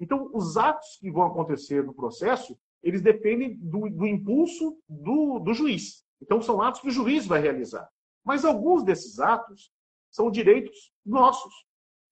Então, 0.01 0.31
os 0.33 0.57
atos 0.57 0.97
que 1.01 1.11
vão 1.11 1.27
acontecer 1.27 1.85
no 1.85 1.95
processo, 1.95 2.59
eles 2.83 3.03
dependem 3.03 3.57
do, 3.59 3.91
do 3.91 4.07
impulso 4.07 4.81
do, 4.89 5.39
do 5.39 5.53
juiz. 5.53 6.05
Então, 6.21 6.41
são 6.41 6.63
atos 6.63 6.81
que 6.81 6.89
o 6.89 6.93
juiz 6.93 7.27
vai 7.27 7.41
realizar. 7.41 7.89
Mas 8.25 8.45
alguns 8.45 8.83
desses 8.83 9.21
atos 9.21 9.73
são 10.11 10.31
direitos 10.31 10.93
nossos. 11.05 11.53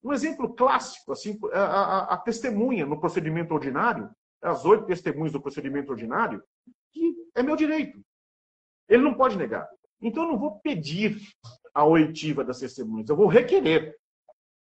Um 0.03 0.13
exemplo 0.13 0.55
clássico, 0.55 1.13
assim, 1.13 1.39
a, 1.53 1.61
a, 1.61 2.15
a 2.15 2.17
testemunha 2.17 2.87
no 2.87 2.99
procedimento 2.99 3.53
ordinário, 3.53 4.11
as 4.41 4.65
oito 4.65 4.87
testemunhas 4.87 5.33
do 5.33 5.41
procedimento 5.41 5.91
ordinário, 5.91 6.43
que 6.93 7.15
é 7.35 7.43
meu 7.43 7.57
direito. 7.57 8.01
Ele 8.89 9.03
não 9.03 9.15
pode 9.15 9.37
negar. 9.37 9.69
Então, 10.01 10.25
eu 10.25 10.31
não 10.31 10.39
vou 10.39 10.59
pedir 10.61 11.21
a 11.75 11.85
oitiva 11.85 12.43
das 12.43 12.59
testemunhas, 12.59 13.09
eu 13.09 13.17
vou 13.17 13.27
requerer. 13.27 13.95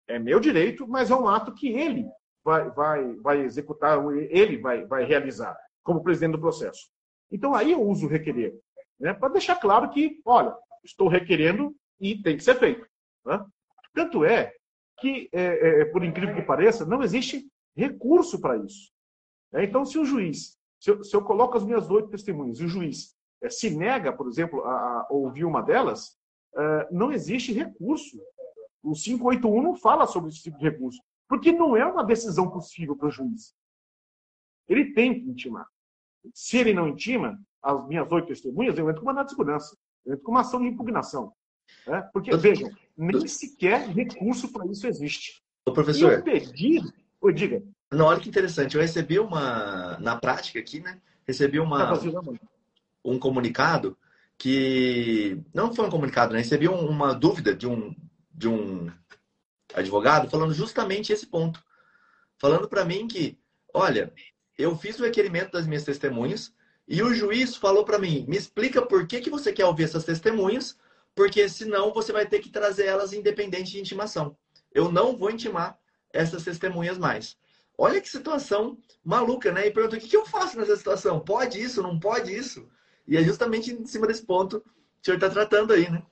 É 0.07 0.17
meu 0.17 0.39
direito, 0.39 0.87
mas 0.87 1.11
é 1.11 1.15
um 1.15 1.27
ato 1.27 1.53
que 1.53 1.67
ele 1.69 2.09
vai, 2.43 2.69
vai, 2.71 3.15
vai 3.15 3.39
executar, 3.41 3.99
ele 4.29 4.57
vai, 4.57 4.85
vai 4.85 5.03
realizar, 5.03 5.55
como 5.83 6.03
presidente 6.03 6.31
do 6.31 6.41
processo. 6.41 6.89
Então, 7.31 7.53
aí 7.53 7.73
eu 7.73 7.81
uso 7.81 8.07
requerer, 8.07 8.57
né, 8.99 9.13
para 9.13 9.33
deixar 9.33 9.57
claro 9.57 9.89
que, 9.89 10.19
olha, 10.25 10.55
estou 10.83 11.07
requerendo 11.07 11.75
e 11.99 12.21
tem 12.21 12.37
que 12.37 12.43
ser 12.43 12.55
feito. 12.55 12.87
Né? 13.25 13.45
Tanto 13.93 14.23
é 14.23 14.53
que, 14.97 15.29
é, 15.31 15.81
é, 15.81 15.85
por 15.85 16.03
incrível 16.03 16.35
que 16.35 16.41
pareça, 16.41 16.85
não 16.85 17.03
existe 17.03 17.47
recurso 17.75 18.39
para 18.41 18.57
isso. 18.57 18.91
É, 19.53 19.63
então, 19.63 19.85
se 19.85 19.97
o 19.97 20.05
juiz, 20.05 20.57
se 20.79 20.91
eu, 20.91 21.03
se 21.03 21.15
eu 21.15 21.23
coloco 21.23 21.57
as 21.57 21.63
minhas 21.63 21.89
oito 21.89 22.09
testemunhas 22.09 22.59
e 22.59 22.65
o 22.65 22.67
juiz 22.67 23.15
é, 23.41 23.49
se 23.49 23.69
nega, 23.69 24.11
por 24.11 24.27
exemplo, 24.27 24.63
a, 24.63 25.01
a 25.01 25.07
ouvir 25.09 25.45
uma 25.45 25.61
delas, 25.61 26.17
é, 26.55 26.87
não 26.91 27.11
existe 27.11 27.53
recurso. 27.53 28.17
O 28.83 28.93
581 28.93 29.61
não 29.61 29.75
fala 29.75 30.07
sobre 30.07 30.29
esse 30.29 30.41
tipo 30.43 30.57
de 30.57 30.69
recurso, 30.69 31.01
porque 31.27 31.51
não 31.51 31.75
é 31.75 31.85
uma 31.85 32.03
decisão 32.03 32.49
possível 32.49 32.95
para 32.95 33.07
o 33.07 33.11
juiz. 33.11 33.53
Ele 34.67 34.93
tem 34.93 35.13
que 35.13 35.29
intimar. 35.29 35.67
Se 36.33 36.57
ele 36.57 36.73
não 36.73 36.87
intima, 36.87 37.39
as 37.61 37.87
minhas 37.87 38.11
oito 38.11 38.27
testemunhas, 38.27 38.77
eu 38.77 38.89
entro 38.89 39.03
com 39.03 39.09
uma 39.09 39.23
de 39.23 39.29
segurança, 39.29 39.77
eu 40.05 40.13
entro 40.13 40.25
com 40.25 40.31
uma 40.31 40.41
ação 40.41 40.61
de 40.61 40.67
impugnação. 40.67 41.33
Né? 41.87 42.01
Porque, 42.13 42.35
vejam, 42.35 42.69
nem 42.95 43.27
sequer 43.27 43.87
recurso 43.89 44.51
para 44.51 44.65
isso 44.67 44.85
existe. 44.87 45.41
Professor. 45.65 46.13
Eu 46.13 46.23
pedir. 46.23 46.83
Oi, 47.21 47.33
diga. 47.33 47.63
Não, 47.91 48.05
olha 48.05 48.19
que 48.19 48.29
interessante. 48.29 48.75
Eu 48.75 48.81
recebi 48.81 49.19
uma. 49.19 49.97
Na 49.99 50.15
prática 50.15 50.59
aqui, 50.59 50.79
né? 50.79 50.99
Recebi 51.25 51.59
uma. 51.59 51.97
Tá 51.97 52.21
um 53.03 53.17
comunicado 53.17 53.97
que 54.37 55.41
não 55.53 55.73
foi 55.73 55.85
um 55.85 55.89
comunicado, 55.89 56.33
né? 56.33 56.39
Recebi 56.39 56.67
uma 56.67 57.13
dúvida 57.13 57.55
de 57.55 57.67
um 57.67 57.95
de 58.37 58.47
um 58.47 58.91
advogado 59.73 60.29
falando 60.29 60.53
justamente 60.53 61.11
esse 61.11 61.25
ponto, 61.25 61.63
falando 62.37 62.67
para 62.67 62.85
mim 62.85 63.07
que, 63.07 63.37
olha, 63.73 64.13
eu 64.57 64.75
fiz 64.77 64.99
o 64.99 65.03
requerimento 65.03 65.51
das 65.51 65.65
minhas 65.65 65.83
testemunhas 65.83 66.53
e 66.87 67.01
o 67.01 67.13
juiz 67.13 67.55
falou 67.55 67.83
para 67.83 67.97
mim, 67.97 68.25
me 68.27 68.37
explica 68.37 68.81
por 68.81 69.07
que 69.07 69.19
que 69.19 69.29
você 69.29 69.51
quer 69.51 69.65
ouvir 69.65 69.83
essas 69.85 70.05
testemunhas, 70.05 70.77
porque 71.17 71.49
senão 71.49 71.91
você 71.91 72.13
vai 72.13 72.27
ter 72.27 72.39
que 72.39 72.51
trazer 72.51 72.85
elas 72.85 73.11
independente 73.11 73.71
de 73.71 73.79
intimação. 73.79 74.37
Eu 74.71 74.91
não 74.91 75.17
vou 75.17 75.31
intimar 75.31 75.75
essas 76.13 76.43
testemunhas 76.43 76.99
mais. 76.99 77.35
Olha 77.75 77.99
que 77.99 78.07
situação 78.07 78.77
maluca, 79.03 79.51
né? 79.51 79.65
E 79.65 79.71
pergunta: 79.71 79.97
o 79.97 79.99
que 79.99 80.15
eu 80.15 80.27
faço 80.27 80.59
nessa 80.59 80.75
situação? 80.75 81.19
Pode 81.19 81.59
isso? 81.59 81.81
Não 81.81 81.99
pode 81.99 82.33
isso? 82.33 82.69
E 83.07 83.17
é 83.17 83.23
justamente 83.23 83.73
em 83.73 83.83
cima 83.87 84.05
desse 84.05 84.23
ponto 84.23 84.61
que 84.61 84.67
o 85.01 85.05
senhor 85.05 85.15
está 85.15 85.29
tratando 85.29 85.73
aí, 85.73 85.89
né? 85.89 86.03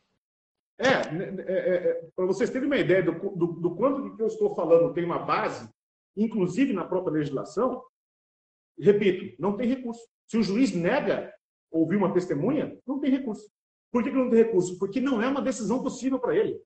É, 0.80 0.88
é, 0.88 1.44
é, 1.48 1.76
é 1.89 2.10
para 2.15 2.26
vocês 2.26 2.50
terem 2.50 2.65
uma 2.65 2.78
ideia 2.78 3.04
do, 3.04 3.12
do, 3.12 3.48
do 3.48 3.76
quanto 3.76 4.15
que 4.15 4.22
eu 4.22 4.28
estou 4.28 4.56
falando 4.56 4.94
tem 4.94 5.06
uma 5.06 5.20
base, 5.20 5.70
inclusive 6.18 6.74
na 6.74 6.84
própria 6.84 7.13
legislação, 7.13 7.82
repito, 8.78 9.39
não 9.39 9.56
tem 9.56 9.70
recurso. 9.70 10.02
Se 10.28 10.36
o 10.36 10.44
juiz 10.44 10.74
nega 10.74 11.32
ouvir 11.72 11.96
uma 11.96 12.12
testemunha, 12.12 12.76
não 12.88 13.00
tem 13.00 13.12
recurso. 13.12 13.55
Por 13.95 14.03
que, 14.03 14.10
que 14.12 14.17
não 14.17 14.29
tem 14.29 14.43
recurso? 14.43 14.77
Porque 14.77 14.99
não 14.99 15.21
é 15.21 15.27
uma 15.29 15.41
decisão 15.41 15.81
possível 15.81 16.19
para 16.19 16.36
ele. 16.36 16.62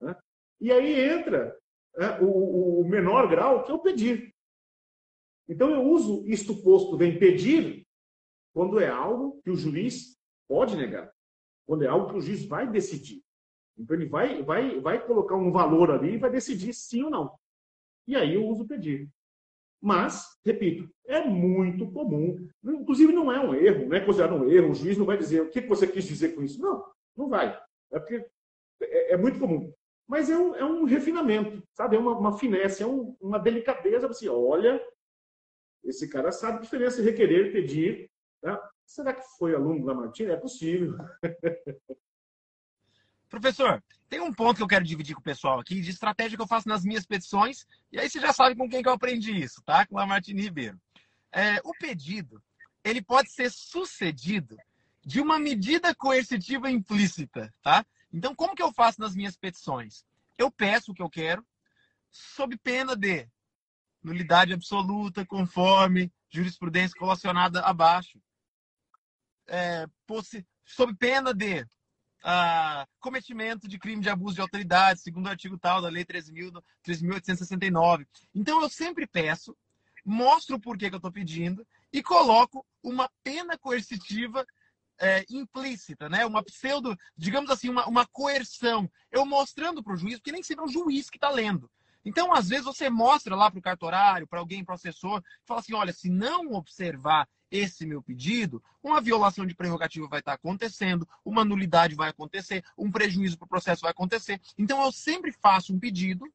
Né? 0.00 0.16
E 0.58 0.72
aí 0.72 1.10
entra 1.10 1.54
né, 1.94 2.18
o, 2.22 2.80
o, 2.80 2.88
menor 2.88 3.28
grau, 3.28 3.62
que 3.62 3.70
é 3.70 3.74
o 3.74 3.78
pedir. 3.78 4.34
Então 5.46 5.68
eu 5.68 5.82
uso 5.82 6.26
isto 6.26 6.62
posto 6.62 6.96
vem 6.96 7.18
pedir 7.18 7.86
quando 8.54 8.80
é 8.80 8.88
algo 8.88 9.38
que 9.42 9.50
o 9.50 9.54
juiz 9.54 10.18
pode 10.48 10.78
negar, 10.78 11.12
quando 11.66 11.84
é 11.84 11.88
algo 11.88 12.08
que 12.08 12.16
o 12.16 12.20
juiz 12.22 12.46
vai 12.46 12.66
decidir. 12.66 13.22
Então 13.76 13.94
ele 13.94 14.06
vai, 14.06 14.42
vai, 14.42 14.80
vai 14.80 15.06
colocar 15.06 15.36
um 15.36 15.52
valor 15.52 15.90
ali 15.90 16.14
e 16.14 16.18
vai 16.18 16.30
decidir 16.30 16.72
sim 16.72 17.02
ou 17.02 17.10
não. 17.10 17.38
E 18.06 18.16
aí 18.16 18.32
eu 18.32 18.46
uso 18.46 18.66
pedir. 18.66 19.10
Mas, 19.86 20.26
repito, 20.44 20.90
é 21.06 21.24
muito 21.24 21.88
comum. 21.92 22.44
Inclusive, 22.64 23.12
não 23.12 23.30
é 23.30 23.38
um 23.38 23.54
erro, 23.54 23.86
não 23.86 23.96
é 23.96 24.04
considerado 24.04 24.34
um 24.34 24.50
erro. 24.50 24.72
O 24.72 24.74
juiz 24.74 24.98
não 24.98 25.06
vai 25.06 25.16
dizer 25.16 25.42
o 25.42 25.48
que 25.48 25.60
você 25.60 25.86
quis 25.86 26.02
dizer 26.02 26.34
com 26.34 26.42
isso. 26.42 26.60
Não, 26.60 26.84
não 27.16 27.28
vai. 27.28 27.56
É 27.92 28.00
porque 28.00 28.26
é, 28.82 29.12
é 29.12 29.16
muito 29.16 29.38
comum. 29.38 29.72
Mas 30.08 30.28
é 30.28 30.36
um, 30.36 30.56
é 30.56 30.64
um 30.64 30.82
refinamento, 30.82 31.62
sabe? 31.72 31.94
É 31.94 32.00
uma, 32.00 32.18
uma 32.18 32.36
finesse, 32.36 32.82
é 32.82 32.86
um, 32.86 33.16
uma 33.20 33.38
delicadeza. 33.38 34.08
Você 34.08 34.28
olha, 34.28 34.84
esse 35.84 36.08
cara 36.08 36.32
sabe 36.32 36.58
a 36.58 36.62
diferença 36.62 37.00
de 37.00 37.08
requerer, 37.08 37.52
pedir. 37.52 38.10
Tá? 38.42 38.60
Será 38.84 39.14
que 39.14 39.22
foi 39.38 39.54
aluno 39.54 39.86
da 39.86 39.94
Martina? 39.94 40.32
É 40.32 40.36
possível. 40.36 40.96
Professor, 43.28 43.82
tem 44.08 44.20
um 44.20 44.32
ponto 44.32 44.56
que 44.56 44.62
eu 44.62 44.68
quero 44.68 44.84
dividir 44.84 45.14
com 45.14 45.20
o 45.20 45.24
pessoal 45.24 45.58
aqui 45.58 45.80
de 45.80 45.90
estratégia 45.90 46.36
que 46.36 46.42
eu 46.42 46.46
faço 46.46 46.68
nas 46.68 46.84
minhas 46.84 47.04
petições, 47.04 47.66
e 47.90 47.98
aí 47.98 48.08
você 48.08 48.20
já 48.20 48.32
sabe 48.32 48.54
com 48.54 48.68
quem 48.68 48.82
que 48.82 48.88
eu 48.88 48.92
aprendi 48.92 49.32
isso, 49.32 49.62
tá? 49.62 49.84
Com 49.86 49.98
a 49.98 50.06
Martini 50.06 50.42
Ribeiro. 50.42 50.80
É, 51.32 51.60
o 51.64 51.72
pedido, 51.78 52.42
ele 52.84 53.02
pode 53.02 53.30
ser 53.32 53.50
sucedido 53.50 54.56
de 55.04 55.20
uma 55.20 55.38
medida 55.38 55.94
coercitiva 55.94 56.70
implícita, 56.70 57.52
tá? 57.62 57.84
Então, 58.12 58.34
como 58.34 58.54
que 58.54 58.62
eu 58.62 58.72
faço 58.72 59.00
nas 59.00 59.14
minhas 59.14 59.36
petições? 59.36 60.04
Eu 60.38 60.50
peço 60.50 60.92
o 60.92 60.94
que 60.94 61.02
eu 61.02 61.10
quero, 61.10 61.44
sob 62.10 62.56
pena 62.56 62.96
de 62.96 63.28
nulidade 64.02 64.52
absoluta, 64.52 65.26
conforme 65.26 66.12
jurisprudência 66.30 66.96
relacionada 66.98 67.60
abaixo. 67.62 68.20
É, 69.48 69.86
sob 70.64 70.94
pena 70.94 71.34
de 71.34 71.66
cometimento 72.98 73.68
de 73.68 73.78
crime 73.78 74.02
de 74.02 74.10
abuso 74.10 74.34
de 74.34 74.40
autoridade, 74.40 75.00
segundo 75.00 75.26
o 75.26 75.30
artigo 75.30 75.56
tal 75.56 75.80
da 75.80 75.88
Lei 75.88 76.04
13.869. 76.04 78.06
Então, 78.34 78.60
eu 78.60 78.68
sempre 78.68 79.06
peço, 79.06 79.56
mostro 80.04 80.56
o 80.56 80.60
porquê 80.60 80.88
que 80.88 80.94
eu 80.94 80.98
estou 80.98 81.12
pedindo 81.12 81.64
e 81.92 82.02
coloco 82.02 82.66
uma 82.82 83.08
pena 83.22 83.56
coercitiva 83.56 84.44
é, 84.98 85.24
implícita, 85.30 86.08
né? 86.08 86.26
Uma 86.26 86.42
pseudo, 86.42 86.96
digamos 87.16 87.50
assim, 87.50 87.68
uma, 87.68 87.86
uma 87.86 88.06
coerção. 88.06 88.90
Eu 89.10 89.24
mostrando 89.24 89.82
para 89.82 89.94
o 89.94 89.96
juiz, 89.96 90.16
porque 90.16 90.32
nem 90.32 90.42
sempre 90.42 90.64
é 90.64 90.66
o 90.66 90.72
juiz 90.72 91.08
que 91.08 91.16
está 91.16 91.30
lendo. 91.30 91.70
Então, 92.04 92.32
às 92.32 92.48
vezes, 92.48 92.64
você 92.64 92.88
mostra 92.88 93.34
lá 93.34 93.50
para 93.50 93.58
o 93.58 93.62
cartorário, 93.62 94.26
para 94.26 94.38
alguém, 94.38 94.64
processor, 94.64 95.22
fala 95.44 95.60
assim: 95.60 95.74
olha, 95.74 95.92
se 95.92 96.08
não 96.08 96.52
observar 96.52 97.28
esse 97.50 97.86
meu 97.86 98.02
pedido, 98.02 98.62
uma 98.82 99.00
violação 99.00 99.46
de 99.46 99.54
prerrogativa 99.54 100.08
vai 100.08 100.20
estar 100.20 100.34
acontecendo, 100.34 101.08
uma 101.24 101.44
nulidade 101.44 101.94
vai 101.94 102.10
acontecer, 102.10 102.64
um 102.76 102.90
prejuízo 102.90 103.38
para 103.38 103.46
o 103.46 103.48
processo 103.48 103.82
vai 103.82 103.90
acontecer. 103.90 104.40
Então, 104.58 104.82
eu 104.84 104.92
sempre 104.92 105.32
faço 105.32 105.74
um 105.74 105.78
pedido 105.78 106.26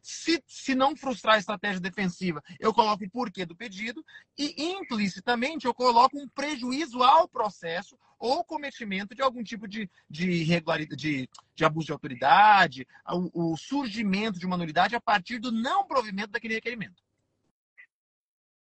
se, 0.00 0.42
se 0.46 0.74
não 0.74 0.96
frustrar 0.96 1.34
a 1.34 1.38
estratégia 1.38 1.80
defensiva, 1.80 2.42
eu 2.58 2.72
coloco 2.72 3.04
o 3.04 3.10
porquê 3.10 3.44
do 3.44 3.54
pedido 3.54 4.04
e 4.38 4.54
implicitamente 4.58 5.66
eu 5.66 5.74
coloco 5.74 6.18
um 6.18 6.28
prejuízo 6.28 7.02
ao 7.02 7.28
processo 7.28 7.98
ou 8.18 8.42
cometimento 8.44 9.14
de 9.14 9.22
algum 9.22 9.42
tipo 9.42 9.68
de, 9.68 9.90
de 10.08 10.30
irregularidade, 10.30 10.96
de, 10.96 11.30
de 11.54 11.64
abuso 11.64 11.86
de 11.86 11.92
autoridade, 11.92 12.88
o, 13.06 13.52
o 13.52 13.56
surgimento 13.56 14.38
de 14.38 14.46
uma 14.46 14.56
nulidade 14.56 14.96
a 14.96 15.00
partir 15.00 15.38
do 15.38 15.52
não 15.52 15.86
provimento 15.86 16.30
daquele 16.30 16.54
requerimento. 16.54 17.02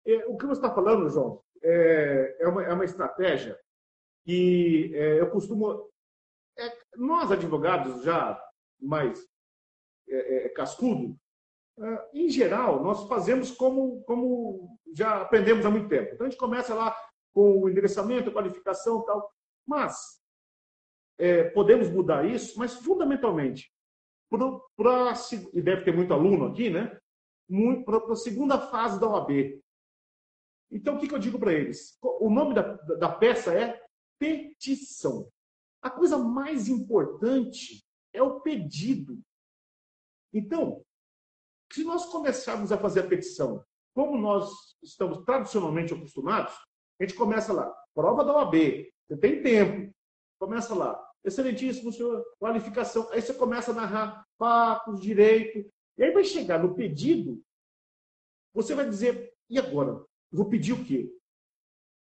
É, 0.06 0.26
o 0.28 0.38
que 0.38 0.46
você 0.46 0.62
está 0.62 0.74
falando, 0.74 1.10
João, 1.10 1.42
é, 1.63 2.38
é, 2.39 2.47
uma, 2.47 2.63
é 2.63 2.74
uma 2.74 2.86
estratégia 2.86 3.60
que 4.26 4.91
é, 4.93 5.19
eu 5.19 5.30
costumo. 5.30 5.89
É, 6.58 6.78
nós, 6.95 7.32
advogados, 7.32 8.04
já 8.04 8.41
mais 8.80 9.26
é, 10.08 10.45
é, 10.45 10.50
cascudo, 10.50 11.17
ah, 11.80 12.10
em 12.13 12.30
geral, 12.30 12.84
nós 12.84 13.08
fazemos 13.08 13.52
como, 13.52 14.04
como 14.04 14.78
já 14.93 15.21
aprendemos 15.21 15.65
há 15.65 15.69
muito 15.69 15.88
tempo. 15.88 16.13
Então, 16.13 16.28
a 16.28 16.30
gente 16.30 16.39
começa 16.39 16.74
lá 16.74 16.95
com 17.34 17.62
o 17.62 17.69
endereçamento, 17.69 18.32
qualificação 18.32 19.04
tal. 19.04 19.32
Mas, 19.65 20.21
é, 21.17 21.45
podemos 21.45 21.89
mudar 21.89 22.26
isso, 22.26 22.58
mas 22.60 22.74
fundamentalmente, 22.76 23.71
para 24.76 25.13
e 25.54 25.62
deve 25.62 25.84
ter 25.84 25.95
muito 25.95 26.13
aluno 26.13 26.47
aqui, 26.47 26.69
né? 26.69 26.97
Para 27.86 27.97
a 27.97 28.15
segunda 28.15 28.60
fase 28.60 29.00
da 29.00 29.08
OAB. 29.08 29.62
Então, 30.72 30.96
o 30.96 31.00
que, 31.00 31.08
que 31.08 31.14
eu 31.14 31.20
digo 31.20 31.38
para 31.38 31.54
eles? 31.54 31.98
O 32.02 32.30
nome 32.30 32.54
da, 32.54 32.62
da 32.96 33.10
peça 33.10 33.54
é 33.54 33.82
petição. 34.18 35.30
A 35.82 35.90
coisa 35.90 36.18
mais 36.18 36.68
importante 36.68 37.84
é 38.14 38.22
o 38.22 38.40
pedido. 38.40 39.20
Então, 40.34 40.84
se 41.74 41.84
nós 41.84 42.06
começarmos 42.06 42.72
a 42.72 42.78
fazer 42.78 43.02
a 43.02 43.08
petição, 43.08 43.66
como 43.94 44.18
nós 44.18 44.50
estamos 44.82 45.24
tradicionalmente 45.26 45.94
acostumados, 45.94 46.54
a 47.00 47.04
gente 47.04 47.16
começa 47.16 47.52
lá, 47.52 47.74
prova 47.94 48.24
da 48.24 48.34
OAB, 48.34 48.56
você 49.08 49.18
tem 49.18 49.42
tempo, 49.42 49.94
começa 50.40 50.74
lá, 50.74 51.02
excelentíssimo 51.24 51.92
senhor, 51.92 52.24
qualificação, 52.40 53.10
aí 53.12 53.22
você 53.22 53.34
começa 53.34 53.72
a 53.72 53.76
narrar 53.76 54.26
fatos, 54.38 55.02
direito, 55.02 55.70
e 55.98 56.04
aí 56.04 56.12
vai 56.12 56.24
chegar 56.24 56.62
no 56.62 56.76
pedido, 56.76 57.42
você 58.54 58.74
vai 58.74 58.88
dizer, 58.88 59.34
e 59.50 59.60
agora? 59.60 60.04
Vou 60.32 60.50
pedir 60.50 60.74
o 60.74 60.84
quê? 60.84 61.12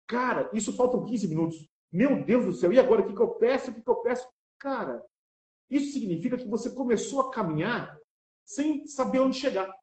Cara, 0.07 0.49
isso 0.53 0.73
faltam 0.73 1.05
15 1.05 1.27
minutos. 1.27 1.69
Meu 1.91 2.23
Deus 2.23 2.45
do 2.45 2.53
céu, 2.53 2.71
e 2.71 2.79
agora? 2.79 3.01
O 3.01 3.07
que, 3.07 3.15
que 3.15 3.21
eu 3.21 3.35
peço? 3.35 3.71
O 3.71 3.73
que, 3.73 3.81
que 3.81 3.89
eu 3.89 4.01
peço? 4.01 4.27
Cara, 4.57 5.03
isso 5.69 5.93
significa 5.93 6.37
que 6.37 6.47
você 6.47 6.69
começou 6.73 7.21
a 7.21 7.31
caminhar 7.31 7.97
sem 8.45 8.85
saber 8.85 9.19
onde 9.19 9.37
chegar. 9.37 9.73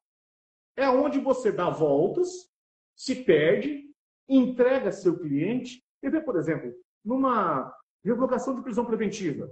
É 0.75 0.89
onde 0.89 1.19
você 1.19 1.51
dá 1.51 1.69
voltas, 1.69 2.49
se 2.95 3.23
perde, 3.23 3.91
entrega 4.27 4.91
seu 4.91 5.19
cliente. 5.19 5.83
E 6.01 6.09
vê, 6.09 6.21
por 6.21 6.37
exemplo, 6.37 6.73
numa 7.03 7.75
revogação 8.03 8.55
de 8.55 8.61
prisão 8.61 8.85
preventiva. 8.85 9.51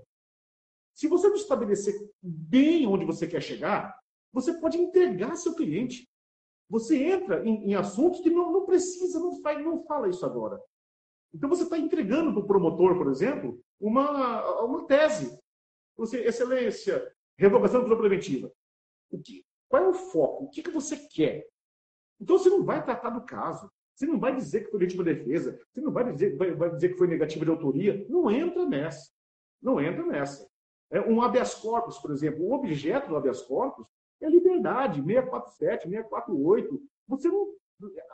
Se 0.93 1.07
você 1.07 1.27
não 1.27 1.36
estabelecer 1.36 1.93
bem 2.21 2.88
onde 2.88 3.05
você 3.05 3.27
quer 3.27 3.41
chegar, 3.41 3.95
você 4.31 4.53
pode 4.60 4.77
entregar 4.77 5.36
seu 5.36 5.53
cliente. 5.53 6.07
Você 6.69 7.01
entra 7.01 7.45
em, 7.45 7.71
em 7.71 7.75
assuntos 7.75 8.21
que 8.21 8.29
não 8.29 8.46
precisa, 8.67 9.19
não, 9.19 9.41
faz, 9.41 9.63
não 9.63 9.84
fala 9.86 10.10
isso 10.10 10.25
agora. 10.25 10.62
Então 11.34 11.49
você 11.49 11.63
está 11.63 11.77
entregando 11.77 12.32
para 12.32 12.41
o 12.41 12.47
promotor, 12.47 12.97
por 12.97 13.10
exemplo, 13.10 13.60
uma, 13.80 14.62
uma 14.62 14.86
tese. 14.86 15.39
Você, 15.97 16.19
excelência, 16.21 17.12
revogação 17.38 17.82
prisão 17.82 17.97
preventiva. 17.97 18.51
O 19.10 19.19
que, 19.19 19.43
qual 19.67 19.84
é 19.84 19.88
o 19.88 19.93
foco? 19.93 20.45
O 20.45 20.49
que, 20.49 20.62
que 20.62 20.71
você 20.71 20.95
quer? 20.95 21.47
Então 22.19 22.38
você 22.38 22.49
não 22.49 22.63
vai 22.63 22.84
tratar 22.84 23.10
do 23.10 23.25
caso. 23.25 23.71
Você 23.95 24.06
não 24.06 24.19
vai 24.19 24.36
dizer 24.36 24.65
que 24.65 24.71
foi 24.71 24.80
legítima 24.80 25.03
defesa. 25.03 25.60
Você 25.71 25.82
não 25.82 25.91
vai 25.91 26.12
dizer, 26.12 26.36
vai, 26.36 26.51
vai 26.53 26.69
dizer 26.69 26.89
que 26.89 26.97
foi 26.97 27.08
negativa 27.08 27.45
de 27.45 27.51
autoria. 27.51 28.06
Não 28.10 28.30
entra 28.30 28.65
nessa. 28.65 29.12
Não 29.62 29.82
entra 29.82 30.06
nessa. 30.06 30.47
É, 30.91 31.01
um 31.01 31.21
habeas 31.21 31.56
corpus, 31.56 31.97
por 31.97 32.12
exemplo, 32.12 32.43
o 32.43 32.53
objeto 32.53 33.10
do 33.10 33.17
habeas 33.17 33.41
corpus 33.41 33.88
é 34.21 34.30
liberdade, 34.30 35.01
647, 35.01 35.89
648. 35.89 36.82
Você 37.08 37.27
não, 37.27 37.53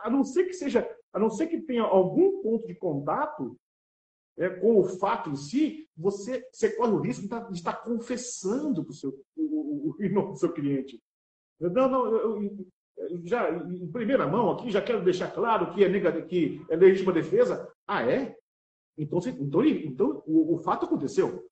a 0.03 0.09
não 0.09 0.23
ser 0.23 0.45
que 0.45 0.53
seja, 0.53 0.87
a 1.11 1.19
não 1.19 1.29
ser 1.29 1.47
que 1.47 1.61
tenha 1.61 1.83
algum 1.83 2.41
ponto 2.41 2.67
de 2.67 2.75
contato 2.75 3.57
é, 4.37 4.49
com 4.49 4.79
o 4.79 4.83
fato 4.83 5.29
em 5.29 5.35
si, 5.35 5.87
você, 5.95 6.47
você 6.51 6.75
corre 6.75 6.91
o 6.91 6.99
risco 6.99 7.21
de 7.21 7.27
estar, 7.27 7.39
de 7.49 7.57
estar 7.57 7.73
confessando 7.83 8.83
para 8.83 8.91
o 8.91 8.95
seu, 8.95 9.23
o, 9.35 9.89
o, 9.89 10.31
o, 10.31 10.35
seu 10.35 10.51
cliente. 10.51 11.01
Não, 11.59 11.87
não, 11.87 12.05
eu, 12.07 12.65
eu, 12.97 13.21
já 13.25 13.49
em 13.49 13.91
primeira 13.91 14.27
mão 14.27 14.51
aqui, 14.51 14.71
já 14.71 14.81
quero 14.81 15.03
deixar 15.03 15.31
claro 15.31 15.73
que 15.73 15.83
é, 15.83 15.89
nega, 15.89 16.21
que 16.25 16.65
é 16.69 16.75
legítima 16.75 17.13
defesa. 17.13 17.71
Ah, 17.87 18.03
é? 18.09 18.35
Então, 18.97 19.19
então, 19.19 19.65
então 19.65 20.23
o, 20.25 20.55
o 20.55 20.57
fato 20.59 20.85
aconteceu. 20.85 21.47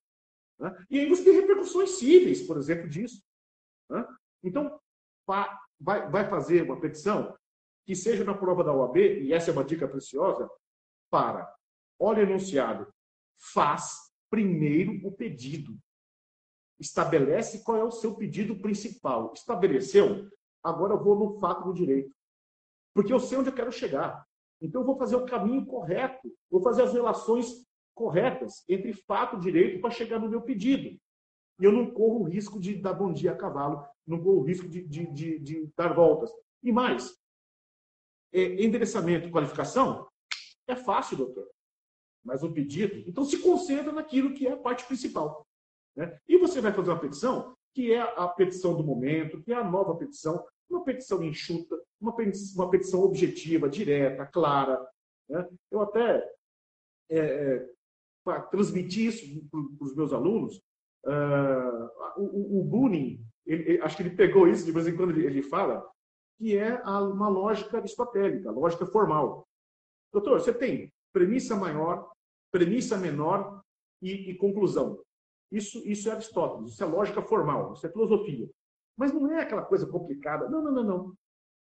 Né? 0.58 0.84
E 0.90 1.06
você 1.06 1.24
tem 1.24 1.34
repercussões 1.34 1.90
cíveis, 1.90 2.42
por 2.42 2.56
exemplo, 2.56 2.88
disso. 2.88 3.22
Né? 3.88 4.06
Então, 4.42 4.78
vai, 5.26 6.10
vai 6.10 6.28
fazer 6.28 6.62
uma 6.62 6.80
petição 6.80 7.36
que 7.84 7.94
seja 7.94 8.24
na 8.24 8.34
prova 8.34 8.62
da 8.62 8.72
OAB, 8.72 8.96
e 8.96 9.32
essa 9.32 9.50
é 9.50 9.52
uma 9.52 9.64
dica 9.64 9.88
preciosa, 9.88 10.48
para 11.10 11.52
Olha 12.02 12.22
enunciado. 12.22 12.92
Faz 13.54 14.12
primeiro 14.28 15.06
o 15.06 15.12
pedido. 15.12 15.78
Estabelece 16.80 17.62
qual 17.62 17.78
é 17.78 17.84
o 17.84 17.92
seu 17.92 18.16
pedido 18.16 18.60
principal. 18.60 19.32
Estabeleceu? 19.32 20.28
Agora 20.64 20.94
eu 20.94 21.02
vou 21.02 21.16
no 21.16 21.38
fato 21.38 21.66
do 21.66 21.72
direito. 21.72 22.12
Porque 22.92 23.12
eu 23.12 23.20
sei 23.20 23.38
onde 23.38 23.50
eu 23.50 23.54
quero 23.54 23.70
chegar. 23.70 24.26
Então 24.60 24.80
eu 24.80 24.86
vou 24.86 24.98
fazer 24.98 25.14
o 25.14 25.24
caminho 25.24 25.64
correto. 25.64 26.28
Vou 26.50 26.60
fazer 26.60 26.82
as 26.82 26.92
relações 26.92 27.64
corretas 27.94 28.64
entre 28.68 28.92
fato 28.92 29.36
e 29.36 29.40
direito 29.40 29.80
para 29.80 29.90
chegar 29.90 30.18
no 30.18 30.28
meu 30.28 30.42
pedido. 30.42 30.98
E 31.60 31.64
eu 31.64 31.70
não 31.70 31.92
corro 31.92 32.22
o 32.22 32.28
risco 32.28 32.58
de 32.58 32.74
dar 32.74 32.94
bom 32.94 33.12
dia 33.12 33.30
a 33.30 33.36
cavalo, 33.36 33.86
não 34.04 34.20
corro 34.20 34.40
o 34.40 34.44
risco 34.44 34.68
de, 34.68 34.82
de, 34.82 35.06
de, 35.12 35.38
de 35.38 35.72
dar 35.76 35.94
voltas. 35.94 36.32
E 36.64 36.72
mais, 36.72 37.16
é, 38.32 38.64
endereçamento, 38.64 39.30
qualificação, 39.30 40.08
é 40.66 40.76
fácil, 40.76 41.16
doutor. 41.16 41.48
Mas 42.24 42.42
o 42.42 42.52
pedido, 42.52 43.08
então 43.08 43.24
se 43.24 43.38
concentra 43.38 43.92
naquilo 43.92 44.32
que 44.32 44.46
é 44.46 44.52
a 44.52 44.56
parte 44.56 44.84
principal. 44.86 45.46
Né? 45.96 46.18
E 46.28 46.38
você 46.38 46.60
vai 46.60 46.72
fazer 46.72 46.90
uma 46.90 47.00
petição 47.00 47.54
que 47.74 47.92
é 47.92 48.00
a 48.00 48.28
petição 48.28 48.76
do 48.76 48.84
momento, 48.84 49.42
que 49.42 49.52
é 49.52 49.56
a 49.56 49.64
nova 49.64 49.96
petição, 49.96 50.44
uma 50.68 50.84
petição 50.84 51.22
enxuta, 51.22 51.80
uma 52.00 52.14
petição, 52.14 52.62
uma 52.62 52.70
petição 52.70 53.00
objetiva, 53.00 53.68
direta, 53.68 54.26
clara. 54.26 54.86
Né? 55.28 55.48
Eu 55.70 55.80
até 55.80 56.18
é, 57.10 57.18
é, 57.18 57.68
para 58.24 58.40
transmitir 58.42 59.08
isso 59.08 59.48
para 59.50 59.86
os 59.86 59.94
meus 59.94 60.12
alunos, 60.12 60.56
uh, 61.04 61.90
o, 62.16 62.60
o 62.60 62.64
Bunin, 62.64 63.24
ele, 63.44 63.80
acho 63.82 63.96
que 63.96 64.02
ele 64.02 64.16
pegou 64.16 64.46
isso, 64.46 64.64
de 64.64 64.72
vez 64.72 64.86
em 64.86 64.96
quando 64.96 65.10
ele, 65.10 65.26
ele 65.26 65.42
fala, 65.42 65.86
que 66.38 66.56
é 66.56 66.82
uma 66.82 67.28
lógica 67.28 67.78
aristotélica, 67.78 68.50
lógica 68.50 68.86
formal. 68.86 69.46
Doutor, 70.12 70.40
você 70.40 70.52
tem 70.52 70.92
premissa 71.12 71.54
maior, 71.56 72.10
premissa 72.50 72.96
menor 72.96 73.62
e, 74.00 74.30
e 74.30 74.34
conclusão. 74.36 75.00
Isso, 75.50 75.86
isso 75.86 76.08
é 76.08 76.12
Aristóteles, 76.12 76.72
isso 76.72 76.82
é 76.82 76.86
lógica 76.86 77.22
formal, 77.22 77.74
isso 77.74 77.86
é 77.86 77.90
filosofia. 77.90 78.48
Mas 78.96 79.12
não 79.12 79.30
é 79.30 79.42
aquela 79.42 79.62
coisa 79.62 79.86
complicada. 79.86 80.48
Não, 80.48 80.62
não, 80.62 80.72
não, 80.72 80.84
não. 80.84 81.14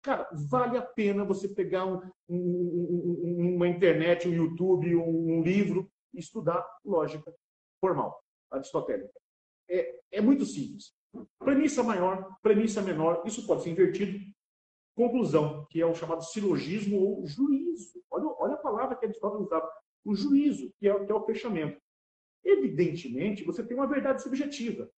Cara, 0.02 0.28
vale 0.32 0.78
a 0.78 0.82
pena 0.82 1.24
você 1.24 1.48
pegar 1.48 1.84
um, 1.84 2.00
um, 2.28 3.56
uma 3.56 3.68
internet, 3.68 4.26
um 4.26 4.32
YouTube, 4.32 4.96
um, 4.96 5.38
um, 5.38 5.42
livro 5.42 5.90
e 6.14 6.20
estudar 6.20 6.64
lógica 6.84 7.34
formal, 7.80 8.22
aristotélica. 8.50 9.12
É, 9.68 10.00
é 10.12 10.20
muito 10.20 10.44
simples. 10.46 10.94
Premissa 11.38 11.82
maior, 11.82 12.36
premissa 12.42 12.80
menor, 12.80 13.22
isso 13.26 13.46
pode 13.46 13.62
ser 13.62 13.70
invertido. 13.70 14.18
Conclusão, 15.00 15.66
que 15.70 15.80
é 15.80 15.86
o 15.86 15.94
chamado 15.94 16.22
silogismo 16.22 17.00
ou 17.00 17.26
juízo. 17.26 18.04
Olha, 18.10 18.26
olha 18.38 18.52
a 18.52 18.58
palavra 18.58 18.94
que 18.94 19.06
Aristóteles 19.06 19.46
usava. 19.46 19.66
O 20.04 20.14
juízo, 20.14 20.70
que 20.78 20.86
é, 20.86 21.06
que 21.06 21.10
é 21.10 21.14
o 21.14 21.24
fechamento. 21.24 21.80
Evidentemente, 22.44 23.42
você 23.42 23.64
tem 23.64 23.74
uma 23.74 23.86
verdade 23.86 24.22
subjetiva, 24.22 24.90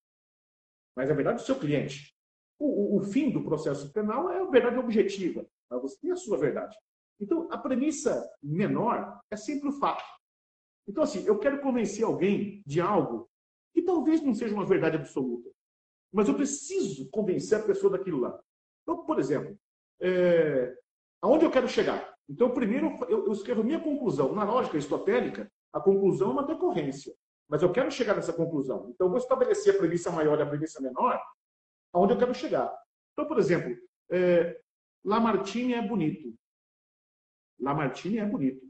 mas 0.97 1.09
a 1.09 1.15
verdade 1.15 1.41
do 1.41 1.47
seu 1.47 1.57
cliente. 1.57 2.17
O, 2.59 2.97
o, 2.97 2.97
o 2.97 3.01
fim 3.05 3.31
do 3.31 3.45
processo 3.45 3.93
penal 3.93 4.29
é 4.29 4.41
a 4.41 4.45
verdade 4.45 4.77
objetiva, 4.77 5.47
mas 5.71 5.81
você 5.81 5.97
tem 6.01 6.11
a 6.11 6.17
sua 6.17 6.37
verdade. 6.37 6.77
Então, 7.21 7.47
a 7.53 7.57
premissa 7.57 8.29
menor 8.43 9.21
é 9.31 9.37
sempre 9.37 9.69
o 9.69 9.79
fato. 9.79 10.03
Então, 10.89 11.05
assim, 11.05 11.25
eu 11.27 11.39
quero 11.39 11.61
convencer 11.61 12.05
alguém 12.05 12.61
de 12.67 12.81
algo 12.81 13.31
que 13.73 13.83
talvez 13.83 14.21
não 14.21 14.35
seja 14.35 14.53
uma 14.53 14.67
verdade 14.67 14.97
absoluta, 14.97 15.49
mas 16.13 16.27
eu 16.27 16.35
preciso 16.35 17.09
convencer 17.11 17.61
a 17.61 17.63
pessoa 17.63 17.93
daquilo 17.93 18.19
lá. 18.19 18.43
Então, 18.83 19.07
por 19.07 19.21
exemplo, 19.21 19.57
é, 20.03 20.75
aonde 21.23 21.45
eu 21.45 21.51
quero 21.51 21.69
chegar? 21.69 22.13
Então, 22.29 22.51
primeiro 22.51 22.97
eu, 23.09 23.27
eu 23.27 23.33
escrevo 23.33 23.63
minha 23.63 23.81
conclusão. 23.81 24.35
Na 24.35 24.45
lógica 24.45 24.77
aristotélica, 24.77 25.51
a 25.73 25.81
conclusão 25.81 26.31
é 26.31 26.33
uma 26.33 26.47
decorrência. 26.47 27.15
Mas 27.49 27.63
eu 27.63 27.73
quero 27.73 27.91
chegar 27.91 28.15
nessa 28.15 28.33
conclusão. 28.33 28.91
Então, 28.91 29.07
eu 29.07 29.11
vou 29.11 29.19
estabelecer 29.19 29.75
a 29.75 29.79
premissa 29.79 30.11
maior 30.11 30.39
e 30.39 30.43
a 30.43 30.47
premissa 30.47 30.81
menor, 30.81 31.21
aonde 31.93 32.15
eu 32.15 32.19
quero 32.19 32.35
chegar. 32.35 32.73
Então, 33.13 33.27
por 33.27 33.39
exemplo, 33.39 33.77
é, 34.11 34.61
Lamartine 35.05 35.75
é 35.75 35.87
bonito. 35.87 36.35
Lamartine 37.61 38.19
é 38.19 38.27
bonito. 38.27 38.67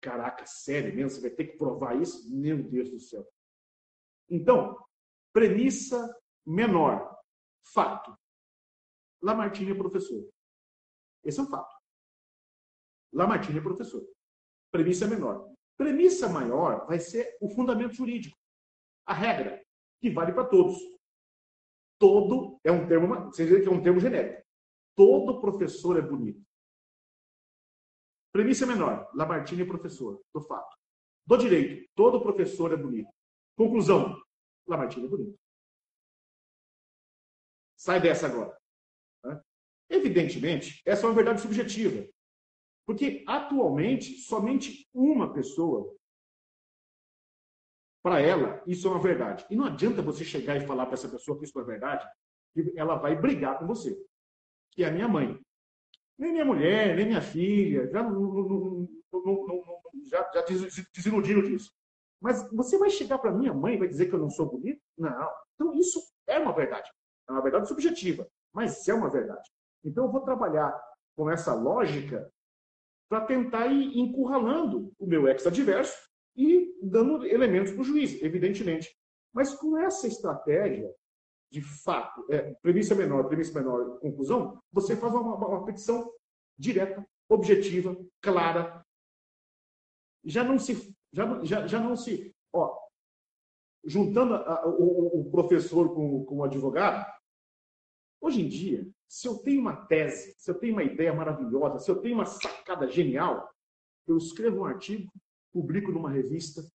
Caraca, 0.00 0.44
sério 0.46 0.94
mesmo? 0.94 1.10
Você 1.10 1.20
vai 1.20 1.30
ter 1.30 1.46
que 1.46 1.58
provar 1.58 2.00
isso? 2.00 2.28
Meu 2.34 2.62
Deus 2.62 2.90
do 2.90 2.98
céu. 2.98 3.26
Então, 4.28 4.76
premissa 5.32 6.14
menor. 6.46 7.16
Fato. 7.72 8.16
Lamartine 9.22 9.72
é 9.72 9.74
professor. 9.74 10.28
Esse 11.24 11.38
é 11.38 11.42
um 11.42 11.46
fato. 11.46 11.72
Lamartine 13.12 13.58
é 13.58 13.62
professor. 13.62 14.02
Premissa 14.70 15.06
menor. 15.06 15.52
Premissa 15.76 16.28
maior 16.28 16.86
vai 16.86 16.98
ser 16.98 17.36
o 17.40 17.48
fundamento 17.48 17.94
jurídico, 17.94 18.36
a 19.06 19.12
regra, 19.12 19.64
que 20.00 20.10
vale 20.10 20.32
para 20.32 20.48
todos. 20.48 20.76
Todo 21.98 22.58
é 22.64 22.72
um 22.72 22.86
termo, 22.86 23.08
você 23.26 23.60
que 23.60 23.68
é 23.68 23.70
um 23.70 23.82
termo 23.82 24.00
genérico. 24.00 24.42
Todo 24.96 25.40
professor 25.40 25.98
é 25.98 26.02
bonito. 26.02 26.42
Premissa 28.32 28.66
menor, 28.66 29.10
Lamartine 29.14 29.62
é 29.62 29.66
professor, 29.66 30.20
do 30.34 30.40
fato. 30.40 30.76
Do 31.26 31.36
direito, 31.36 31.88
todo 31.94 32.22
professor 32.22 32.72
é 32.72 32.76
bonito. 32.76 33.10
Conclusão, 33.56 34.20
Lamartine 34.66 35.06
é 35.06 35.08
bonito. 35.08 35.38
Sai 37.76 38.00
dessa 38.00 38.26
agora. 38.26 38.61
Evidentemente, 39.92 40.80
essa 40.86 41.04
é 41.04 41.08
uma 41.08 41.14
verdade 41.14 41.42
subjetiva. 41.42 42.08
Porque, 42.86 43.22
atualmente, 43.28 44.16
somente 44.20 44.88
uma 44.92 45.34
pessoa, 45.34 45.94
para 48.02 48.18
ela, 48.20 48.62
isso 48.66 48.88
é 48.88 48.90
uma 48.90 49.00
verdade. 49.00 49.46
E 49.50 49.54
não 49.54 49.66
adianta 49.66 50.00
você 50.00 50.24
chegar 50.24 50.56
e 50.56 50.66
falar 50.66 50.86
para 50.86 50.94
essa 50.94 51.10
pessoa 51.10 51.38
que 51.38 51.44
isso 51.44 51.60
é 51.60 51.62
verdade, 51.62 52.08
que 52.54 52.72
ela 52.74 52.96
vai 52.96 53.14
brigar 53.14 53.58
com 53.58 53.66
você, 53.66 53.94
que 54.70 54.82
é 54.82 54.88
a 54.88 54.90
minha 54.90 55.06
mãe. 55.06 55.38
Nem 56.18 56.32
minha 56.32 56.44
mulher, 56.44 56.96
nem 56.96 57.06
minha 57.06 57.20
filha, 57.20 57.86
já, 57.90 58.02
não, 58.02 58.18
não, 58.18 58.48
não, 59.12 59.62
já, 60.06 60.28
já 60.32 60.44
desiludiram 60.94 61.42
disso. 61.42 61.70
Mas 62.18 62.50
você 62.50 62.78
vai 62.78 62.88
chegar 62.88 63.18
para 63.18 63.30
minha 63.30 63.52
mãe 63.52 63.74
e 63.74 63.78
vai 63.78 63.88
dizer 63.88 64.06
que 64.06 64.14
eu 64.14 64.18
não 64.18 64.30
sou 64.30 64.48
bonito? 64.48 64.80
Não. 64.96 65.30
Então, 65.54 65.74
isso 65.74 66.00
é 66.26 66.38
uma 66.38 66.54
verdade. 66.54 66.90
É 67.28 67.32
uma 67.32 67.42
verdade 67.42 67.68
subjetiva, 67.68 68.26
mas 68.52 68.88
é 68.88 68.94
uma 68.94 69.10
verdade. 69.10 69.48
Então, 69.84 70.04
eu 70.04 70.12
vou 70.12 70.20
trabalhar 70.20 70.78
com 71.16 71.30
essa 71.30 71.54
lógica 71.54 72.32
para 73.08 73.26
tentar 73.26 73.66
ir 73.66 73.98
encurralando 73.98 74.92
o 74.98 75.06
meu 75.06 75.28
ex-adverso 75.28 76.08
e 76.34 76.74
dando 76.82 77.26
elementos 77.26 77.72
para 77.72 77.82
o 77.82 77.84
juiz, 77.84 78.22
evidentemente. 78.22 78.96
Mas 79.32 79.54
com 79.54 79.76
essa 79.76 80.06
estratégia, 80.06 80.90
de 81.50 81.60
fato, 81.60 82.26
é, 82.30 82.54
premissa 82.62 82.94
menor, 82.94 83.28
premissa 83.28 83.58
menor, 83.58 83.98
conclusão, 83.98 84.62
você 84.72 84.96
faz 84.96 85.12
uma, 85.12 85.36
uma 85.36 85.64
petição 85.66 86.10
direta, 86.58 87.06
objetiva, 87.28 87.94
clara. 88.22 88.82
Já 90.24 90.42
não 90.42 90.58
se, 90.58 90.96
já, 91.12 91.44
já, 91.44 91.66
já 91.66 91.80
não 91.80 91.96
se, 91.96 92.34
ó, 92.52 92.78
juntando 93.84 94.34
a, 94.34 94.66
o, 94.66 95.20
o, 95.20 95.30
professor 95.30 95.94
com, 95.94 96.24
com 96.24 96.36
o 96.38 96.44
advogado, 96.44 97.06
hoje 98.20 98.40
em 98.40 98.48
dia 98.48 98.90
se 99.12 99.28
eu 99.28 99.36
tenho 99.36 99.60
uma 99.60 99.76
tese, 99.76 100.34
se 100.38 100.50
eu 100.50 100.54
tenho 100.54 100.72
uma 100.72 100.82
ideia 100.82 101.12
maravilhosa, 101.12 101.78
se 101.78 101.90
eu 101.90 102.00
tenho 102.00 102.14
uma 102.14 102.24
sacada 102.24 102.88
genial, 102.88 103.46
eu 104.06 104.16
escrevo 104.16 104.60
um 104.60 104.64
artigo, 104.64 105.12
publico 105.52 105.92
numa 105.92 106.10
revista 106.10 106.66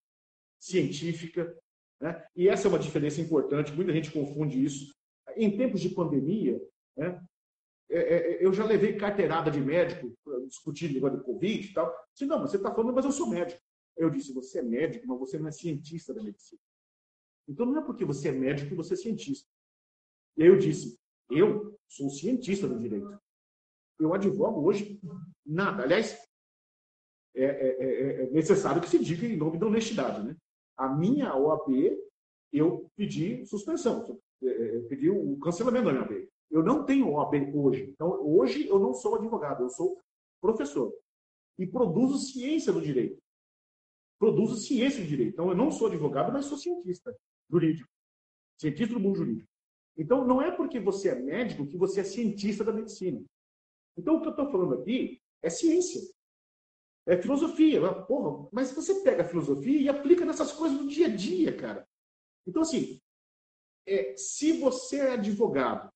científica, 0.59 1.51
né? 1.99 2.23
e 2.35 2.47
essa 2.47 2.67
é 2.67 2.69
uma 2.69 2.77
diferença 2.77 3.19
importante, 3.19 3.73
muita 3.73 3.91
gente 3.91 4.11
confunde 4.11 4.63
isso. 4.63 4.93
Em 5.35 5.57
tempos 5.57 5.81
de 5.81 5.89
pandemia, 5.89 6.61
né? 6.95 7.19
É, 7.89 7.97
é, 7.97 8.33
é 8.33 8.45
eu 8.45 8.53
já 8.53 8.63
levei 8.63 8.95
carteirada 8.97 9.49
de 9.49 9.59
médico, 9.59 10.13
discutindo 10.47 10.93
negócio 10.93 11.17
de 11.17 11.23
Covid 11.23 11.67
e 11.67 11.73
tal. 11.73 11.91
Disse, 12.13 12.27
não, 12.27 12.39
você 12.39 12.57
está 12.57 12.71
falando, 12.71 12.93
mas 12.93 13.05
eu 13.05 13.11
sou 13.11 13.27
médico. 13.27 13.59
Eu 13.95 14.11
disse, 14.11 14.31
você 14.31 14.59
é 14.59 14.63
médico, 14.63 15.07
mas 15.07 15.17
você 15.17 15.39
não 15.39 15.47
é 15.47 15.51
cientista 15.51 16.13
da 16.13 16.21
medicina. 16.21 16.61
Então 17.47 17.65
não 17.65 17.81
é 17.81 17.83
porque 17.83 18.05
você 18.05 18.29
é 18.29 18.31
médico 18.31 18.69
que 18.69 18.75
você 18.75 18.93
é 18.93 18.97
cientista. 18.97 19.49
E 20.37 20.43
aí 20.43 20.49
eu 20.49 20.57
disse, 20.59 20.99
eu 21.31 21.76
sou 21.87 22.09
cientista 22.09 22.67
do 22.67 22.79
direito. 22.79 23.19
Eu 23.99 24.13
advogo 24.13 24.61
hoje 24.61 24.99
nada. 25.45 25.83
Aliás, 25.83 26.17
é, 27.35 27.45
é, 27.45 27.67
é, 27.79 28.23
é 28.23 28.29
necessário 28.31 28.81
que 28.81 28.89
se 28.89 28.99
diga 28.99 29.25
em 29.25 29.37
nome 29.37 29.57
da 29.57 29.67
honestidade. 29.67 30.27
Né? 30.27 30.35
A 30.75 30.89
minha 30.89 31.35
OAB, 31.35 31.97
eu 32.51 32.89
pedi 32.95 33.45
suspensão, 33.45 34.19
é, 34.43 34.47
é, 34.47 34.79
pedi 34.83 35.09
o 35.09 35.37
cancelamento 35.39 35.85
da 35.85 35.91
minha 35.91 36.03
OAB. 36.03 36.29
Eu 36.49 36.63
não 36.63 36.85
tenho 36.85 37.11
OAB 37.11 37.55
hoje. 37.55 37.89
Então, 37.91 38.09
hoje 38.21 38.67
eu 38.67 38.79
não 38.79 38.93
sou 38.93 39.15
advogado, 39.15 39.63
eu 39.63 39.69
sou 39.69 39.99
professor. 40.41 40.93
E 41.57 41.65
produzo 41.65 42.19
ciência 42.19 42.71
do 42.71 42.81
direito. 42.81 43.21
Produzo 44.19 44.55
ciência 44.57 45.01
do 45.01 45.07
direito. 45.07 45.33
Então, 45.33 45.49
eu 45.49 45.55
não 45.55 45.71
sou 45.71 45.87
advogado, 45.87 46.31
mas 46.31 46.45
sou 46.45 46.57
cientista 46.57 47.15
jurídico. 47.49 47.89
Cientista 48.59 48.93
do 48.93 48.99
mundo 48.99 49.17
jurídico. 49.17 49.49
Então, 49.97 50.25
não 50.25 50.41
é 50.41 50.51
porque 50.51 50.79
você 50.79 51.09
é 51.09 51.15
médico 51.15 51.65
que 51.65 51.77
você 51.77 52.01
é 52.01 52.03
cientista 52.03 52.63
da 52.63 52.71
medicina. 52.71 53.23
Então, 53.97 54.17
o 54.17 54.21
que 54.21 54.27
eu 54.27 54.31
estou 54.31 54.51
falando 54.51 54.75
aqui 54.75 55.19
é 55.41 55.49
ciência. 55.49 56.01
É 57.07 57.19
filosofia. 57.19 57.81
Porra, 58.03 58.47
mas 58.51 58.71
você 58.71 59.01
pega 59.01 59.23
a 59.23 59.27
filosofia 59.27 59.81
e 59.81 59.89
aplica 59.89 60.23
nessas 60.25 60.51
coisas 60.51 60.77
do 60.77 60.87
dia 60.87 61.07
a 61.07 61.15
dia, 61.15 61.55
cara. 61.55 61.87
Então, 62.45 62.61
assim, 62.61 63.01
é, 63.87 64.15
se 64.15 64.59
você 64.59 64.97
é 64.99 65.11
advogado 65.13 65.91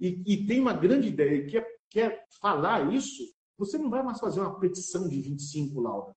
e, 0.00 0.22
e, 0.26 0.46
tem 0.46 0.60
uma 0.60 0.72
grande 0.72 1.08
ideia 1.08 1.36
e 1.36 1.46
quer, 1.46 1.66
quer 1.90 2.26
falar 2.40 2.92
isso, 2.92 3.22
você 3.56 3.78
não 3.78 3.88
vai 3.88 4.02
mais 4.02 4.18
fazer 4.18 4.40
uma 4.40 4.58
petição 4.58 5.08
de 5.08 5.20
25 5.20 5.80
laudas. 5.80 6.14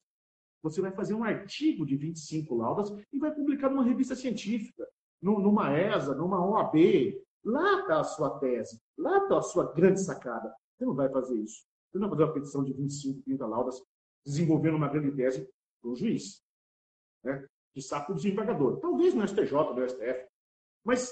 Você 0.63 0.81
vai 0.81 0.91
fazer 0.91 1.13
um 1.13 1.23
artigo 1.23 1.85
de 1.85 1.95
25 1.95 2.55
laudas 2.55 2.89
e 3.13 3.19
vai 3.19 3.33
publicar 3.33 3.69
numa 3.69 3.83
revista 3.83 4.15
científica, 4.15 4.87
numa 5.21 5.71
ESA, 5.77 6.15
numa 6.15 6.43
OAB, 6.43 6.75
Lá 7.47 7.79
está 7.79 8.01
a 8.01 8.03
sua 8.03 8.39
tese, 8.39 8.77
lá 8.97 9.19
está 9.19 9.37
a 9.37 9.41
sua 9.41 9.71
grande 9.71 10.03
sacada. 10.03 10.53
Você 10.75 10.85
não 10.85 10.93
vai 10.93 11.09
fazer 11.09 11.33
isso. 11.35 11.65
Você 11.89 11.97
não 11.97 12.09
vai 12.09 12.17
fazer 12.17 12.23
uma 12.25 12.33
petição 12.33 12.61
de 12.61 12.73
25, 12.73 13.23
30 13.23 13.47
laudas 13.47 13.81
desenvolvendo 14.25 14.75
uma 14.75 14.89
grande 14.89 15.15
tese 15.15 15.49
para 15.81 15.89
o 15.89 15.95
juiz. 15.95 16.43
Né? 17.23 17.47
De 17.73 17.81
saco 17.81 18.11
do 18.11 18.17
desembargador. 18.17 18.81
Talvez 18.81 19.13
no 19.13 19.25
STJ, 19.25 19.53
no 19.53 19.89
STF. 19.89 20.27
Mas 20.83 21.09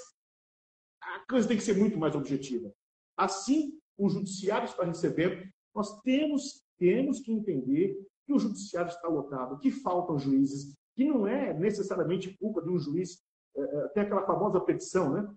a 1.00 1.24
coisa 1.26 1.48
tem 1.48 1.56
que 1.56 1.62
ser 1.62 1.74
muito 1.74 1.96
mais 1.96 2.14
objetiva. 2.14 2.70
Assim, 3.16 3.80
o 3.96 4.10
judiciário 4.10 4.66
está 4.66 4.84
recebendo, 4.84 5.42
nós 5.74 5.98
temos, 6.02 6.62
temos 6.78 7.20
que 7.20 7.32
entender 7.32 7.98
que 8.26 8.34
o 8.34 8.38
judiciário 8.38 8.90
está 8.90 9.08
lotado, 9.08 9.58
que 9.58 9.70
faltam 9.70 10.18
juízes, 10.18 10.76
que 10.94 11.04
não 11.04 11.26
é 11.26 11.54
necessariamente 11.54 12.36
culpa 12.36 12.60
de 12.60 12.68
um 12.68 12.78
juiz. 12.78 13.24
É, 13.56 13.62
é 13.62 13.88
tem 13.88 14.02
aquela 14.02 14.26
famosa 14.26 14.60
petição, 14.60 15.10
né? 15.14 15.34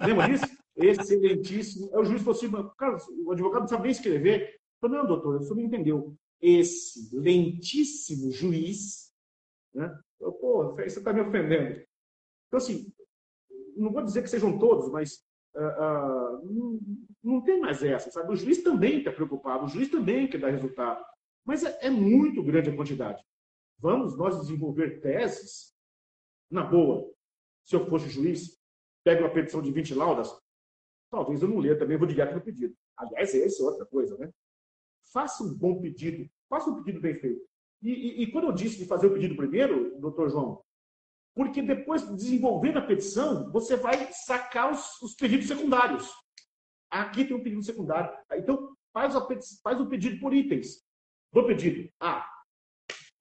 Lembra 0.02 0.28
disso? 0.28 0.46
Excelentíssimo. 0.76 1.90
É 1.94 2.00
o 2.00 2.04
juiz 2.04 2.22
falou 2.22 2.38
assim, 2.38 2.52
cara, 2.78 2.98
o 3.26 3.32
advogado 3.32 3.62
não 3.62 3.68
sabe 3.68 3.84
nem 3.84 3.92
escrever. 3.92 4.54
Eu 4.54 4.60
falei, 4.82 4.98
não, 5.00 5.08
doutor, 5.08 5.40
você 5.40 5.54
não 5.54 5.62
entendeu. 5.64 6.16
Excelentíssimo 6.42 8.32
juiz. 8.32 9.12
Né? 9.74 9.98
Eu, 10.20 10.32
Pô, 10.34 10.76
você 10.76 11.00
está 11.00 11.12
me 11.12 11.22
ofendendo. 11.22 11.82
Então, 12.48 12.58
assim, 12.58 12.92
não 13.76 13.92
vou 13.92 14.04
dizer 14.04 14.22
que 14.22 14.30
sejam 14.30 14.60
todos, 14.60 14.92
mas 14.92 15.24
uh, 15.56 15.62
uh, 15.62 16.46
não, 16.46 16.80
não, 17.24 17.42
tem 17.42 17.60
mais 17.60 17.84
essa, 17.84 18.12
sabe? 18.12 18.32
O 18.32 18.36
juiz 18.36 18.62
também 18.64 19.00
está 19.00 19.12
preocupado, 19.12 19.66
o 19.66 19.70
juiz 19.70 19.90
também 19.90 20.28
quer 20.28 20.40
dar 20.40 20.50
resultado. 20.50 21.04
Mas 21.46 21.64
é, 21.64 21.78
é 21.82 21.90
muito 21.90 22.44
grande 22.44 22.70
a 22.70 22.76
quantidade. 22.76 23.24
Vamos 23.80 24.18
nós 24.18 24.40
desenvolver 24.40 25.00
teses 25.00 25.74
na 26.52 26.64
boa. 26.64 27.10
Se 27.64 27.76
eu 27.76 27.88
fosse 27.88 28.10
juiz, 28.10 28.60
pego 29.04 29.24
uma 29.24 29.34
petição 29.34 29.62
de 29.62 29.72
20 29.72 29.96
laudas, 29.96 30.30
talvez 31.10 31.42
eu 31.42 31.48
não 31.48 31.60
leia 31.60 31.78
também, 31.78 31.98
vou 31.98 32.08
direto 32.08 32.36
no 32.36 32.42
pedido. 32.42 32.76
Aliás, 32.98 33.34
essa 33.34 33.62
é 33.62 33.66
outra 33.66 33.86
coisa, 33.86 34.18
né? 34.18 34.32
Faça 35.14 35.44
um 35.44 35.54
bom 35.54 35.80
pedido, 35.80 36.30
faça 36.50 36.70
um 36.70 36.84
pedido 36.84 37.02
bem 37.02 37.16
feito. 37.16 37.42
E, 37.82 37.90
e, 37.90 38.24
e 38.24 38.32
quando 38.32 38.46
eu 38.46 38.52
disse 38.52 38.78
de 38.78 38.86
fazer 38.86 39.08
o 39.08 39.14
pedido 39.14 39.36
primeiro, 39.36 39.98
doutor 40.00 40.30
João, 40.30 40.62
porque 41.34 41.62
depois 41.62 42.06
de 42.06 42.16
desenvolver 42.16 42.78
a 42.78 42.82
petição, 42.82 43.50
você 43.52 43.78
vai 43.78 44.12
sacar 44.12 44.72
os, 44.72 45.02
os, 45.02 45.16
pedidos 45.16 45.48
secundários. 45.48 46.12
Aqui 46.90 47.24
tem 47.24 47.36
um 47.36 47.44
pedido 47.44 47.64
secundário. 47.64 48.12
Então, 48.34 48.76
faz, 48.92 49.16
a, 49.16 49.26
faz 49.64 49.80
o 49.80 49.88
pedido 49.88 50.20
por 50.20 50.34
itens 50.34 50.84
do 51.32 51.46
pedido. 51.46 51.90
Ah, 52.00 52.28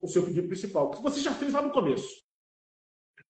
o 0.01 0.07
seu 0.07 0.25
pedido 0.25 0.47
principal, 0.47 0.91
que 0.91 1.01
você 1.01 1.19
já 1.19 1.33
fez 1.33 1.53
lá 1.53 1.61
no 1.61 1.71
começo. 1.71 2.23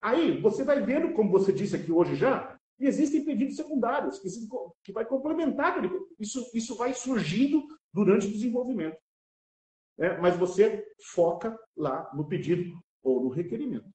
Aí, 0.02 0.40
você 0.40 0.64
vai 0.64 0.82
vendo, 0.82 1.14
como 1.14 1.32
você 1.32 1.52
disse 1.52 1.76
aqui 1.76 1.92
hoje 1.92 2.16
já, 2.16 2.58
que 2.78 2.86
existem 2.86 3.26
pedidos 3.26 3.58
secundários, 3.58 4.20
que, 4.20 4.30
que 4.84 4.92
vai 4.94 5.06
complementar. 5.06 5.82
Isso, 6.18 6.50
isso 6.54 6.76
vai 6.76 6.94
surgindo 6.94 7.68
durante 7.94 8.28
o 8.28 8.32
desenvolvimento. 8.32 8.98
É, 9.98 10.18
mas 10.18 10.38
você 10.38 10.88
foca 11.14 11.60
lá 11.76 12.10
no 12.14 12.26
pedido 12.26 12.82
ou 13.04 13.22
no 13.22 13.30
requerimento. 13.30 13.90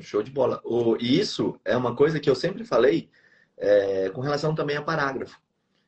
Show 0.00 0.22
de 0.22 0.30
bola. 0.30 0.62
E 1.00 1.18
isso 1.18 1.58
é 1.64 1.76
uma 1.76 1.96
coisa 1.96 2.20
que 2.20 2.30
eu 2.30 2.36
sempre 2.36 2.64
falei 2.64 3.10
é, 3.56 4.08
com 4.10 4.20
relação 4.20 4.54
também 4.54 4.76
a 4.76 4.82
parágrafo. 4.82 5.40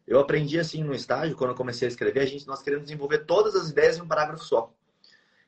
Eu 0.07 0.19
aprendi 0.19 0.59
assim 0.59 0.83
no 0.83 0.95
estágio, 0.95 1.37
quando 1.37 1.51
eu 1.51 1.57
comecei 1.57 1.87
a 1.87 1.91
escrever, 1.91 2.21
a 2.21 2.27
gente, 2.27 2.47
nós 2.47 2.63
queremos 2.63 2.85
desenvolver 2.87 3.19
todas 3.19 3.55
as 3.55 3.71
ideias 3.71 3.97
em 3.97 4.03
um 4.03 4.09
parágrafo 4.09 4.45
só. 4.45 4.73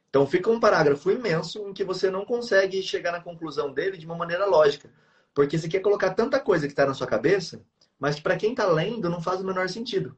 Então 0.08 0.26
fica 0.26 0.48
um 0.48 0.60
parágrafo 0.60 1.10
imenso 1.10 1.68
em 1.68 1.72
que 1.72 1.82
você 1.82 2.08
não 2.08 2.24
consegue 2.24 2.80
chegar 2.82 3.10
na 3.10 3.20
conclusão 3.20 3.72
dele 3.72 3.96
de 3.96 4.06
uma 4.06 4.14
maneira 4.14 4.46
lógica. 4.46 4.88
Porque 5.34 5.58
você 5.58 5.68
quer 5.68 5.80
colocar 5.80 6.14
tanta 6.14 6.38
coisa 6.38 6.66
que 6.66 6.72
está 6.72 6.86
na 6.86 6.94
sua 6.94 7.06
cabeça, 7.06 7.60
mas 7.98 8.20
para 8.20 8.36
quem 8.36 8.52
está 8.52 8.64
lendo 8.66 9.10
não 9.10 9.20
faz 9.20 9.40
o 9.40 9.44
menor 9.44 9.68
sentido. 9.68 10.16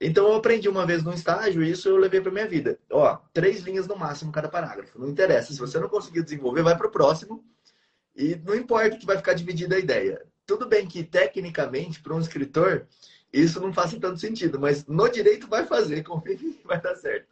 Então 0.00 0.26
eu 0.26 0.36
aprendi 0.36 0.66
uma 0.66 0.86
vez 0.86 1.02
no 1.02 1.12
estágio 1.12 1.62
e 1.62 1.70
isso 1.70 1.86
eu 1.86 1.98
levei 1.98 2.22
para 2.22 2.32
minha 2.32 2.48
vida. 2.48 2.78
Ó, 2.90 3.18
três 3.34 3.60
linhas 3.60 3.86
no 3.86 3.94
máximo 3.94 4.32
cada 4.32 4.48
parágrafo. 4.48 4.98
Não 4.98 5.10
interessa. 5.10 5.52
Se 5.52 5.58
você 5.58 5.78
não 5.78 5.90
conseguir 5.90 6.22
desenvolver, 6.22 6.62
vai 6.62 6.74
para 6.74 6.86
o 6.86 6.90
próximo. 6.90 7.44
E 8.16 8.34
não 8.36 8.54
importa 8.54 8.96
que 8.96 9.04
vai 9.04 9.18
ficar 9.18 9.34
dividida 9.34 9.76
a 9.76 9.78
ideia. 9.78 10.24
Tudo 10.46 10.66
bem 10.66 10.86
que 10.86 11.04
tecnicamente 11.04 12.00
para 12.00 12.14
um 12.14 12.20
escritor 12.20 12.86
isso 13.32 13.60
não 13.60 13.72
faça 13.72 13.98
tanto 13.98 14.18
sentido, 14.18 14.58
mas 14.58 14.86
no 14.86 15.08
direito 15.08 15.46
vai 15.46 15.66
fazer, 15.66 16.02
confia 16.04 16.36
que 16.36 16.60
vai 16.64 16.80
dar 16.80 16.96
certo. 16.96 17.26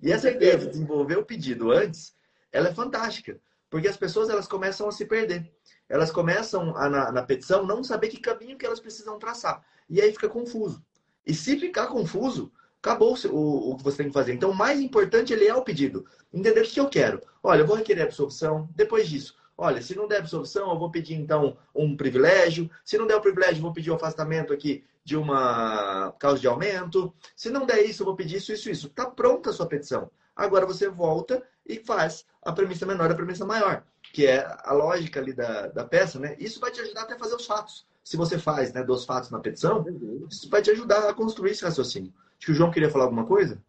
E 0.00 0.10
essa 0.10 0.30
ideia 0.30 0.58
de 0.58 0.66
desenvolver 0.66 1.18
o 1.18 1.24
pedido 1.24 1.70
antes, 1.70 2.14
ela 2.50 2.68
é 2.68 2.74
fantástica, 2.74 3.38
porque 3.70 3.88
as 3.88 3.96
pessoas 3.96 4.28
elas 4.28 4.48
começam 4.48 4.88
a 4.88 4.92
se 4.92 5.04
perder. 5.04 5.50
Elas 5.88 6.10
começam 6.10 6.76
a, 6.76 6.88
na, 6.88 7.12
na 7.12 7.22
petição 7.22 7.66
não 7.66 7.84
saber 7.84 8.08
que 8.08 8.18
caminho 8.18 8.56
que 8.56 8.66
elas 8.66 8.80
precisam 8.80 9.18
traçar. 9.18 9.64
E 9.88 10.00
aí 10.00 10.10
fica 10.10 10.28
confuso. 10.28 10.84
E 11.24 11.32
se 11.34 11.58
ficar 11.58 11.86
confuso, 11.86 12.52
acabou 12.82 13.16
o, 13.30 13.70
o 13.70 13.76
que 13.76 13.84
você 13.84 13.98
tem 13.98 14.06
que 14.08 14.12
fazer. 14.12 14.34
Então, 14.34 14.50
o 14.50 14.54
mais 14.54 14.80
importante 14.80 15.32
ele 15.32 15.46
é 15.46 15.54
o 15.54 15.62
pedido. 15.62 16.04
Entender 16.32 16.62
o 16.62 16.64
que 16.64 16.80
eu 16.80 16.88
quero. 16.88 17.22
Olha, 17.42 17.60
eu 17.60 17.66
vou 17.66 17.76
requerer 17.76 18.02
absorção. 18.02 18.68
Depois 18.74 19.08
disso, 19.08 19.36
olha, 19.56 19.80
se 19.80 19.94
não 19.94 20.08
der 20.08 20.18
absorção, 20.18 20.70
eu 20.70 20.78
vou 20.78 20.90
pedir 20.90 21.14
então 21.14 21.56
um 21.74 21.96
privilégio. 21.96 22.68
Se 22.84 22.98
não 22.98 23.06
der 23.06 23.16
o 23.16 23.20
privilégio, 23.20 23.58
eu 23.58 23.62
vou 23.62 23.72
pedir 23.72 23.90
o 23.90 23.92
um 23.92 23.96
afastamento 23.96 24.52
aqui 24.52 24.84
de 25.04 25.16
uma 25.16 26.12
causa 26.18 26.40
de 26.40 26.46
aumento. 26.46 27.14
Se 27.36 27.50
não 27.50 27.66
der 27.66 27.84
isso, 27.84 28.02
eu 28.02 28.06
vou 28.06 28.16
pedir 28.16 28.36
isso, 28.36 28.52
isso, 28.52 28.70
isso. 28.70 28.86
Está 28.86 29.06
pronta 29.10 29.50
a 29.50 29.52
sua 29.52 29.66
petição. 29.66 30.10
Agora 30.34 30.66
você 30.66 30.88
volta 30.88 31.42
e 31.66 31.78
faz 31.78 32.24
a 32.42 32.52
premissa 32.52 32.86
menor 32.86 33.10
a 33.10 33.14
premissa 33.14 33.44
maior, 33.44 33.84
que 34.02 34.26
é 34.26 34.44
a 34.64 34.72
lógica 34.72 35.20
ali 35.20 35.32
da, 35.32 35.68
da 35.68 35.84
peça, 35.84 36.18
né? 36.18 36.36
Isso 36.38 36.58
vai 36.58 36.70
te 36.70 36.80
ajudar 36.80 37.02
até 37.02 37.14
a 37.14 37.18
fazer 37.18 37.34
os 37.34 37.46
fatos. 37.46 37.86
Se 38.02 38.16
você 38.16 38.38
faz 38.38 38.72
né, 38.72 38.82
dos 38.82 39.04
fatos 39.04 39.30
na 39.30 39.38
petição, 39.38 39.84
isso 40.28 40.48
vai 40.48 40.60
te 40.60 40.70
ajudar 40.70 41.08
a 41.08 41.14
construir 41.14 41.52
esse 41.52 41.64
raciocínio. 41.64 42.12
Acho 42.36 42.46
que 42.46 42.52
o 42.52 42.54
João 42.54 42.70
queria 42.70 42.90
falar 42.90 43.04
alguma 43.04 43.26
coisa. 43.26 43.62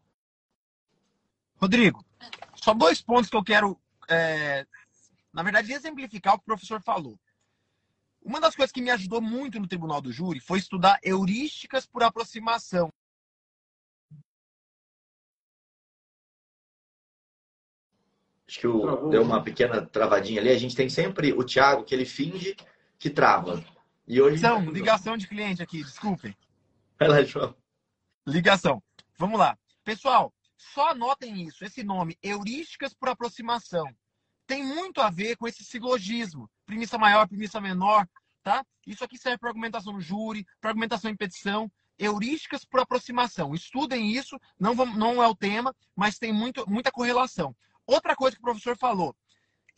Rodrigo, 1.58 2.04
só 2.56 2.74
dois 2.74 3.02
pontos 3.02 3.30
que 3.30 3.38
eu 3.38 3.44
quero, 3.44 3.80
é, 4.10 4.66
na 5.32 5.44
verdade, 5.44 5.72
exemplificar 5.72 6.34
o 6.34 6.38
que 6.38 6.44
o 6.44 6.48
professor 6.48 6.82
falou. 6.82 7.20
Uma 8.24 8.40
das 8.40 8.56
coisas 8.56 8.72
que 8.72 8.82
me 8.82 8.90
ajudou 8.90 9.22
muito 9.22 9.60
no 9.60 9.68
Tribunal 9.68 10.02
do 10.02 10.12
Júri 10.12 10.40
foi 10.40 10.58
estudar 10.58 10.98
heurísticas 11.04 11.86
por 11.86 12.04
aproximação. 12.04 12.90
Acho 18.48 18.60
que 18.60 18.68
o, 18.68 19.10
deu 19.10 19.24
uma 19.24 19.44
pequena 19.44 19.86
travadinha 19.86 20.40
ali. 20.40 20.50
A 20.50 20.58
gente 20.58 20.76
tem 20.76 20.90
sempre 20.90 21.34
o 21.34 21.44
Thiago 21.44 21.84
que 21.84 21.94
ele 21.94 22.06
finge 22.06 22.56
que 22.98 23.10
trava. 23.10 23.64
E 24.08 24.22
hoje. 24.22 24.36
Ligação, 24.36 24.72
ligação 24.72 25.18
de 25.18 25.28
cliente 25.28 25.62
aqui, 25.62 25.84
desculpem. 25.84 26.36
Vai 26.98 27.10
lá, 27.10 27.24
João. 27.24 27.56
Ligação. 28.26 28.82
Vamos 29.18 29.38
lá. 29.38 29.58
Pessoal, 29.84 30.34
só 30.56 30.92
anotem 30.92 31.44
isso, 31.44 31.66
esse 31.66 31.84
nome, 31.84 32.18
heurísticas 32.24 32.94
por 32.94 33.10
aproximação 33.10 33.86
tem 34.46 34.64
muito 34.64 35.02
a 35.02 35.10
ver 35.10 35.36
com 35.38 35.48
esse 35.48 35.64
silogismo. 35.64 36.50
Premissa 36.66 36.98
maior, 36.98 37.28
premissa 37.28 37.62
menor, 37.62 38.08
tá? 38.44 38.66
Isso 38.86 39.04
aqui 39.04 39.18
serve 39.18 39.38
para 39.38 39.50
argumentação 39.50 39.94
no 39.94 40.02
júri, 40.02 40.46
para 40.60 40.72
argumentação 40.72 41.10
em 41.10 41.16
petição, 41.16 41.72
heurísticas 41.98 42.66
por 42.66 42.80
aproximação. 42.80 43.54
Estudem 43.54 44.12
isso, 44.12 44.40
não, 44.60 44.76
vamos, 44.76 44.98
não 44.98 45.24
é 45.24 45.28
o 45.28 45.36
tema, 45.36 45.76
mas 45.96 46.18
tem 46.18 46.34
muito, 46.34 46.70
muita 46.70 46.92
correlação. 46.92 47.56
Outra 47.86 48.16
coisa 48.16 48.36
que 48.36 48.42
o 48.42 48.46
professor 48.46 48.78
falou, 48.78 49.16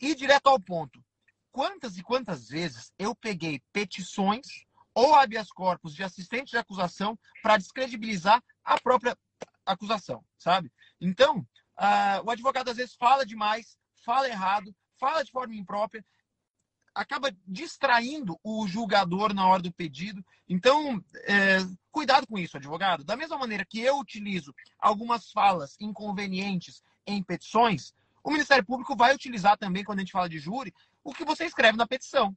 ir 0.00 0.14
direto 0.14 0.48
ao 0.48 0.60
ponto. 0.60 1.02
Quantas 1.50 1.96
e 1.96 2.02
quantas 2.02 2.48
vezes 2.48 2.92
eu 2.98 3.14
peguei 3.14 3.62
petições 3.72 4.46
ou 4.94 5.14
habeas 5.14 5.50
corpus 5.50 5.94
de 5.94 6.02
assistente 6.02 6.50
de 6.50 6.58
acusação 6.58 7.18
para 7.42 7.56
descredibilizar 7.56 8.42
a 8.64 8.80
própria 8.80 9.16
acusação, 9.64 10.24
sabe? 10.38 10.70
Então, 11.00 11.38
uh, 11.38 12.24
o 12.24 12.30
advogado 12.30 12.70
às 12.70 12.76
vezes 12.76 12.94
fala 12.94 13.24
demais, 13.24 13.76
fala 14.06 14.28
errado, 14.28 14.74
fala 14.98 15.24
de 15.24 15.32
forma 15.32 15.56
imprópria, 15.56 16.04
acaba 16.94 17.30
distraindo 17.46 18.38
o 18.42 18.66
julgador 18.66 19.34
na 19.34 19.46
hora 19.46 19.60
do 19.60 19.72
pedido. 19.72 20.24
Então, 20.48 21.04
é, 21.24 21.58
cuidado 21.90 22.26
com 22.26 22.38
isso, 22.38 22.56
advogado. 22.56 23.04
Da 23.04 23.16
mesma 23.16 23.36
maneira 23.36 23.66
que 23.66 23.80
eu 23.80 23.98
utilizo 23.98 24.54
algumas 24.78 25.30
falas 25.32 25.76
inconvenientes 25.78 26.82
em 27.06 27.22
petições, 27.22 27.92
o 28.24 28.30
Ministério 28.30 28.64
Público 28.64 28.96
vai 28.96 29.14
utilizar 29.14 29.58
também, 29.58 29.84
quando 29.84 29.98
a 29.98 30.02
gente 30.02 30.12
fala 30.12 30.28
de 30.28 30.38
júri, 30.38 30.72
o 31.04 31.12
que 31.12 31.24
você 31.24 31.44
escreve 31.44 31.76
na 31.76 31.86
petição. 31.86 32.34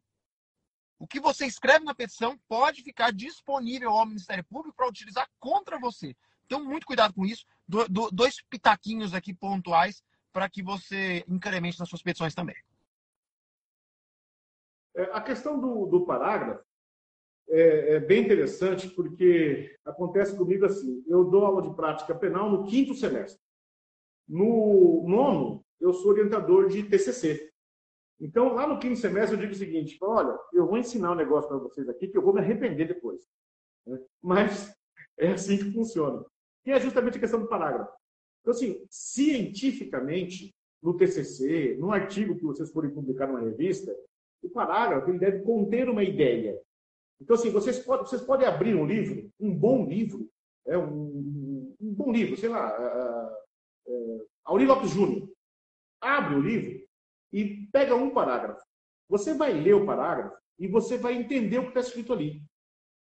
O 0.99 1.07
que 1.07 1.20
você 1.20 1.45
escreve 1.45 1.86
na 1.86 1.95
petição 1.95 2.38
pode 2.47 2.84
ficar 2.84 3.13
disponível 3.13 3.91
ao 3.91 4.05
Ministério 4.05 4.43
Público 4.43 4.76
para 4.76 4.89
utilizar 4.89 5.30
contra 5.39 5.80
você. 5.80 6.13
Então, 6.45 6.65
muito 6.65 6.86
cuidado 6.86 7.13
com 7.13 7.26
isso. 7.26 7.45
Do, 7.67 7.88
do, 7.88 8.11
dois 8.11 8.41
pitaquinhos 8.49 9.13
aqui 9.13 9.34
pontuais 9.34 10.03
para 10.32 10.49
que 10.49 10.61
você 10.61 11.23
incremente 11.27 11.80
nas 11.80 11.89
suas 11.89 12.01
petições 12.01 12.36
também. 12.36 12.55
É, 14.95 15.03
a 15.13 15.21
questão 15.21 15.59
do, 15.59 15.86
do 15.86 16.05
parágrafo 16.05 16.63
é, 17.49 17.95
é, 17.95 17.99
bem 17.99 18.23
interessante 18.23 18.88
porque 18.89 19.75
acontece 19.86 20.38
comigo 20.38 20.65
assim: 20.65 21.03
eu 21.07 21.23
dou 21.23 21.45
aula 21.45 21.61
de 21.61 21.75
prática 21.75 22.13
penal 22.13 22.49
no 22.49 22.65
quinto 22.65 22.93
semestre. 22.93 23.41
No 24.27 25.05
nono, 25.07 25.65
eu 25.80 25.93
sou 25.93 26.11
orientador 26.11 26.67
de 26.67 26.84
TCC. 26.84 27.51
Então, 28.19 28.53
lá 28.53 28.67
no 28.67 28.77
quinto 28.77 28.97
semestre, 28.97 29.36
eu 29.36 29.39
digo 29.39 29.53
o 29.53 29.55
seguinte: 29.55 29.97
olha, 30.01 30.38
eu 30.53 30.67
vou 30.67 30.77
ensinar 30.77 31.13
um 31.13 31.15
negócio 31.15 31.49
para 31.49 31.57
vocês 31.57 31.89
aqui 31.89 32.07
que 32.07 32.17
eu 32.17 32.21
vou 32.21 32.34
me 32.34 32.39
arrepender 32.39 32.88
depois. 32.88 33.21
Né? 33.88 33.99
Mas 34.21 34.71
é 35.17 35.32
assim 35.32 35.57
que 35.57 35.71
funciona. 35.71 36.23
Que 36.63 36.71
é 36.71 36.80
justamente 36.80 37.17
a 37.17 37.21
questão 37.21 37.39
do 37.39 37.47
parágrafo. 37.47 37.91
Então, 38.41 38.53
assim, 38.53 38.85
cientificamente, 38.89 40.53
no 40.81 40.95
TCC, 40.95 41.75
no 41.77 41.91
artigo 41.91 42.35
que 42.35 42.43
vocês 42.43 42.71
forem 42.71 42.91
publicar 42.91 43.27
numa 43.27 43.41
revista, 43.41 43.95
o 44.41 44.49
parágrafo 44.49 45.09
ele 45.09 45.19
deve 45.19 45.43
conter 45.43 45.89
uma 45.89 46.03
ideia. 46.03 46.59
Então, 47.21 47.35
assim, 47.35 47.49
vocês 47.49 47.79
podem, 47.79 48.05
vocês 48.05 48.21
podem 48.21 48.47
abrir 48.47 48.75
um 48.75 48.85
livro, 48.85 49.29
um 49.39 49.53
bom 49.53 49.85
livro, 49.85 50.29
é 50.65 50.77
um, 50.77 51.75
um 51.79 51.93
bom 51.93 52.11
livro, 52.11 52.37
sei 52.37 52.49
lá, 52.49 53.35
uh, 53.87 54.53
uh, 54.53 54.57
Lopes 54.65 54.91
Júnior. 54.91 55.29
Abre 55.99 56.35
o 56.35 56.41
livro 56.41 56.81
e 57.33 57.67
pega 57.71 57.95
um 57.95 58.11
parágrafo. 58.11 58.63
Você 59.09 59.33
vai 59.33 59.53
ler 59.53 59.73
o 59.73 59.85
parágrafo 59.85 60.37
e 60.57 60.67
você 60.67 60.97
vai 60.97 61.15
entender 61.15 61.57
o 61.57 61.63
que 61.63 61.67
está 61.69 61.79
escrito 61.81 62.13
ali. 62.13 62.41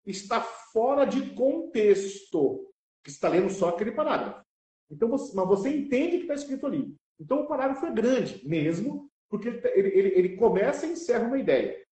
Está 0.05 0.41
fora 0.41 1.05
de 1.05 1.34
contexto, 1.34 2.71
que 3.03 3.09
está 3.09 3.29
lendo 3.29 3.49
só 3.49 3.69
aquele 3.69 3.93
parágrafo. 3.93 4.43
Então, 4.89 5.09
você, 5.09 5.36
mas 5.36 5.47
você 5.47 5.69
entende 5.69 6.17
que 6.17 6.23
está 6.23 6.34
escrito 6.34 6.65
ali. 6.65 6.95
Então, 7.19 7.41
o 7.41 7.47
parágrafo 7.47 7.86
é 7.86 7.91
grande 7.91 8.47
mesmo, 8.47 9.09
porque 9.29 9.47
ele, 9.47 9.89
ele, 9.89 10.09
ele 10.15 10.36
começa 10.38 10.86
e 10.86 10.91
encerra 10.91 11.27
uma 11.27 11.38
ideia 11.38 11.84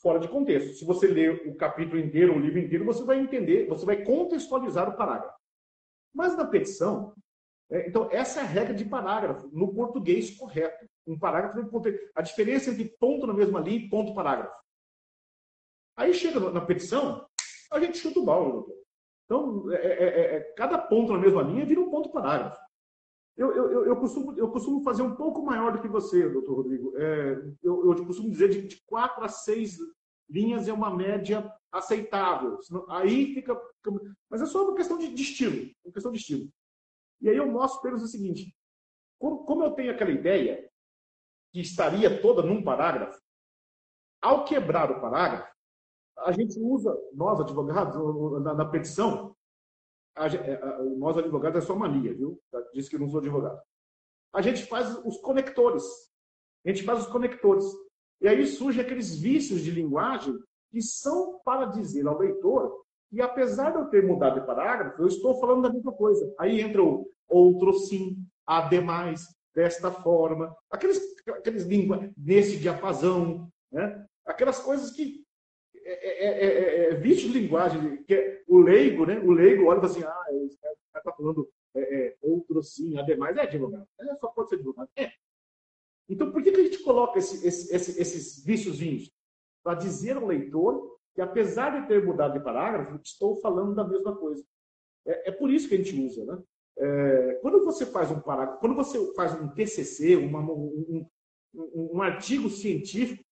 fora 0.00 0.18
de 0.18 0.28
contexto. 0.28 0.74
Se 0.74 0.84
você 0.84 1.06
ler 1.06 1.48
o 1.48 1.56
capítulo 1.56 1.98
inteiro, 1.98 2.34
o 2.34 2.38
livro 2.38 2.58
inteiro, 2.58 2.84
você 2.84 3.02
vai 3.04 3.18
entender, 3.18 3.66
você 3.66 3.84
vai 3.84 4.04
contextualizar 4.04 4.88
o 4.88 4.96
parágrafo. 4.96 5.36
Mas 6.14 6.36
na 6.36 6.46
petição, 6.46 7.14
é, 7.70 7.88
então 7.88 8.08
essa 8.10 8.40
é 8.40 8.42
a 8.42 8.46
regra 8.46 8.74
de 8.74 8.84
parágrafo 8.84 9.48
no 9.52 9.74
português 9.74 10.36
correto. 10.36 10.86
Um 11.06 11.18
parágrafo 11.18 11.82
a 12.14 12.22
diferença 12.22 12.70
entre 12.70 12.84
ponto 12.98 13.26
na 13.26 13.34
mesma 13.34 13.60
linha 13.60 13.78
e 13.78 13.88
ponto 13.88 14.14
parágrafo. 14.14 14.56
Aí 15.96 16.14
chega 16.14 16.38
na 16.50 16.60
petição, 16.60 17.26
a 17.72 17.80
gente 17.80 17.98
chuta 17.98 18.20
o 18.20 18.24
balde. 18.24 18.72
Então, 19.28 19.70
é, 19.70 19.76
é, 19.76 20.04
é, 20.04 20.36
é, 20.36 20.40
cada 20.54 20.78
ponto 20.78 21.12
na 21.12 21.18
mesma 21.18 21.42
linha 21.42 21.66
vira 21.66 21.82
um 21.82 21.90
ponto 21.90 22.10
parágrafo. 22.10 22.58
Eu, 23.36 23.54
eu, 23.54 23.84
eu, 23.84 23.96
costumo, 23.96 24.32
eu 24.38 24.50
costumo 24.50 24.82
fazer 24.82 25.02
um 25.02 25.14
pouco 25.14 25.44
maior 25.44 25.70
do 25.70 25.82
que 25.82 25.86
você, 25.86 26.26
doutor 26.30 26.56
Rodrigo. 26.56 26.96
É, 26.96 27.32
eu, 27.62 27.92
eu 27.92 28.06
costumo 28.06 28.30
dizer 28.30 28.48
de, 28.48 28.66
de 28.66 28.82
quatro 28.86 29.22
a 29.22 29.28
seis 29.28 29.76
linhas 30.30 30.66
é 30.66 30.72
uma 30.72 30.90
média 30.90 31.52
aceitável. 31.70 32.58
Aí 32.88 33.34
fica. 33.34 33.54
Mas 34.30 34.40
é 34.40 34.46
só 34.46 34.64
uma 34.64 34.74
questão 34.74 34.96
de, 34.96 35.12
de 35.12 35.22
estilo. 35.22 35.70
Uma 35.84 35.92
questão 35.92 36.10
de 36.10 36.18
estilo. 36.18 36.50
E 37.20 37.28
aí 37.28 37.36
eu 37.36 37.46
mostro 37.46 37.90
eles 37.90 38.02
o 38.02 38.08
seguinte: 38.08 38.56
como, 39.18 39.44
como 39.44 39.62
eu 39.62 39.72
tenho 39.72 39.92
aquela 39.92 40.10
ideia 40.10 40.68
que 41.52 41.60
estaria 41.60 42.20
toda 42.22 42.42
num 42.42 42.64
parágrafo, 42.64 43.20
ao 44.22 44.46
quebrar 44.46 44.90
o 44.90 45.00
parágrafo, 45.02 45.52
a 46.24 46.32
gente 46.32 46.58
usa, 46.60 46.96
nós 47.12 47.40
advogados, 47.40 47.94
na, 48.42 48.54
na 48.54 48.64
petição, 48.64 49.34
é, 50.16 50.54
a, 50.54 50.82
nós 50.96 51.16
advogados 51.16 51.62
é 51.62 51.66
só 51.66 51.76
mania, 51.76 52.14
viu? 52.14 52.40
Diz 52.74 52.88
que 52.88 52.98
não 52.98 53.08
sou 53.08 53.20
advogado. 53.20 53.60
A 54.32 54.42
gente 54.42 54.64
faz 54.66 54.98
os 55.04 55.18
conectores. 55.18 55.84
A 56.64 56.70
gente 56.70 56.84
faz 56.84 57.00
os 57.00 57.06
conectores. 57.06 57.64
E 58.20 58.28
aí 58.28 58.46
surgem 58.46 58.82
aqueles 58.82 59.16
vícios 59.18 59.62
de 59.62 59.70
linguagem 59.70 60.36
que 60.70 60.82
são 60.82 61.40
para 61.44 61.66
dizer 61.66 62.06
ao 62.06 62.18
leitor 62.18 62.84
que, 63.10 63.22
apesar 63.22 63.70
de 63.70 63.78
eu 63.78 63.86
ter 63.86 64.06
mudado 64.06 64.40
de 64.40 64.46
parágrafo, 64.46 65.00
eu 65.00 65.06
estou 65.06 65.40
falando 65.40 65.62
da 65.62 65.72
mesma 65.72 65.92
coisa. 65.92 66.34
Aí 66.38 66.60
entra 66.60 66.82
o 66.82 67.08
outro 67.28 67.72
sim, 67.74 68.18
ademais, 68.46 69.26
desta 69.54 69.90
forma, 69.90 70.54
aqueles, 70.70 71.00
aqueles 71.28 71.64
línguas 71.64 72.10
nesse 72.16 72.58
diapasão, 72.58 73.50
né? 73.72 74.06
aquelas 74.24 74.60
coisas 74.60 74.90
que 74.90 75.24
é, 75.88 76.26
é, 76.26 76.26
é, 76.26 76.46
é, 76.46 76.90
é 76.90 76.94
vício 76.94 77.30
de 77.30 77.38
linguagem, 77.40 78.02
que 78.02 78.14
é 78.14 78.42
o 78.46 78.58
leigo, 78.58 79.06
né? 79.06 79.18
O 79.20 79.30
leigo 79.30 79.66
olha 79.66 79.78
e 79.78 79.80
fala 79.80 79.92
assim, 79.92 80.02
ah, 80.04 80.26
o 80.30 80.58
cara 80.60 80.76
está 80.98 81.12
falando 81.12 81.48
é, 81.74 82.16
outro 82.20 82.62
sim, 82.62 82.98
ademais, 82.98 83.36
é 83.36 83.42
advogado. 83.42 83.88
É, 83.98 84.16
só 84.16 84.28
pode 84.28 84.50
ser 84.50 84.56
advogado. 84.56 84.90
É. 84.96 85.10
Então, 86.08 86.30
por 86.30 86.42
que, 86.42 86.52
que 86.52 86.60
a 86.60 86.64
gente 86.64 86.82
coloca 86.82 87.18
esse, 87.18 87.46
esse, 87.46 87.74
esse, 87.74 88.00
esses 88.00 88.44
viciozinhos? 88.44 89.10
Para 89.62 89.78
dizer 89.78 90.16
ao 90.16 90.26
leitor 90.26 90.98
que, 91.14 91.22
apesar 91.22 91.80
de 91.80 91.88
ter 91.88 92.04
mudado 92.04 92.34
de 92.34 92.44
parágrafo, 92.44 93.00
estou 93.02 93.36
falando 93.36 93.74
da 93.74 93.86
mesma 93.86 94.14
coisa. 94.14 94.44
É, 95.06 95.30
é 95.30 95.32
por 95.32 95.50
isso 95.50 95.68
que 95.68 95.74
a 95.74 95.78
gente 95.78 95.98
usa, 95.98 96.24
né? 96.24 96.42
É, 96.80 97.38
quando 97.42 97.64
você 97.64 97.84
faz 97.86 98.10
um 98.10 98.20
parágrafo, 98.20 98.60
quando 98.60 98.76
você 98.76 99.14
faz 99.14 99.34
um 99.40 99.48
TCC, 99.48 100.16
uma, 100.16 100.40
um, 100.40 101.06
um, 101.54 101.90
um, 101.94 102.02
artigo 102.02 102.48
científico, 102.48 103.24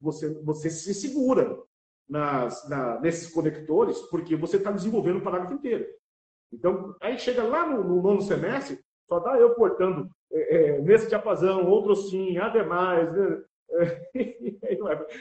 você, 0.00 0.32
você 0.42 0.70
se 0.70 0.94
segura 0.94 1.62
nas, 2.08 2.68
na, 2.68 3.00
nesses 3.00 3.32
conectores, 3.32 3.98
porque 4.02 4.36
você 4.36 4.56
está 4.56 4.70
desenvolvendo 4.70 5.18
o 5.18 5.22
parágrafo 5.22 5.54
inteiro. 5.54 5.86
Então, 6.52 6.94
aí 7.00 7.18
chega 7.18 7.42
lá 7.42 7.66
no, 7.66 7.82
no 7.82 8.02
nono 8.02 8.22
semestre, 8.22 8.80
só 9.08 9.18
dá 9.20 9.36
eu 9.38 9.54
portando 9.54 10.10
é, 10.32 10.56
é, 10.56 10.80
nesse 10.80 11.08
diapasão, 11.08 11.68
outro 11.68 11.94
sim, 11.96 12.38
ademais. 12.38 13.12
Né? 13.12 13.44
É, 14.68 14.76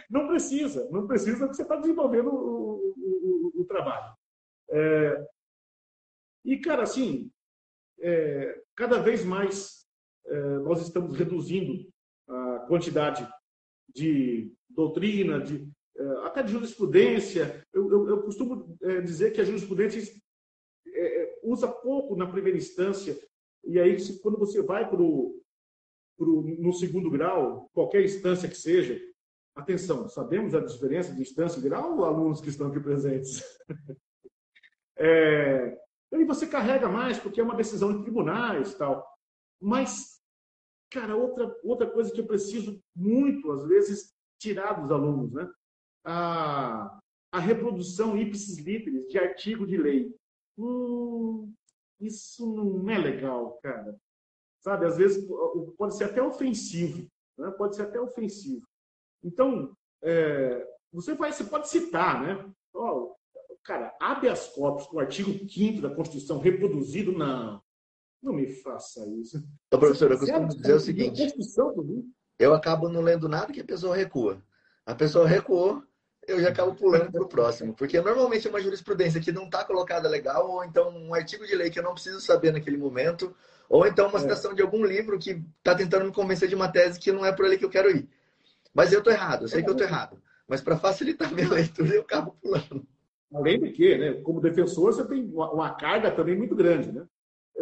não 0.10 0.28
precisa, 0.28 0.88
não 0.92 1.06
precisa, 1.08 1.38
porque 1.38 1.56
você 1.56 1.62
está 1.62 1.76
desenvolvendo 1.76 2.30
o, 2.30 2.94
o, 2.96 3.52
o, 3.56 3.62
o 3.62 3.66
trabalho. 3.66 4.16
É, 4.70 5.26
e, 6.44 6.58
cara, 6.58 6.84
assim, 6.84 7.32
é, 8.00 8.62
cada 8.76 9.00
vez 9.00 9.24
mais 9.24 9.86
é, 10.28 10.40
nós 10.60 10.82
estamos 10.82 11.18
reduzindo 11.18 11.88
a 12.28 12.60
quantidade 12.68 13.28
de 13.94 14.52
doutrina, 14.70 15.40
de, 15.40 15.68
até 16.24 16.44
de 16.44 16.52
jurisprudência. 16.52 17.66
Eu, 17.74 17.90
eu, 17.90 18.10
eu 18.10 18.24
costumo 18.24 18.78
é, 18.82 19.02
dizer 19.02 19.32
que 19.32 19.42
a 19.42 19.46
jurisprudência 19.46 20.14
é, 20.88 21.40
usa 21.44 21.68
pouco 21.68 22.16
na 22.16 22.28
primeira 22.28 22.58
instância, 22.58 23.18
e 23.64 23.80
aí 23.80 23.98
quando 24.22 24.38
você 24.38 24.62
vai 24.62 24.90
para 24.90 25.02
o 25.02 25.42
no 26.18 26.72
segundo 26.72 27.10
grau, 27.10 27.70
qualquer 27.74 28.04
instância 28.04 28.48
que 28.48 28.56
seja, 28.56 28.98
atenção, 29.54 30.08
sabemos 30.08 30.56
a 30.56 30.62
diferença 30.62 31.14
de 31.14 31.22
instância 31.22 31.60
e 31.60 31.62
grau, 31.62 32.04
alunos 32.04 32.42
que 32.42 32.50
estão 32.50 32.68
aqui 32.68 32.80
presentes. 32.80 33.44
é, 34.98 35.78
aí 36.14 36.24
você 36.24 36.48
carrega 36.48 36.88
mais, 36.88 37.20
porque 37.20 37.42
é 37.42 37.44
uma 37.44 37.56
decisão 37.56 37.96
de 37.96 38.04
tribunais 38.04 38.74
tal. 38.76 39.06
Mas, 39.60 40.22
cara, 40.90 41.16
outra, 41.16 41.54
outra 41.64 41.90
coisa 41.90 42.12
que 42.14 42.22
eu 42.22 42.28
preciso 42.28 42.82
muito, 42.96 43.52
às 43.52 43.66
vezes, 43.68 44.14
tirar 44.40 44.74
dos 44.74 44.92
alunos, 44.92 45.34
né? 45.34 45.50
A, 46.06 47.00
a 47.32 47.40
reprodução 47.40 48.18
ipsis 48.18 48.58
literis 48.60 49.08
de 49.08 49.18
artigo 49.18 49.66
de 49.66 49.78
lei. 49.78 50.16
Hum, 50.58 51.54
isso 52.00 52.46
não 52.54 52.90
é 52.90 52.98
legal, 52.98 53.60
cara. 53.62 53.98
Sabe, 54.60 54.86
às 54.86 54.98
vezes 54.98 55.28
pode 55.78 55.98
ser 55.98 56.06
até 56.06 56.22
ofensivo. 56.22 57.08
Né? 57.38 57.52
Pode 57.52 57.76
ser 57.76 57.84
até 57.84 58.00
ofensivo. 58.00 58.66
Então, 59.24 59.76
é, 60.04 60.66
você, 60.92 61.14
vai, 61.16 61.32
você 61.32 61.44
pode 61.44 61.68
citar, 61.68 62.22
né? 62.22 62.52
Oh, 62.74 63.16
cara, 63.64 63.96
habeas 64.00 64.48
corpus 64.50 64.86
com 64.88 64.98
o 64.98 65.00
artigo 65.00 65.32
5 65.50 65.82
da 65.82 65.94
Constituição 65.94 66.40
reproduzido, 66.40 67.12
não. 67.12 67.62
Não 68.22 68.34
me 68.34 68.48
faça 68.48 69.08
isso. 69.20 69.38
Ô, 69.72 69.78
professor, 69.78 70.12
eu 70.12 70.18
costumo 70.18 70.48
dizer 70.48 70.74
o 70.74 70.80
seguinte: 70.80 71.22
eu 72.40 72.54
acabo 72.54 72.90
não 72.90 73.02
lendo 73.02 73.30
nada 73.30 73.54
que 73.54 73.62
a 73.62 73.66
pessoa 73.66 73.96
recua. 73.96 74.44
A 74.86 74.96
pessoa 74.96 75.28
recuou, 75.28 75.84
eu 76.28 76.40
já 76.42 76.50
acabo 76.50 76.76
pulando 76.76 77.12
para 77.12 77.22
o 77.22 77.28
próximo. 77.28 77.74
Porque 77.74 78.00
normalmente 78.00 78.48
é 78.48 78.50
uma 78.50 78.62
jurisprudência 78.62 79.22
que 79.22 79.32
não 79.32 79.46
está 79.46 79.64
colocada 79.64 80.10
legal, 80.10 80.50
ou 80.50 80.64
então 80.64 80.90
um 80.90 81.14
artigo 81.14 81.46
de 81.46 81.56
lei 81.56 81.70
que 81.70 81.80
eu 81.80 81.84
não 81.84 81.94
preciso 81.94 82.20
saber 82.20 82.52
naquele 82.52 82.78
momento, 82.78 83.36
ou 83.70 83.86
então 83.86 84.08
uma 84.08 84.18
é. 84.18 84.22
citação 84.22 84.54
de 84.54 84.62
algum 84.62 84.84
livro 84.86 85.18
que 85.20 85.44
está 85.58 85.76
tentando 85.76 86.06
me 86.06 86.12
convencer 86.12 86.48
de 86.48 86.56
uma 86.56 86.68
tese 86.68 87.00
que 87.00 87.12
não 87.12 87.26
é 87.26 87.32
por 87.32 87.46
ali 87.46 87.58
que 87.58 87.66
eu 87.66 87.70
quero 87.70 87.90
ir. 87.90 88.08
Mas 88.74 88.92
eu 88.92 89.00
estou 89.00 89.14
errado, 89.14 89.44
eu 89.44 89.48
sei 89.48 89.64
que 89.64 89.70
eu 89.70 89.74
estou 89.74 89.88
errado. 89.88 90.22
Mas 90.48 90.62
para 90.62 90.78
facilitar 90.78 91.30
a 91.30 91.32
minha 91.36 91.50
leitura, 91.50 91.96
eu 91.96 92.02
acabo 92.02 92.36
pulando. 92.42 92.86
Além 93.34 93.60
de 93.60 93.72
que, 93.72 93.98
né, 93.98 94.14
como 94.22 94.40
defensor, 94.40 94.94
você 94.94 95.06
tem 95.06 95.26
uma, 95.34 95.74
carga 95.76 96.12
também 96.12 96.38
muito 96.38 96.56
grande. 96.56 96.92
Né? 96.92 97.06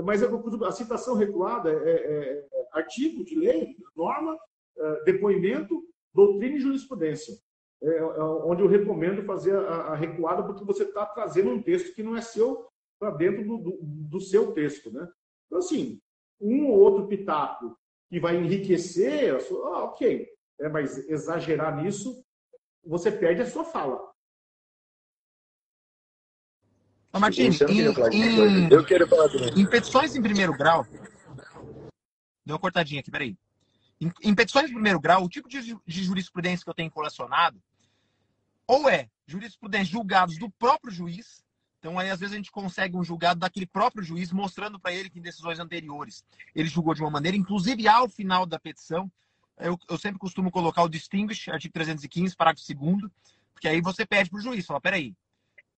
Mas 0.04 0.22
a 0.22 0.72
citação 0.72 1.16
recuada 1.16 1.72
é, 1.72 1.74
é, 1.74 2.46
é 2.52 2.68
artigo 2.74 3.24
de 3.24 3.36
lei, 3.36 3.76
norma, 3.96 4.38
é, 4.78 5.04
depoimento, 5.04 5.84
doutrina 6.14 6.58
e 6.58 6.60
jurisprudência. 6.60 7.36
É, 7.84 7.98
é, 7.98 8.04
onde 8.04 8.62
eu 8.62 8.68
recomendo 8.68 9.26
fazer 9.26 9.54
a, 9.58 9.92
a 9.92 9.96
recuada, 9.96 10.42
porque 10.44 10.64
você 10.64 10.84
está 10.84 11.06
trazendo 11.06 11.50
um 11.50 11.62
texto 11.62 11.94
que 11.94 12.02
não 12.02 12.16
é 12.16 12.22
seu 12.22 12.66
para 12.98 13.12
dentro 13.12 13.44
do, 13.46 13.58
do, 13.58 13.80
do, 13.82 14.22
seu 14.22 14.54
texto. 14.54 14.90
Né? 14.90 15.06
Então, 15.46 15.60
assim, 15.60 16.00
um 16.40 16.68
ou 16.68 16.80
outro 16.80 17.08
pitaco 17.08 17.78
que 18.10 18.22
vai 18.22 18.38
enriquecer, 18.38 19.42
sua, 19.42 19.68
ah, 19.68 19.84
ok, 19.84 20.26
é, 20.62 20.70
mas 20.70 20.98
exagerar 21.10 21.76
nisso, 21.76 22.24
você 22.86 23.12
perde 23.12 23.42
a 23.42 23.46
sua 23.46 23.66
fala. 23.66 24.00
Ô, 27.12 27.20
Martins, 27.20 27.60
em, 27.62 27.82
em, 27.82 28.72
eu 28.72 28.86
quero 28.86 29.08
falar 29.08 29.30
em 29.58 29.70
petições 29.70 30.16
em 30.16 30.22
primeiro 30.22 30.54
grau, 30.58 30.86
Deu 32.46 32.56
uma 32.56 32.60
cortadinha 32.60 33.00
aqui, 33.00 33.12
peraí. 33.12 33.38
Em, 34.02 34.12
em 34.22 34.36
petições 34.36 34.68
de 34.68 34.74
primeiro 34.74 35.00
grau, 35.00 35.24
o 35.24 35.30
tipo 35.30 35.48
de, 35.48 35.62
de 35.62 36.04
jurisprudência 36.04 36.64
que 36.64 36.70
eu 36.70 36.74
tenho 36.74 36.92
colecionado 36.92 37.62
ou 38.74 38.90
é 38.90 39.10
jurisprudência 39.28 39.92
julgados 39.92 40.38
do 40.38 40.50
próprio 40.50 40.92
juiz, 40.92 41.44
então 41.80 42.00
aí 42.00 42.10
às 42.10 42.20
vezes 42.20 42.34
a 42.34 42.38
gente 42.38 42.52
consegue 42.52 42.98
um 42.98 43.04
julgado 43.04 43.40
daquele 43.40 43.66
próprio 43.66 44.04
juiz 44.04 44.32
mostrando 44.32 44.80
para 44.80 44.94
ele 44.94 45.10
que 45.10 45.20
em 45.20 45.22
decisões 45.22 45.60
anteriores 45.60 46.24
ele 46.56 46.68
julgou 46.68 46.94
de 46.94 47.02
uma 47.02 47.12
maneira, 47.12 47.38
inclusive 47.38 47.88
ao 47.88 48.10
final 48.10 48.46
da 48.46 48.60
petição, 48.60 49.12
eu, 49.58 49.78
eu 49.88 49.98
sempre 49.98 50.20
costumo 50.20 50.50
colocar 50.50 50.82
o 50.84 50.90
distinguish, 50.90 51.50
artigo 51.50 51.74
315, 51.74 52.36
parágrafo 52.36 52.74
2 52.74 53.12
porque 53.54 53.68
aí 53.68 53.80
você 53.80 54.06
pede 54.06 54.30
para 54.30 54.40
o 54.40 54.42
juiz, 54.42 54.66
fala, 54.66 54.82
peraí, 54.82 55.16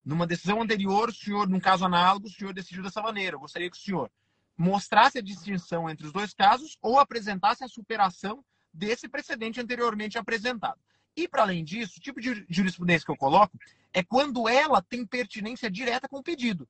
numa 0.03 0.25
decisão 0.25 0.61
anterior, 0.61 1.09
o 1.09 1.13
senhor, 1.13 1.49
num 1.49 1.59
caso 1.59 1.85
análogo, 1.85 2.27
o 2.27 2.31
senhor 2.31 2.53
decidiu 2.53 2.81
dessa 2.81 3.01
maneira. 3.01 3.35
Eu 3.35 3.39
gostaria 3.39 3.69
que 3.69 3.77
o 3.77 3.79
senhor 3.79 4.09
mostrasse 4.57 5.17
a 5.17 5.21
distinção 5.21 5.89
entre 5.89 6.05
os 6.05 6.13
dois 6.13 6.33
casos 6.33 6.77
ou 6.81 6.99
apresentasse 6.99 7.63
a 7.63 7.67
superação 7.67 8.43
desse 8.73 9.09
precedente 9.09 9.59
anteriormente 9.59 10.17
apresentado. 10.17 10.79
E, 11.15 11.27
para 11.27 11.43
além 11.43 11.63
disso, 11.63 11.97
o 11.97 12.01
tipo 12.01 12.19
de 12.19 12.45
jurisprudência 12.49 13.05
que 13.05 13.11
eu 13.11 13.17
coloco 13.17 13.57
é 13.93 14.03
quando 14.03 14.49
ela 14.49 14.81
tem 14.81 15.05
pertinência 15.05 15.69
direta 15.69 16.07
com 16.07 16.17
o 16.17 16.23
pedido. 16.23 16.67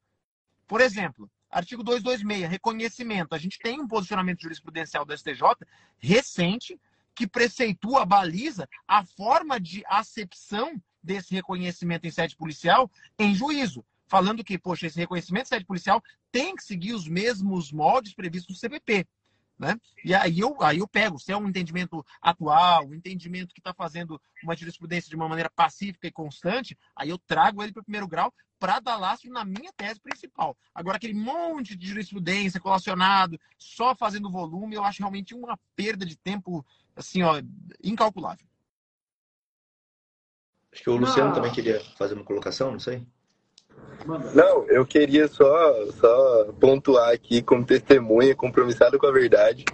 Por 0.67 0.81
exemplo, 0.81 1.29
artigo 1.49 1.83
226, 1.83 2.49
reconhecimento. 2.49 3.33
A 3.33 3.37
gente 3.37 3.57
tem 3.59 3.79
um 3.79 3.87
posicionamento 3.87 4.41
jurisprudencial 4.41 5.05
do 5.05 5.17
STJ 5.17 5.41
recente 5.97 6.79
que 7.15 7.25
preceitua, 7.25 8.05
baliza 8.05 8.67
a 8.87 9.03
forma 9.05 9.59
de 9.59 9.83
acepção 9.87 10.81
desse 11.01 11.33
reconhecimento 11.33 12.05
em 12.05 12.11
sede 12.11 12.35
policial 12.35 12.91
em 13.17 13.33
juízo 13.33 13.85
falando 14.07 14.43
que, 14.43 14.57
poxa, 14.57 14.87
esse 14.87 14.99
reconhecimento 14.99 15.43
de 15.43 15.49
sede 15.49 15.65
policial 15.65 16.01
tem 16.31 16.55
que 16.55 16.63
seguir 16.63 16.93
os 16.93 17.07
mesmos 17.07 17.71
moldes 17.71 18.13
previstos 18.13 18.55
no 18.55 18.59
CPP. 18.59 19.07
Né? 19.57 19.79
E 20.03 20.13
aí 20.13 20.39
eu, 20.39 20.61
aí 20.61 20.79
eu 20.79 20.87
pego, 20.87 21.17
se 21.17 21.31
é 21.31 21.37
um 21.37 21.47
entendimento 21.47 22.05
atual, 22.21 22.85
um 22.85 22.93
entendimento 22.93 23.53
que 23.53 23.61
está 23.61 23.73
fazendo 23.73 24.21
uma 24.43 24.55
jurisprudência 24.55 25.09
de 25.09 25.15
uma 25.15 25.29
maneira 25.29 25.49
pacífica 25.49 26.07
e 26.07 26.11
constante, 26.11 26.77
aí 26.93 27.09
eu 27.09 27.17
trago 27.17 27.63
ele 27.63 27.71
para 27.71 27.79
o 27.79 27.85
primeiro 27.85 28.07
grau 28.07 28.33
para 28.59 28.79
dar 28.79 28.97
lastro 28.97 29.31
na 29.31 29.45
minha 29.45 29.71
tese 29.73 29.99
principal. 29.99 30.57
Agora, 30.73 30.97
aquele 30.97 31.13
monte 31.13 31.75
de 31.75 31.87
jurisprudência 31.87 32.59
colacionado, 32.59 33.39
só 33.57 33.95
fazendo 33.95 34.31
volume, 34.31 34.75
eu 34.75 34.83
acho 34.83 34.99
realmente 34.99 35.33
uma 35.33 35.57
perda 35.75 36.05
de 36.05 36.17
tempo, 36.17 36.65
assim, 36.95 37.21
ó, 37.23 37.41
incalculável. 37.83 38.45
Acho 40.71 40.83
que 40.83 40.89
o 40.89 40.97
Luciano 40.97 41.29
não. 41.29 41.35
também 41.35 41.53
queria 41.53 41.79
fazer 41.97 42.15
uma 42.15 42.25
colocação, 42.25 42.71
não 42.71 42.79
sei. 42.79 43.05
Não, 44.33 44.65
eu 44.69 44.85
queria 44.85 45.27
só, 45.27 45.73
só 45.99 46.47
pontuar 46.59 47.11
aqui 47.11 47.41
como 47.41 47.65
testemunha, 47.65 48.35
compromissado 48.35 48.99
com 48.99 49.07
a 49.07 49.11
verdade, 49.11 49.65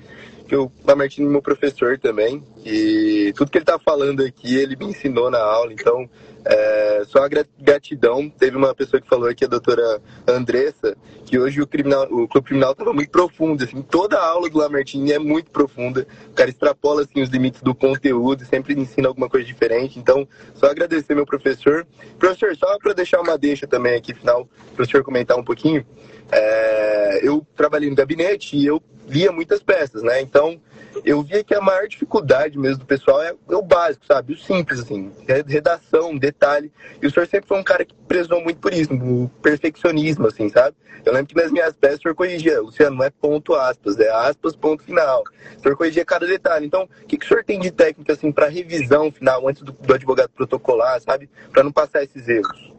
que 0.48 0.56
o 0.56 0.72
Lamartine 0.86 1.28
é 1.28 1.30
meu 1.30 1.42
professor 1.42 1.98
também, 2.00 2.44
e 2.66 3.21
tudo 3.34 3.52
que 3.52 3.58
ele 3.58 3.64
está 3.64 3.80
falando 3.80 4.24
aqui, 4.24 4.56
ele 4.56 4.76
me 4.76 4.86
ensinou 4.86 5.30
na 5.30 5.40
aula, 5.40 5.72
então 5.74 6.10
é, 6.46 7.04
só 7.06 7.24
a 7.24 7.30
gratidão. 7.60 8.30
Teve 8.30 8.58
uma 8.58 8.74
pessoa 8.74 9.02
que 9.02 9.08
falou 9.08 9.30
aqui, 9.30 9.46
a 9.46 9.48
doutora 9.48 10.02
Andressa, 10.28 10.96
que 11.26 11.38
hoje 11.38 11.62
o, 11.62 11.68
criminal, 11.68 12.04
o 12.10 12.28
clube 12.28 12.48
criminal 12.48 12.72
estava 12.72 12.94
muito 12.94 13.10
profundo. 13.10 13.64
Assim, 13.64 13.82
toda 13.82 14.18
a 14.18 14.26
aula 14.26 14.50
do 14.50 14.58
Lamartine 14.58 15.12
é 15.12 15.20
muito 15.20 15.52
profunda. 15.52 16.06
O 16.30 16.34
cara 16.34 16.50
extrapola 16.50 17.04
assim, 17.04 17.22
os 17.22 17.30
limites 17.30 17.62
do 17.62 17.76
conteúdo, 17.76 18.46
sempre 18.46 18.74
ensina 18.74 19.08
alguma 19.08 19.30
coisa 19.30 19.46
diferente. 19.46 20.00
Então, 20.00 20.28
só 20.56 20.68
agradecer 20.68 21.14
meu 21.14 21.26
professor. 21.26 21.86
Professor, 22.18 22.56
só 22.56 22.78
para 22.80 22.94
deixar 22.94 23.22
uma 23.22 23.38
deixa 23.38 23.68
também 23.68 23.96
aqui, 23.96 24.14
final, 24.14 24.48
para 24.76 24.84
o 24.84 24.90
senhor 24.90 25.04
comentar 25.04 25.38
um 25.38 25.44
pouquinho. 25.44 25.86
É, 26.32 27.20
eu 27.28 27.46
trabalhei 27.56 27.90
no 27.90 27.96
gabinete 27.96 28.56
e 28.56 28.66
eu 28.66 28.82
lia 29.08 29.32
muitas 29.32 29.62
peças, 29.62 30.02
né? 30.02 30.22
Então, 30.22 30.60
eu 31.06 31.22
via 31.24 31.44
que 31.44 31.54
a 31.54 31.62
maior 31.62 31.88
dificuldade 31.88 32.58
mesmo 32.58 32.80
do 32.80 32.86
pessoal 32.86 33.22
é, 33.22 33.34
o 33.48 33.62
básico, 33.62 34.06
sabe? 34.06 34.34
O 34.34 34.38
simples, 34.38 34.80
assim. 34.80 35.12
Redação, 35.48 36.18
detalhe. 36.18 36.72
E 37.02 37.08
o 37.08 37.12
senhor 37.12 37.28
sempre 37.28 37.48
foi 37.48 37.60
um 37.60 37.64
cara 37.64 37.86
que 37.86 37.96
prezou 38.08 38.42
muito 38.42 38.60
por 38.60 38.74
isso, 38.74 38.94
o 38.94 39.30
perfeccionismo, 39.42 40.28
assim, 40.28 40.50
sabe? 40.50 40.76
Eu 41.06 41.14
lembro 41.14 41.28
que 41.28 41.42
nas 41.42 41.52
minhas 41.52 41.74
peças 41.74 42.00
o 42.00 42.02
senhor 42.04 42.16
corrigia, 42.16 42.62
Luciano, 42.62 42.98
não 42.98 43.06
é 43.06 43.10
ponto 43.10 43.56
aspas, 43.56 44.00
é 44.00 44.10
aspas, 44.10 44.56
ponto 44.56 44.84
final. 44.84 45.24
O 45.58 45.62
senhor 45.62 45.76
corrigia 45.76 46.06
cada 46.06 46.28
detalhe. 46.28 46.68
Então, 46.68 46.84
o 46.84 47.08
que, 47.08 47.18
que 47.18 47.26
o 47.26 47.28
senhor 47.28 47.44
tem 47.44 47.60
de 47.60 47.72
técnica, 47.72 48.14
assim, 48.14 48.32
para 48.32 48.48
revisão 48.48 49.12
final, 49.12 49.48
antes 49.48 49.64
do, 49.64 49.72
do 49.72 49.94
advogado 49.94 50.30
protocolar, 50.30 51.02
sabe? 51.02 51.30
Para 51.52 51.64
não 51.64 51.72
passar 51.72 52.04
esses 52.04 52.28
erros? 52.28 52.72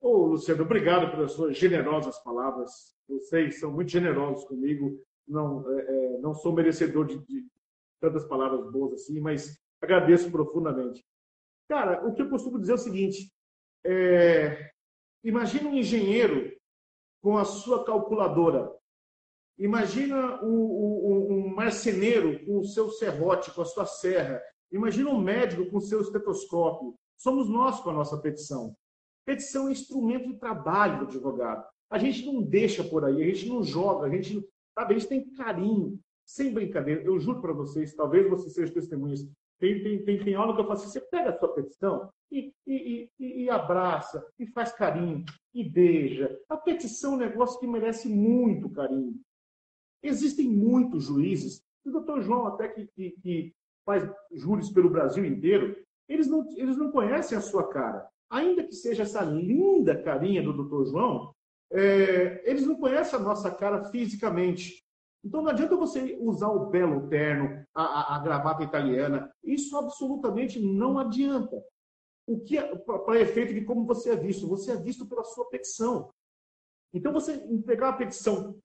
Ô, 0.00 0.26
Luciano, 0.26 0.62
obrigado 0.62 1.10
pelas 1.10 1.32
suas 1.32 1.56
generosas 1.56 2.18
palavras. 2.18 2.70
Vocês 3.08 3.58
são 3.58 3.72
muito 3.72 3.90
generosos 3.90 4.44
comigo 4.44 5.02
não, 5.28 5.70
é, 5.70 5.80
é, 5.80 6.18
não 6.18 6.34
sou 6.34 6.52
merecedor 6.52 7.06
de, 7.06 7.18
de, 7.26 7.46
tantas 8.00 8.24
palavras 8.24 8.70
boas 8.70 8.94
assim, 8.94 9.20
mas 9.20 9.58
agradeço 9.80 10.30
profundamente. 10.30 11.04
Cara, 11.68 12.06
o 12.06 12.14
que 12.14 12.22
eu 12.22 12.30
costumo 12.30 12.58
dizer 12.58 12.72
é 12.72 12.74
o 12.76 12.78
seguinte: 12.78 13.32
é, 13.84 14.70
imagina 15.22 15.68
um 15.68 15.74
engenheiro 15.74 16.56
com 17.20 17.36
a 17.36 17.44
sua 17.44 17.84
calculadora. 17.84 18.72
Imagina 19.58 20.40
o, 20.42 21.32
um 21.32 21.54
marceneiro 21.54 22.44
com 22.46 22.58
o 22.58 22.64
seu 22.64 22.90
serrote, 22.90 23.50
com 23.50 23.62
a 23.62 23.64
sua 23.64 23.86
serra. 23.86 24.40
Imagina 24.70 25.10
um 25.10 25.20
médico 25.20 25.68
com 25.68 25.78
o 25.78 25.82
seu 25.82 26.00
estetoscópio. 26.00 26.94
Somos 27.16 27.48
nós 27.48 27.80
com 27.80 27.90
a 27.90 27.92
nossa 27.92 28.16
petição. 28.18 28.76
Petição 29.26 29.68
é 29.68 29.72
instrumento 29.72 30.28
de 30.28 30.38
trabalho 30.38 31.00
do 31.00 31.04
advogado. 31.06 31.66
A 31.90 31.98
gente 31.98 32.24
não 32.24 32.40
deixa 32.40 32.84
por 32.84 33.04
aí, 33.04 33.20
a 33.20 33.26
gente 33.26 33.48
não 33.48 33.62
joga, 33.62 34.06
a 34.06 34.10
gente 34.10 34.46
Sabe, 34.78 34.94
eles 34.94 35.06
têm 35.06 35.28
carinho, 35.34 35.98
sem 36.24 36.54
brincadeira. 36.54 37.02
Eu 37.02 37.18
juro 37.18 37.40
para 37.40 37.52
vocês, 37.52 37.96
talvez 37.96 38.30
vocês 38.30 38.54
sejam 38.54 38.72
testemunhas. 38.72 39.28
Tem, 39.58 39.82
tem, 39.82 40.04
tem, 40.04 40.24
tem 40.24 40.34
aula 40.36 40.54
que 40.54 40.60
eu 40.60 40.68
faço 40.68 40.84
assim, 40.84 40.92
você 40.92 41.00
pega 41.00 41.30
a 41.30 41.36
sua 41.36 41.52
petição 41.52 42.08
e, 42.30 42.54
e, 42.64 43.10
e, 43.18 43.42
e, 43.42 43.50
abraça, 43.50 44.24
e 44.38 44.46
faz 44.46 44.70
carinho, 44.70 45.24
e 45.52 45.68
beija. 45.68 46.40
A 46.48 46.56
petição 46.56 47.14
é 47.14 47.16
um 47.16 47.18
negócio 47.18 47.58
que 47.58 47.66
merece 47.66 48.08
muito 48.08 48.70
carinho. 48.70 49.20
Existem 50.00 50.48
muitos 50.48 51.06
juízes, 51.06 51.60
o 51.84 51.90
doutor 51.90 52.22
João 52.22 52.46
até 52.46 52.68
que, 52.68 52.86
que, 52.94 53.10
que 53.20 53.52
faz 53.84 54.08
júris 54.30 54.70
pelo 54.70 54.90
Brasil 54.90 55.24
inteiro, 55.24 55.76
eles 56.08 56.28
não, 56.28 56.46
eles 56.56 56.76
não 56.76 56.92
conhecem 56.92 57.36
a 57.36 57.40
sua 57.40 57.68
cara. 57.68 58.08
Ainda 58.30 58.62
que 58.62 58.76
seja 58.76 59.02
essa 59.02 59.24
linda 59.24 60.00
carinha 60.00 60.40
do 60.40 60.52
doutor 60.52 60.86
João, 60.86 61.34
é, 61.70 62.42
eles 62.48 62.66
não 62.66 62.76
conhecem 62.76 63.18
a 63.18 63.22
nossa 63.22 63.50
cara 63.50 63.84
fisicamente. 63.90 64.84
Então 65.24 65.42
não 65.42 65.50
adianta 65.50 65.76
você 65.76 66.16
usar 66.20 66.48
o 66.48 66.66
belo 66.66 67.08
terno, 67.08 67.64
a, 67.74 67.82
a, 67.82 68.16
a 68.16 68.18
gravata 68.20 68.62
italiana. 68.62 69.32
Isso 69.42 69.76
absolutamente 69.76 70.60
não 70.60 70.98
adianta. 70.98 71.62
O 72.26 72.40
que 72.40 72.58
é, 72.58 72.76
para 72.76 73.20
efeito 73.20 73.54
de 73.54 73.64
como 73.64 73.84
você 73.84 74.10
é 74.10 74.16
visto? 74.16 74.48
Você 74.48 74.72
é 74.72 74.76
visto 74.76 75.06
pela 75.06 75.24
sua 75.24 75.48
petição. 75.48 76.12
Então 76.92 77.12
você 77.12 77.34
entregar 77.34 77.90
uma 77.90 77.98
petição 77.98 78.58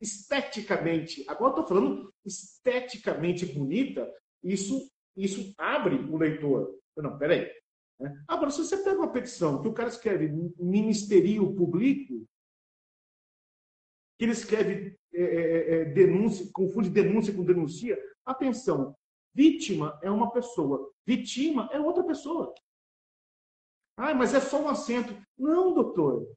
esteticamente, 0.00 1.24
agora 1.26 1.50
estou 1.50 1.66
falando 1.66 2.12
esteticamente 2.24 3.46
bonita, 3.46 4.12
isso, 4.42 4.90
isso 5.16 5.52
abre 5.56 5.96
o 5.96 6.16
leitor. 6.16 6.78
Não, 6.96 7.18
peraí. 7.18 7.50
Né? 7.98 8.22
Agora, 8.28 8.50
se 8.50 8.58
você 8.58 8.76
pega 8.78 8.98
uma 8.98 9.12
petição 9.12 9.60
que 9.60 9.68
o 9.68 9.72
cara 9.72 9.88
escreve 9.88 10.28
ministerio 10.58 11.54
público, 11.54 12.26
que 14.18 14.24
ele 14.24 14.32
escreve 14.32 14.96
é, 15.14 15.22
é, 15.22 15.24
é, 15.24 15.80
é, 15.80 15.84
denúncia, 15.86 16.48
confunde 16.52 16.90
denúncia 16.90 17.34
com 17.34 17.44
denuncia. 17.44 17.98
Atenção, 18.24 18.96
vítima 19.34 19.98
é 20.02 20.10
uma 20.10 20.30
pessoa, 20.30 20.90
vítima 21.06 21.68
é 21.72 21.80
outra 21.80 22.04
pessoa. 22.04 22.54
Ah, 23.96 24.14
mas 24.14 24.34
é 24.34 24.40
só 24.40 24.60
um 24.60 24.68
acento. 24.68 25.16
Não, 25.38 25.72
doutor. 25.72 26.28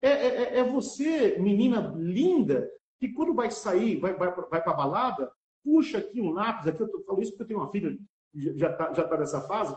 É, 0.00 0.10
é, 0.10 0.58
é 0.58 0.64
você, 0.64 1.38
menina 1.38 1.94
linda, 1.96 2.70
que 2.98 3.12
quando 3.12 3.34
vai 3.34 3.50
sair, 3.50 3.98
vai, 3.98 4.14
vai, 4.14 4.32
vai 4.34 4.62
para 4.62 4.72
balada, 4.72 5.30
puxa 5.62 5.98
aqui 5.98 6.20
um 6.20 6.30
lápis, 6.32 6.66
aqui 6.66 6.82
eu 6.82 7.04
falo 7.04 7.22
isso 7.22 7.32
porque 7.32 7.42
eu 7.42 7.48
tenho 7.48 7.60
uma 7.60 7.70
filha 7.70 7.96
já 8.34 8.70
está 8.70 8.92
já 8.94 9.06
tá 9.06 9.18
nessa 9.18 9.40
fase, 9.42 9.76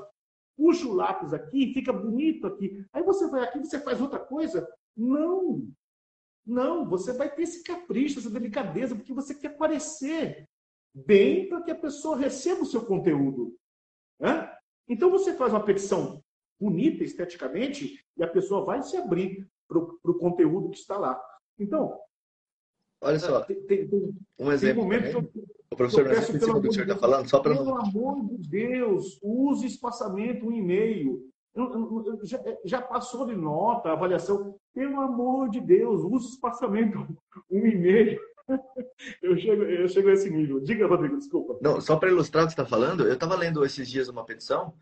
puxa 0.55 0.87
o 0.87 0.93
lápis 0.93 1.33
aqui, 1.33 1.73
fica 1.73 1.91
bonito 1.91 2.47
aqui. 2.47 2.85
Aí 2.93 3.03
você 3.03 3.29
vai 3.29 3.43
aqui, 3.43 3.59
você 3.59 3.79
faz 3.79 3.99
outra 3.99 4.19
coisa. 4.19 4.67
Não, 4.95 5.67
não, 6.45 6.87
você 6.87 7.11
vai 7.11 7.33
ter 7.33 7.43
esse 7.43 7.63
capricho, 7.63 8.19
essa 8.19 8.29
delicadeza, 8.29 8.95
porque 8.95 9.13
você 9.13 9.33
quer 9.33 9.57
parecer 9.57 10.47
bem 10.93 11.49
para 11.49 11.61
que 11.63 11.71
a 11.71 11.75
pessoa 11.75 12.17
receba 12.17 12.61
o 12.61 12.65
seu 12.65 12.85
conteúdo. 12.85 13.57
Né? 14.19 14.51
Então 14.87 15.09
você 15.09 15.33
faz 15.33 15.51
uma 15.51 15.63
petição 15.63 16.23
bonita 16.59 17.03
esteticamente 17.03 18.05
e 18.15 18.23
a 18.23 18.27
pessoa 18.27 18.63
vai 18.63 18.81
se 18.81 18.95
abrir 18.95 19.47
para 19.67 19.79
o 19.79 20.19
conteúdo 20.19 20.69
que 20.69 20.77
está 20.77 20.97
lá. 20.97 21.19
Então, 21.59 21.99
olha 23.01 23.19
só, 23.19 23.41
tem, 23.41 23.61
tem, 23.63 23.87
tem, 23.87 24.15
um 24.39 24.51
exemplo. 24.51 24.87
Tem 24.87 25.11
eu, 25.11 25.31
o 25.71 25.75
professor, 25.75 26.05
eu 26.05 26.15
peço, 26.15 26.39
pelo 26.39 26.61
que 26.61 26.67
o 26.67 26.71
senhor 26.71 26.87
está 26.87 26.97
falando, 26.97 27.29
só 27.29 27.39
para. 27.39 27.55
Pelo 27.55 27.75
amor 27.75 28.23
de 28.25 28.49
Deus, 28.49 29.19
use 29.21 29.65
espaçamento 29.65 30.45
um 30.45 30.51
e-mail. 30.51 31.29
Já, 32.23 32.43
já, 32.65 32.81
passou 32.81 33.25
de 33.25 33.35
nota, 33.35 33.91
avaliação. 33.91 34.59
Pelo 34.75 34.99
amor 34.99 35.49
de 35.49 35.61
Deus, 35.61 36.03
use 36.03 36.33
espaçamento 36.33 37.07
um 37.49 37.65
e-mail. 37.65 38.19
eu, 39.23 39.37
chego, 39.37 39.63
eu 39.63 39.87
chego 39.87 40.09
a 40.09 40.13
esse 40.13 40.29
nível. 40.29 40.59
Diga, 40.59 40.85
Rodrigo, 40.85 41.17
desculpa. 41.17 41.57
Não, 41.61 41.79
só 41.79 41.95
para 41.95 42.09
ilustrar 42.09 42.43
o 42.43 42.47
que 42.47 42.53
você 42.53 42.61
está 42.61 42.69
falando, 42.69 43.07
eu 43.07 43.13
estava 43.13 43.35
lendo 43.35 43.65
esses 43.65 43.89
dias 43.89 44.09
uma 44.09 44.25
petição 44.25 44.73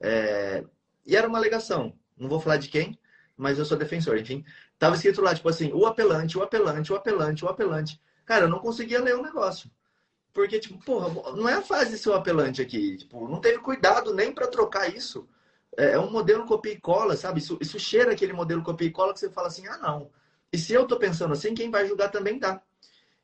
é, 0.00 0.64
e 1.04 1.14
era 1.14 1.28
uma 1.28 1.36
alegação. 1.36 1.92
Não 2.16 2.30
vou 2.30 2.40
falar 2.40 2.56
de 2.56 2.68
quem, 2.68 2.98
mas 3.36 3.58
eu 3.58 3.66
sou 3.66 3.76
defensor, 3.76 4.16
enfim. 4.16 4.42
Tava 4.78 4.96
escrito 4.96 5.20
lá, 5.20 5.34
tipo 5.34 5.50
assim, 5.50 5.70
o 5.74 5.84
apelante, 5.84 6.38
o 6.38 6.42
apelante, 6.42 6.90
o 6.90 6.96
apelante, 6.96 7.44
o 7.44 7.48
apelante. 7.48 8.00
Cara, 8.24 8.46
eu 8.46 8.48
não 8.48 8.58
conseguia 8.58 9.02
ler 9.02 9.16
o 9.16 9.22
negócio. 9.22 9.70
Porque, 10.32 10.58
tipo, 10.58 10.82
porra, 10.82 11.36
não 11.36 11.46
é 11.46 11.54
a 11.54 11.62
fase 11.62 12.08
o 12.08 12.14
apelante 12.14 12.62
aqui. 12.62 12.96
Tipo, 12.96 13.28
não 13.28 13.38
teve 13.38 13.58
cuidado 13.58 14.14
nem 14.14 14.32
para 14.32 14.46
trocar 14.46 14.88
isso. 14.88 15.28
É, 15.76 15.92
é 15.92 15.98
um 15.98 16.10
modelo 16.10 16.44
copia 16.44 16.72
e 16.72 16.80
cola, 16.80 17.16
sabe? 17.16 17.40
Isso, 17.40 17.58
isso 17.60 17.78
cheira 17.78 18.12
aquele 18.12 18.32
modelo 18.32 18.62
copia 18.62 18.88
e 18.88 18.90
cola 18.92 19.12
que 19.12 19.20
você 19.20 19.30
fala 19.30 19.48
assim, 19.48 19.66
ah, 19.66 19.78
não. 19.78 20.10
E 20.52 20.58
se 20.58 20.72
eu 20.72 20.86
tô 20.86 20.98
pensando 20.98 21.32
assim, 21.32 21.54
quem 21.54 21.70
vai 21.70 21.86
julgar 21.86 22.10
também 22.10 22.38
tá. 22.38 22.62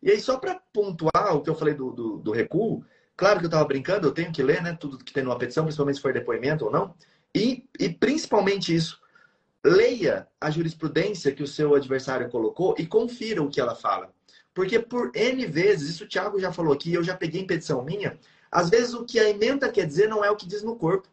E 0.03 0.11
aí, 0.11 0.21
só 0.21 0.39
para 0.39 0.61
pontuar 0.73 1.37
o 1.37 1.43
que 1.43 1.51
eu 1.51 1.55
falei 1.55 1.75
do, 1.75 1.91
do, 1.91 2.17
do, 2.19 2.31
recuo, 2.31 2.85
claro 3.17 3.41
que 3.41 3.47
eu 3.47 3.51
tava 3.51 3.65
brincando, 3.65 4.07
eu 4.07 4.13
tenho 4.13 4.33
que 4.33 4.43
ler, 4.43 4.63
né? 4.63 4.77
Tudo 4.79 4.99
que 4.99 5.13
tem 5.13 5.25
numa 5.25 5.39
petição, 5.39 5.65
principalmente 5.65 5.97
se 5.97 6.03
for 6.03 6.13
depoimento 6.13 6.65
ou 6.65 6.71
não. 6.71 6.95
E, 7.35 7.69
e 7.79 7.89
principalmente 7.89 8.75
isso, 8.75 9.01
leia 9.65 10.27
a 10.41 10.51
jurisprudência 10.51 11.33
que 11.33 11.43
o 11.43 11.47
seu 11.47 11.75
adversário 11.75 12.31
colocou 12.31 12.75
e 12.79 12.87
confira 12.87 13.43
o 13.43 13.51
que 13.51 13.61
ela 13.61 13.75
fala. 13.75 14.11
Porque 14.55 14.79
por 14.79 15.11
N 15.15 15.47
vezes, 15.47 15.91
isso 15.91 16.05
o 16.05 16.09
Thiago 16.09 16.41
já 16.41 16.53
falou 16.53 16.73
aqui, 16.73 16.95
eu 16.95 17.03
já 17.03 17.15
peguei 17.15 17.41
em 17.41 17.47
petição 17.47 17.85
minha, 17.85 18.19
às 18.51 18.71
vezes 18.71 18.95
o 18.95 19.05
que 19.05 19.19
a 19.19 19.29
emenda 19.29 19.71
quer 19.71 19.87
dizer 19.87 20.09
não 20.09 20.25
é 20.25 20.31
o 20.31 20.37
que 20.37 20.47
diz 20.47 20.63
no 20.63 20.77
corpo. 20.77 21.09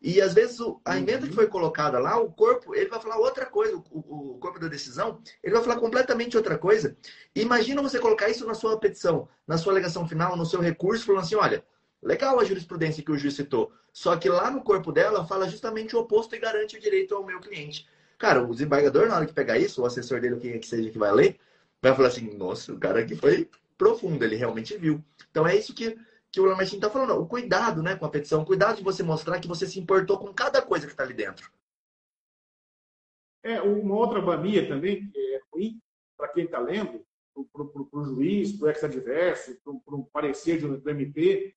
E 0.00 0.20
às 0.20 0.32
vezes 0.32 0.58
a 0.82 0.96
emenda 0.96 1.26
que 1.26 1.34
foi 1.34 1.46
colocada 1.46 1.98
lá, 1.98 2.18
o 2.18 2.32
corpo, 2.32 2.74
ele 2.74 2.88
vai 2.88 2.98
falar 3.00 3.18
outra 3.18 3.44
coisa, 3.44 3.76
o, 3.76 4.34
o, 4.34 4.38
corpo 4.38 4.58
da 4.58 4.66
decisão, 4.66 5.20
ele 5.42 5.52
vai 5.52 5.62
falar 5.62 5.78
completamente 5.78 6.38
outra 6.38 6.56
coisa. 6.56 6.96
Imagina 7.34 7.82
você 7.82 7.98
colocar 7.98 8.30
isso 8.30 8.46
na 8.46 8.54
sua 8.54 8.78
petição, 8.78 9.28
na 9.46 9.58
sua 9.58 9.74
alegação 9.74 10.08
final, 10.08 10.36
no 10.36 10.46
seu 10.46 10.58
recurso, 10.58 11.04
falando 11.04 11.22
assim: 11.22 11.34
olha, 11.34 11.62
legal 12.02 12.40
a 12.40 12.44
jurisprudência 12.44 13.02
que 13.02 13.12
o 13.12 13.18
juiz 13.18 13.34
citou, 13.34 13.72
só 13.92 14.16
que 14.16 14.28
lá 14.30 14.50
no 14.50 14.62
corpo 14.62 14.90
dela 14.90 15.26
fala 15.26 15.46
justamente 15.46 15.94
o 15.94 16.00
oposto 16.00 16.34
e 16.34 16.38
garante 16.38 16.78
o 16.78 16.80
direito 16.80 17.14
ao 17.14 17.26
meu 17.26 17.38
cliente. 17.38 17.86
Cara, 18.18 18.42
o 18.42 18.52
desembargador, 18.52 19.06
na 19.06 19.16
hora 19.16 19.26
que 19.26 19.34
pegar 19.34 19.58
isso, 19.58 19.82
o 19.82 19.86
assessor 19.86 20.20
dele, 20.20 20.36
quem 20.36 20.52
é 20.52 20.58
que 20.58 20.66
seja 20.66 20.90
que 20.90 20.98
vai 20.98 21.12
ler, 21.12 21.38
vai 21.82 21.94
falar 21.94 22.08
assim: 22.08 22.34
nossa, 22.38 22.72
o 22.72 22.78
cara 22.78 23.00
aqui 23.00 23.14
foi 23.14 23.50
profundo, 23.76 24.24
ele 24.24 24.36
realmente 24.36 24.78
viu. 24.78 25.04
Então 25.30 25.46
é 25.46 25.56
isso 25.56 25.74
que 25.74 25.94
que 26.32 26.40
o 26.40 26.44
Lamartine 26.44 26.78
está 26.78 26.90
falando. 26.90 27.20
O 27.20 27.26
cuidado 27.26 27.82
né, 27.82 27.96
com 27.96 28.06
a 28.06 28.10
petição, 28.10 28.42
o 28.42 28.46
cuidado 28.46 28.76
de 28.76 28.84
você 28.84 29.02
mostrar 29.02 29.40
que 29.40 29.48
você 29.48 29.66
se 29.66 29.78
importou 29.78 30.18
com 30.18 30.32
cada 30.32 30.62
coisa 30.62 30.86
que 30.86 30.92
está 30.92 31.02
ali 31.02 31.14
dentro. 31.14 31.50
É, 33.42 33.60
uma 33.60 33.96
outra 33.96 34.20
mania 34.20 34.68
também, 34.68 35.08
que 35.08 35.18
é 35.34 35.40
ruim 35.52 35.80
para 36.16 36.28
quem 36.28 36.44
está 36.44 36.58
lendo, 36.58 37.04
para 37.52 37.62
o 37.62 38.04
juiz, 38.04 38.52
para 38.52 38.66
o 38.66 38.70
ex-adverso, 38.70 39.58
para 39.62 39.94
o 39.94 40.04
parecer 40.12 40.60
do 40.60 40.90
MP, 40.90 41.54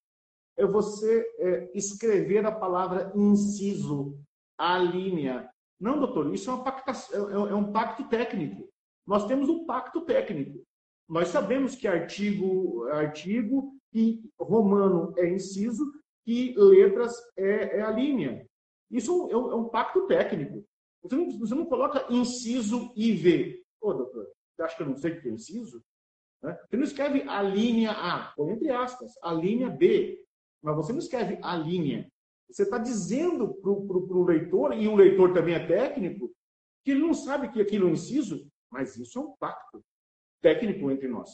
é 0.55 0.65
você 0.65 1.26
é, 1.39 1.71
escrever 1.74 2.45
a 2.45 2.51
palavra 2.51 3.11
inciso, 3.15 4.17
a 4.57 4.78
linha. 4.78 5.49
Não, 5.80 5.99
doutor, 5.99 6.34
isso 6.34 6.49
é, 6.49 6.53
uma 6.53 6.63
pactação, 6.63 7.30
é, 7.30 7.51
é 7.51 7.55
um 7.55 7.71
pacto 7.71 8.07
técnico. 8.07 8.69
Nós 9.05 9.28
temos 9.28 9.49
um 9.49 9.65
pacto 9.65 10.01
técnico. 10.05 10.63
Nós 11.09 11.28
sabemos 11.28 11.76
que 11.76 11.88
artigo, 11.88 12.86
artigo 12.88 13.74
e 13.93 14.23
romano 14.39 15.13
é 15.17 15.29
inciso 15.29 15.83
e 16.25 16.55
letras 16.57 17.15
é, 17.37 17.79
é 17.79 17.81
a 17.81 17.91
linha. 17.91 18.45
Isso 18.89 19.29
é 19.29 19.37
um, 19.37 19.51
é 19.51 19.55
um 19.55 19.69
pacto 19.69 20.07
técnico. 20.07 20.65
Você 21.01 21.15
não, 21.15 21.39
você 21.39 21.55
não, 21.55 21.65
coloca 21.65 22.05
inciso 22.09 22.91
IV. 22.95 23.61
Ô, 23.81 23.93
doutor, 23.93 24.27
você 24.55 24.63
acha 24.63 24.75
que 24.77 24.83
eu 24.83 24.87
não 24.87 24.95
sei 24.95 25.11
o 25.11 25.21
que 25.21 25.27
é 25.27 25.31
inciso? 25.31 25.83
Né? 26.41 26.57
Você 26.69 26.77
não 26.77 26.83
escreve 26.83 27.21
a 27.23 27.41
linha 27.41 27.91
A, 27.91 28.31
põe 28.35 28.51
entre 28.51 28.69
aspas, 28.71 29.11
a 29.21 29.33
linha 29.33 29.69
B. 29.69 30.23
Mas 30.61 30.75
você 30.75 30.93
não 30.93 30.99
escreve 30.99 31.37
a 31.41 31.55
linha. 31.57 32.09
Você 32.49 32.63
está 32.63 32.77
dizendo 32.77 33.53
para 33.55 33.71
o 33.71 34.23
leitor, 34.23 34.73
e 34.73 34.87
o 34.87 34.95
leitor 34.95 35.33
também 35.33 35.55
é 35.55 35.65
técnico, 35.65 36.31
que 36.85 36.91
ele 36.91 37.01
não 37.01 37.13
sabe 37.13 37.49
que 37.51 37.61
aquilo 37.61 37.87
é 37.87 37.91
um 37.91 37.93
inciso, 37.93 38.47
mas 38.71 38.95
isso 38.95 39.17
é 39.17 39.21
um 39.21 39.35
pacto 39.37 39.83
técnico 40.41 40.91
entre 40.91 41.07
nós 41.07 41.29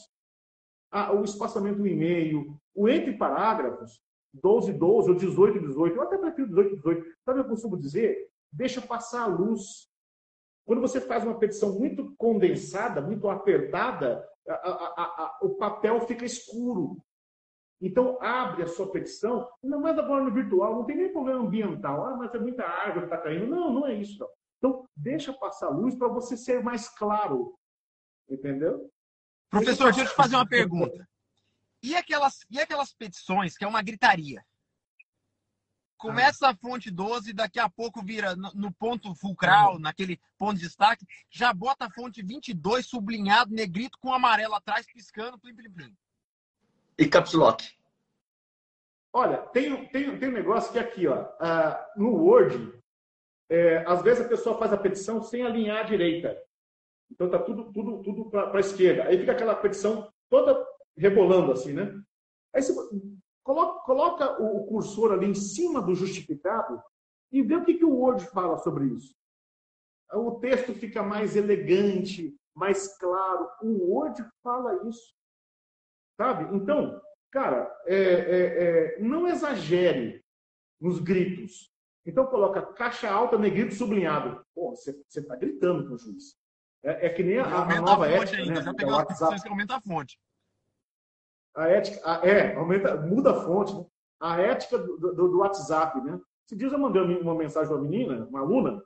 a, 0.90 1.12
o 1.12 1.24
espaçamento 1.24 1.78
do 1.78 1.86
e-mail, 1.86 2.56
o 2.74 2.88
entre 2.88 3.16
parágrafos, 3.16 4.00
12, 4.34 4.72
12 4.72 5.10
ou 5.10 5.16
18, 5.16 5.60
18, 5.60 5.96
eu 5.96 6.02
até 6.02 6.18
prefiro 6.18 6.48
18, 6.48 6.76
18. 6.76 7.06
Sabe 7.24 7.40
o 7.40 7.42
que 7.42 7.48
eu 7.48 7.54
costumo 7.54 7.76
dizer? 7.76 8.30
Deixa 8.52 8.80
passar 8.80 9.22
a 9.22 9.26
luz. 9.26 9.88
Quando 10.64 10.80
você 10.80 11.00
faz 11.00 11.24
uma 11.24 11.38
petição 11.38 11.78
muito 11.78 12.14
condensada, 12.16 13.00
muito 13.00 13.28
apertada, 13.28 14.24
a, 14.48 14.52
a, 14.54 15.38
o 15.42 15.50
papel 15.50 16.00
fica 16.02 16.24
escuro. 16.24 16.98
Então, 17.80 18.18
abre 18.20 18.62
a 18.62 18.66
sua 18.66 18.90
petição, 18.90 19.48
não 19.62 19.80
manda 19.80 20.02
agora 20.02 20.22
no 20.22 20.32
virtual, 20.32 20.74
não 20.74 20.84
tem 20.84 20.96
nem 20.96 21.12
problema 21.12 21.40
ambiental. 21.40 22.04
Ah, 22.04 22.16
mas 22.16 22.34
é 22.34 22.38
muita 22.38 22.62
árvore 22.62 23.06
que 23.06 23.14
está 23.14 23.18
caindo. 23.18 23.46
Não, 23.46 23.72
não 23.72 23.86
é 23.86 23.94
isso. 23.94 24.18
Não. 24.20 24.28
Então, 24.58 24.86
deixa 24.94 25.32
passar 25.32 25.68
a 25.68 25.70
luz 25.70 25.94
para 25.94 26.08
você 26.08 26.36
ser 26.36 26.62
mais 26.62 26.88
claro. 26.90 27.54
Entendeu? 28.28 28.90
Professor, 29.50 29.92
deixa 29.92 30.02
eu 30.02 30.08
te 30.08 30.14
fazer 30.14 30.36
uma 30.36 30.46
pergunta. 30.46 31.08
E 31.82 31.96
aquelas, 31.96 32.46
e 32.48 32.60
aquelas 32.60 32.92
petições 32.92 33.56
que 33.56 33.64
é 33.64 33.68
uma 33.68 33.82
gritaria? 33.82 34.44
Começa 35.98 36.48
a 36.48 36.56
fonte 36.56 36.90
12, 36.90 37.34
daqui 37.34 37.58
a 37.58 37.68
pouco 37.68 38.02
vira 38.02 38.34
no 38.34 38.72
ponto 38.72 39.14
fulcral, 39.14 39.78
naquele 39.78 40.18
ponto 40.38 40.54
de 40.54 40.62
destaque, 40.62 41.04
já 41.28 41.52
bota 41.52 41.86
a 41.86 41.90
fonte 41.90 42.22
22 42.22 42.86
sublinhado, 42.86 43.52
negrito, 43.52 43.98
com 43.98 44.14
amarelo 44.14 44.54
atrás, 44.54 44.86
piscando, 44.90 45.38
plim, 45.38 45.54
plim, 45.54 45.70
plim. 45.70 45.96
E 46.96 47.06
caps 47.06 47.34
lock. 47.34 47.68
Olha, 49.12 49.38
tem, 49.48 49.88
tem, 49.88 50.18
tem 50.18 50.28
um 50.28 50.32
negócio 50.32 50.72
que 50.72 50.78
é 50.78 50.82
aqui, 50.82 51.06
ó, 51.06 51.22
uh, 51.22 52.00
no 52.00 52.14
Word, 52.14 52.80
é, 53.50 53.84
às 53.86 54.00
vezes 54.02 54.24
a 54.24 54.28
pessoa 54.28 54.56
faz 54.56 54.72
a 54.72 54.78
petição 54.78 55.20
sem 55.22 55.44
alinhar 55.44 55.80
à 55.80 55.82
direita. 55.82 56.40
Então 57.10 57.26
está 57.26 57.38
tudo, 57.38 57.72
tudo, 57.72 58.02
tudo 58.02 58.30
para 58.30 58.56
a 58.56 58.60
esquerda. 58.60 59.04
Aí 59.04 59.18
fica 59.18 59.32
aquela 59.32 59.54
petição 59.54 60.10
toda 60.28 60.66
rebolando 60.96 61.52
assim, 61.52 61.72
né? 61.72 62.00
Aí 62.54 62.62
você 62.62 62.74
coloca, 63.42 63.80
coloca 63.84 64.42
o 64.42 64.66
cursor 64.66 65.12
ali 65.12 65.26
em 65.26 65.34
cima 65.34 65.82
do 65.82 65.94
justificado 65.94 66.82
e 67.32 67.42
vê 67.42 67.56
o 67.56 67.64
que, 67.64 67.74
que 67.74 67.84
o 67.84 67.94
Word 67.94 68.24
fala 68.26 68.58
sobre 68.58 68.86
isso. 68.86 69.14
O 70.12 70.40
texto 70.40 70.74
fica 70.74 71.02
mais 71.02 71.36
elegante, 71.36 72.36
mais 72.54 72.98
claro. 72.98 73.48
O 73.62 73.92
Word 73.92 74.24
fala 74.42 74.88
isso. 74.88 75.14
Sabe? 76.16 76.54
Então, 76.56 77.00
cara, 77.30 77.72
é, 77.86 77.96
é, 77.96 78.96
é, 78.96 79.00
não 79.00 79.28
exagere 79.28 80.24
nos 80.80 80.98
gritos. 80.98 81.70
Então 82.04 82.26
coloca 82.26 82.62
caixa 82.74 83.08
alta, 83.08 83.38
negrito 83.38 83.74
sublinhado. 83.74 84.44
Pô, 84.54 84.70
você 84.70 84.90
está 85.08 85.36
gritando 85.36 85.86
com 85.86 85.94
o 85.94 85.98
juiz. 85.98 86.39
É, 86.82 87.06
é 87.06 87.08
que 87.10 87.22
nem 87.22 87.38
a, 87.38 87.44
a 87.44 87.80
nova 87.80 88.06
a 88.06 88.08
ética. 88.08 88.42
Ainda, 88.42 88.54
né? 88.54 88.62
Já 88.62 88.74
pegou 88.74 88.94
as 88.94 89.42
que 89.42 89.48
aumenta 89.48 89.76
a 89.76 89.80
fonte. 89.80 90.18
A 91.54 91.68
ética, 91.68 92.00
a, 92.04 92.26
é, 92.26 92.54
aumenta, 92.54 92.96
muda 92.96 93.32
a 93.32 93.44
fonte. 93.44 93.74
Né? 93.74 93.84
A 94.20 94.40
ética 94.40 94.78
do, 94.78 94.96
do, 94.96 95.28
do, 95.28 95.38
WhatsApp, 95.38 96.00
né? 96.00 96.18
Esses 96.46 96.58
dias 96.58 96.72
eu 96.72 96.78
mandei 96.78 97.02
uma 97.02 97.34
mensagem 97.34 97.68
para 97.68 97.76
uma 97.76 97.88
menina, 97.88 98.26
uma 98.26 98.40
aluna, 98.40 98.82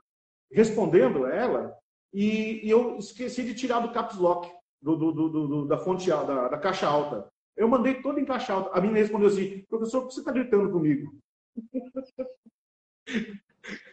respondendo 0.51 1.25
ela, 1.25 1.75
e, 2.13 2.65
e, 2.65 2.69
eu 2.69 2.97
esqueci 2.97 3.43
de 3.43 3.53
tirar 3.53 3.79
do 3.79 3.91
caps 3.91 4.17
lock, 4.17 4.49
do, 4.81 4.95
do 4.95 5.65
da 5.65 5.77
fonte 5.77 6.07
da, 6.07 6.47
da 6.47 6.57
caixa 6.57 6.87
alta. 6.87 7.27
Eu 7.57 7.67
mandei 7.67 8.01
todo 8.01 8.19
em 8.19 8.25
caixa 8.25 8.53
alta. 8.53 8.69
A 8.71 8.79
menina 8.79 8.99
respondeu 8.99 9.27
assim, 9.27 9.65
professor, 9.67 10.01
por 10.01 10.07
que 10.09 10.13
você 10.13 10.19
está 10.21 10.31
gritando 10.31 10.71
comigo? 10.71 11.11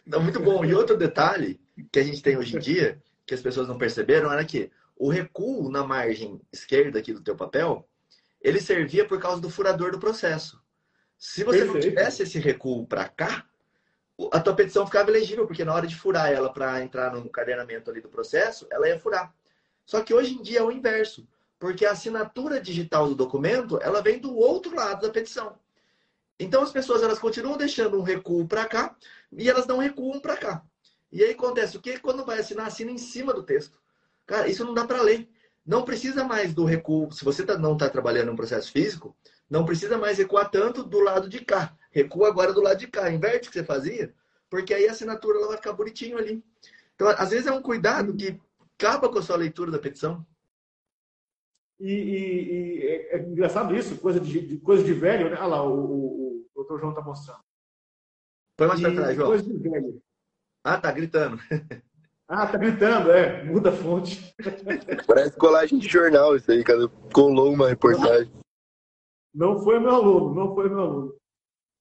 Não, 0.05 0.21
muito 0.21 0.39
bom. 0.39 0.63
E 0.63 0.73
outro 0.73 0.97
detalhe 0.97 1.59
que 1.91 1.99
a 1.99 2.03
gente 2.03 2.21
tem 2.21 2.37
hoje 2.37 2.55
em 2.55 2.59
dia 2.59 3.01
que 3.25 3.33
as 3.33 3.41
pessoas 3.41 3.67
não 3.67 3.77
perceberam 3.77 4.31
era 4.31 4.43
que 4.45 4.71
o 4.95 5.09
recuo 5.09 5.69
na 5.69 5.83
margem 5.83 6.39
esquerda 6.51 6.99
aqui 6.99 7.13
do 7.13 7.21
teu 7.21 7.35
papel, 7.35 7.87
ele 8.41 8.59
servia 8.59 9.07
por 9.07 9.19
causa 9.19 9.41
do 9.41 9.49
furador 9.49 9.91
do 9.91 9.99
processo. 9.99 10.61
Se 11.17 11.43
você 11.43 11.59
Perfeito. 11.59 11.73
não 11.73 11.79
tivesse 11.81 12.23
esse 12.23 12.37
recuo 12.37 12.85
para 12.85 13.07
cá, 13.07 13.45
a 14.31 14.39
tua 14.39 14.55
petição 14.55 14.85
ficava 14.85 15.09
elegível, 15.09 15.47
porque 15.47 15.65
na 15.65 15.73
hora 15.73 15.87
de 15.87 15.95
furar 15.95 16.31
ela 16.31 16.51
para 16.51 16.83
entrar 16.83 17.13
no 17.13 17.29
cadernamento 17.29 17.89
ali 17.89 18.01
do 18.01 18.09
processo, 18.09 18.67
ela 18.69 18.87
ia 18.87 18.99
furar. 18.99 19.33
Só 19.85 20.01
que 20.01 20.13
hoje 20.13 20.35
em 20.35 20.41
dia 20.41 20.59
é 20.59 20.63
o 20.63 20.71
inverso, 20.71 21.27
porque 21.57 21.85
a 21.85 21.91
assinatura 21.91 22.59
digital 22.59 23.07
do 23.07 23.15
documento, 23.15 23.79
ela 23.81 24.01
vem 24.01 24.19
do 24.19 24.35
outro 24.35 24.75
lado 24.75 25.01
da 25.07 25.13
petição. 25.13 25.57
Então 26.39 26.61
as 26.61 26.71
pessoas 26.71 27.01
elas 27.01 27.19
continuam 27.19 27.57
deixando 27.57 27.97
um 27.97 28.03
recuo 28.03 28.47
para 28.47 28.65
cá 28.65 28.95
e 29.31 29.49
elas 29.49 29.65
não 29.65 29.77
recuam 29.77 30.19
para 30.19 30.37
cá. 30.37 30.63
E 31.13 31.23
aí 31.23 31.31
acontece 31.31 31.77
o 31.77 31.79
que? 31.79 31.99
Quando 31.99 32.25
vai 32.25 32.39
assinar, 32.39 32.65
assina 32.65 32.89
em 32.89 32.97
cima 32.97 33.35
do 33.35 33.43
texto. 33.43 33.79
Cara, 34.25 34.47
isso 34.47 34.65
não 34.65 34.73
dá 34.73 34.83
para 34.83 35.03
ler. 35.03 35.29
Não 35.63 35.83
precisa 35.83 36.23
mais 36.23 36.55
do 36.55 36.65
recuo. 36.65 37.11
Se 37.11 37.23
você 37.23 37.45
tá, 37.45 37.55
não 37.55 37.73
está 37.73 37.87
trabalhando 37.87 38.31
um 38.31 38.35
processo 38.35 38.71
físico, 38.71 39.15
não 39.47 39.63
precisa 39.63 39.95
mais 39.95 40.17
recuar 40.17 40.49
tanto 40.49 40.83
do 40.83 40.99
lado 40.99 41.29
de 41.29 41.45
cá. 41.45 41.77
Recua 41.91 42.29
agora 42.29 42.51
do 42.51 42.61
lado 42.61 42.79
de 42.79 42.87
cá. 42.87 43.11
Inverte 43.11 43.47
o 43.47 43.51
que 43.51 43.59
você 43.59 43.63
fazia, 43.63 44.11
porque 44.49 44.73
aí 44.73 44.87
a 44.87 44.91
assinatura 44.91 45.37
ela 45.37 45.49
vai 45.49 45.57
ficar 45.57 45.73
bonitinho 45.73 46.17
ali. 46.17 46.43
Então, 46.95 47.07
às 47.07 47.29
vezes 47.29 47.45
é 47.45 47.51
um 47.51 47.61
cuidado 47.61 48.15
que 48.15 48.41
acaba 48.75 49.07
com 49.07 49.19
a 49.19 49.21
sua 49.21 49.35
leitura 49.35 49.69
da 49.69 49.77
petição. 49.77 50.25
E, 51.79 51.91
e, 51.91 52.49
e 52.49 52.87
é, 52.87 53.17
é, 53.17 53.19
engraçado 53.19 53.75
isso, 53.75 53.97
coisa 53.97 54.19
de, 54.19 54.47
de, 54.47 54.57
coisa 54.57 54.83
de 54.83 54.93
velho, 54.93 55.29
né? 55.29 55.35
Olha 55.37 55.45
lá, 55.45 55.63
o, 55.63 55.73
o, 55.73 56.37
o 56.37 56.49
doutor 56.55 56.79
João 56.79 56.91
está 56.91 57.03
mostrando. 57.03 57.41
Põe 58.57 58.67
mais 58.67 58.81
para 58.81 58.95
trás, 58.95 59.15
João. 59.15 59.27
Coisa 59.27 59.43
de 59.43 59.57
velho. 59.57 60.01
Ah, 60.63 60.79
tá 60.79 60.91
gritando. 60.91 61.39
Ah, 62.25 62.47
tá 62.47 62.57
gritando, 62.57 63.11
é. 63.11 63.43
Muda 63.43 63.69
a 63.69 63.73
fonte. 63.73 64.33
Parece 65.05 65.37
colagem 65.37 65.77
de 65.77 65.87
jornal 65.87 66.35
isso 66.35 66.49
aí, 66.51 66.63
cara. 66.63 66.87
Colou 67.13 67.53
uma 67.53 67.67
reportagem. 67.67 68.31
Não 69.31 69.59
foi 69.59 69.79
meu 69.79 69.91
aluno, 69.91 70.33
não 70.33 70.55
foi 70.55 70.69
meu 70.69 70.79
aluno. 70.79 71.15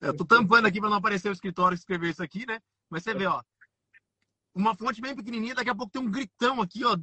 Eu 0.00 0.14
tô 0.14 0.26
tampando 0.26 0.66
aqui 0.66 0.80
para 0.80 0.90
não 0.90 0.96
aparecer 0.96 1.28
o 1.28 1.32
escritório 1.32 1.76
escrever 1.76 2.10
isso 2.10 2.22
aqui, 2.22 2.44
né? 2.44 2.58
Mas 2.90 3.04
você 3.04 3.14
vê, 3.14 3.24
ó. 3.24 3.40
Uma 4.54 4.74
fonte 4.74 5.00
bem 5.00 5.14
pequenininha, 5.14 5.54
daqui 5.54 5.70
a 5.70 5.74
pouco 5.74 5.92
tem 5.92 6.02
um 6.02 6.10
gritão 6.10 6.60
aqui, 6.60 6.84
ó. 6.84 6.98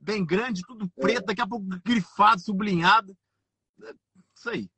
Bem 0.00 0.24
grande, 0.24 0.62
tudo 0.66 0.88
preto, 0.88 1.26
daqui 1.26 1.42
a 1.42 1.46
pouco 1.46 1.66
grifado, 1.84 2.40
sublinhado. 2.40 3.14
Isso 4.34 4.48
aí. 4.48 4.70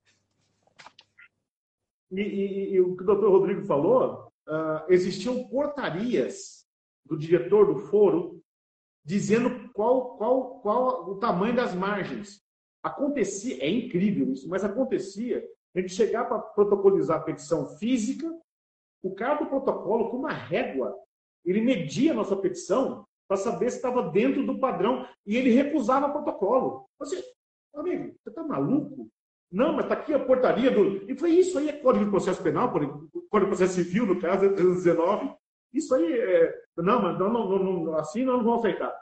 E, 2.11 2.21
e, 2.21 2.75
e 2.75 2.81
o 2.81 2.97
que 2.97 3.03
o 3.03 3.07
doutor 3.07 3.31
Rodrigo 3.31 3.65
falou, 3.65 4.32
uh, 4.53 4.85
existiam 4.89 5.49
portarias 5.49 6.67
do 7.07 7.17
diretor 7.17 7.67
do 7.67 7.81
foro 7.87 8.43
dizendo 9.05 9.71
qual, 9.73 10.17
qual, 10.17 10.61
qual 10.61 11.11
o 11.11 11.17
tamanho 11.17 11.57
das 11.57 11.75
margens. 11.75 12.41
Acontecia, 12.83 13.63
é 13.63 13.69
incrível 13.69 14.33
isso, 14.33 14.49
mas 14.49 14.65
acontecia 14.65 15.45
a 15.75 15.81
gente 15.81 15.95
chegar 15.95 16.27
para 16.27 16.39
protocolizar 16.39 17.19
a 17.19 17.23
petição 17.23 17.67
física, 17.79 18.29
o 19.03 19.15
cara 19.15 19.37
do 19.37 19.47
protocolo, 19.47 20.11
com 20.11 20.19
uma 20.19 20.33
régua, 20.33 20.97
ele 21.45 21.61
media 21.61 22.13
a 22.13 22.15
nossa 22.15 22.37
petição 22.37 23.07
para 23.27 23.37
saber 23.37 23.71
se 23.71 23.77
estava 23.77 24.11
dentro 24.11 24.45
do 24.45 24.59
padrão 24.59 25.07
e 25.27 25.37
ele 25.37 25.51
recusava 25.51 26.07
o 26.07 26.13
protocolo. 26.13 26.89
Você, 26.99 27.25
amigo, 27.75 28.15
você 28.23 28.29
está 28.29 28.45
maluco? 28.45 29.09
Não, 29.53 29.75
mas 29.75 29.85
está 29.85 29.95
aqui 29.95 30.15
a 30.15 30.19
portaria 30.19 30.71
do. 30.71 31.11
E 31.11 31.15
foi 31.15 31.33
isso 31.33 31.59
aí, 31.59 31.69
é 31.69 31.73
Código 31.73 32.07
de 32.07 32.11
Processo 32.11 32.43
Penal, 32.43 32.73
Código 32.73 33.11
de 33.11 33.47
Processo 33.47 33.75
Civil, 33.75 34.07
no 34.07 34.19
caso, 34.19 34.47
é 34.47 34.49
319. 34.49 35.31
Isso 35.75 35.95
aí 35.95 36.11
é. 36.11 36.63
Não, 36.79 37.03
mas 37.03 37.19
não, 37.19 37.31
não, 37.31 37.63
não, 37.63 37.97
assim 37.97 38.25
não 38.25 38.43
vamos 38.43 38.61
aceitar. 38.61 38.95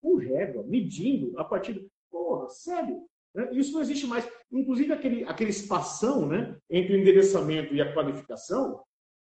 Com 0.00 0.16
régua, 0.16 0.64
medindo 0.66 1.38
a 1.38 1.44
partir. 1.44 1.86
Porra, 2.10 2.48
sério? 2.48 3.02
Né? 3.34 3.50
Isso 3.52 3.74
não 3.74 3.82
existe 3.82 4.06
mais. 4.06 4.26
Inclusive, 4.50 4.92
aquele, 4.94 5.24
aquele 5.24 5.50
espação 5.50 6.26
né, 6.26 6.56
entre 6.70 6.94
o 6.94 6.98
endereçamento 6.98 7.74
e 7.74 7.82
a 7.82 7.92
qualificação, 7.92 8.80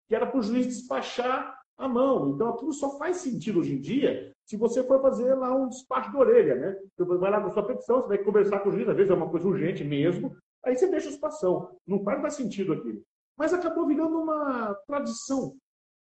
que 0.08 0.16
era 0.16 0.28
para 0.28 0.40
o 0.40 0.44
juiz 0.44 0.68
despachar 0.68 1.60
a 1.78 1.88
mão. 1.88 2.30
Então, 2.30 2.50
aquilo 2.50 2.74
só 2.74 2.96
faz 3.00 3.18
sentido 3.18 3.60
hoje 3.60 3.74
em 3.74 3.82
dia 3.82 4.32
se 4.46 4.58
você 4.58 4.84
for 4.84 5.02
fazer 5.02 5.34
lá 5.36 5.56
um 5.56 5.70
despacho 5.70 6.12
de 6.12 6.18
orelha. 6.18 6.56
Né? 6.56 6.78
Você 6.98 7.18
vai 7.18 7.32
lá 7.32 7.42
com 7.42 7.52
sua 7.52 7.66
petição, 7.66 8.02
você 8.02 8.08
vai 8.10 8.18
conversar 8.20 8.60
com 8.60 8.70
o 8.70 8.72
juiz, 8.72 8.88
às 8.88 8.96
vezes 8.96 9.12
é 9.12 9.16
uma 9.16 9.30
coisa 9.30 9.48
urgente 9.48 9.84
mesmo, 9.84 10.36
aí 10.64 10.78
você 10.78 10.90
deixa 10.90 11.08
a 11.08 11.12
espação. 11.12 11.78
Não 11.86 12.04
faz 12.04 12.22
mais 12.22 12.34
sentido 12.34 12.74
aquilo. 12.74 13.02
Mas 13.38 13.54
acabou 13.54 13.88
virando 13.88 14.22
uma 14.22 14.74
tradição 14.88 15.58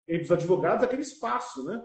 entre 0.08 0.24
os 0.24 0.32
advogados, 0.32 0.84
aquele 0.84 1.02
espaço. 1.02 1.64
Né? 1.64 1.84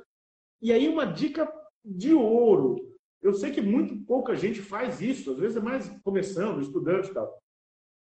E 0.62 0.72
aí, 0.72 0.88
uma 0.88 1.06
dica 1.06 1.52
de 1.84 2.14
ouro 2.14 2.90
eu 3.22 3.34
sei 3.34 3.52
que 3.52 3.62
muito 3.62 3.98
pouca 4.06 4.36
gente 4.36 4.62
faz 4.62 5.02
isso, 5.02 5.32
às 5.32 5.38
vezes 5.38 5.58
é 5.58 5.60
mais 5.60 5.90
começando, 6.04 6.62
estudante 6.62 7.10
e 7.10 7.14
tal. 7.14 7.38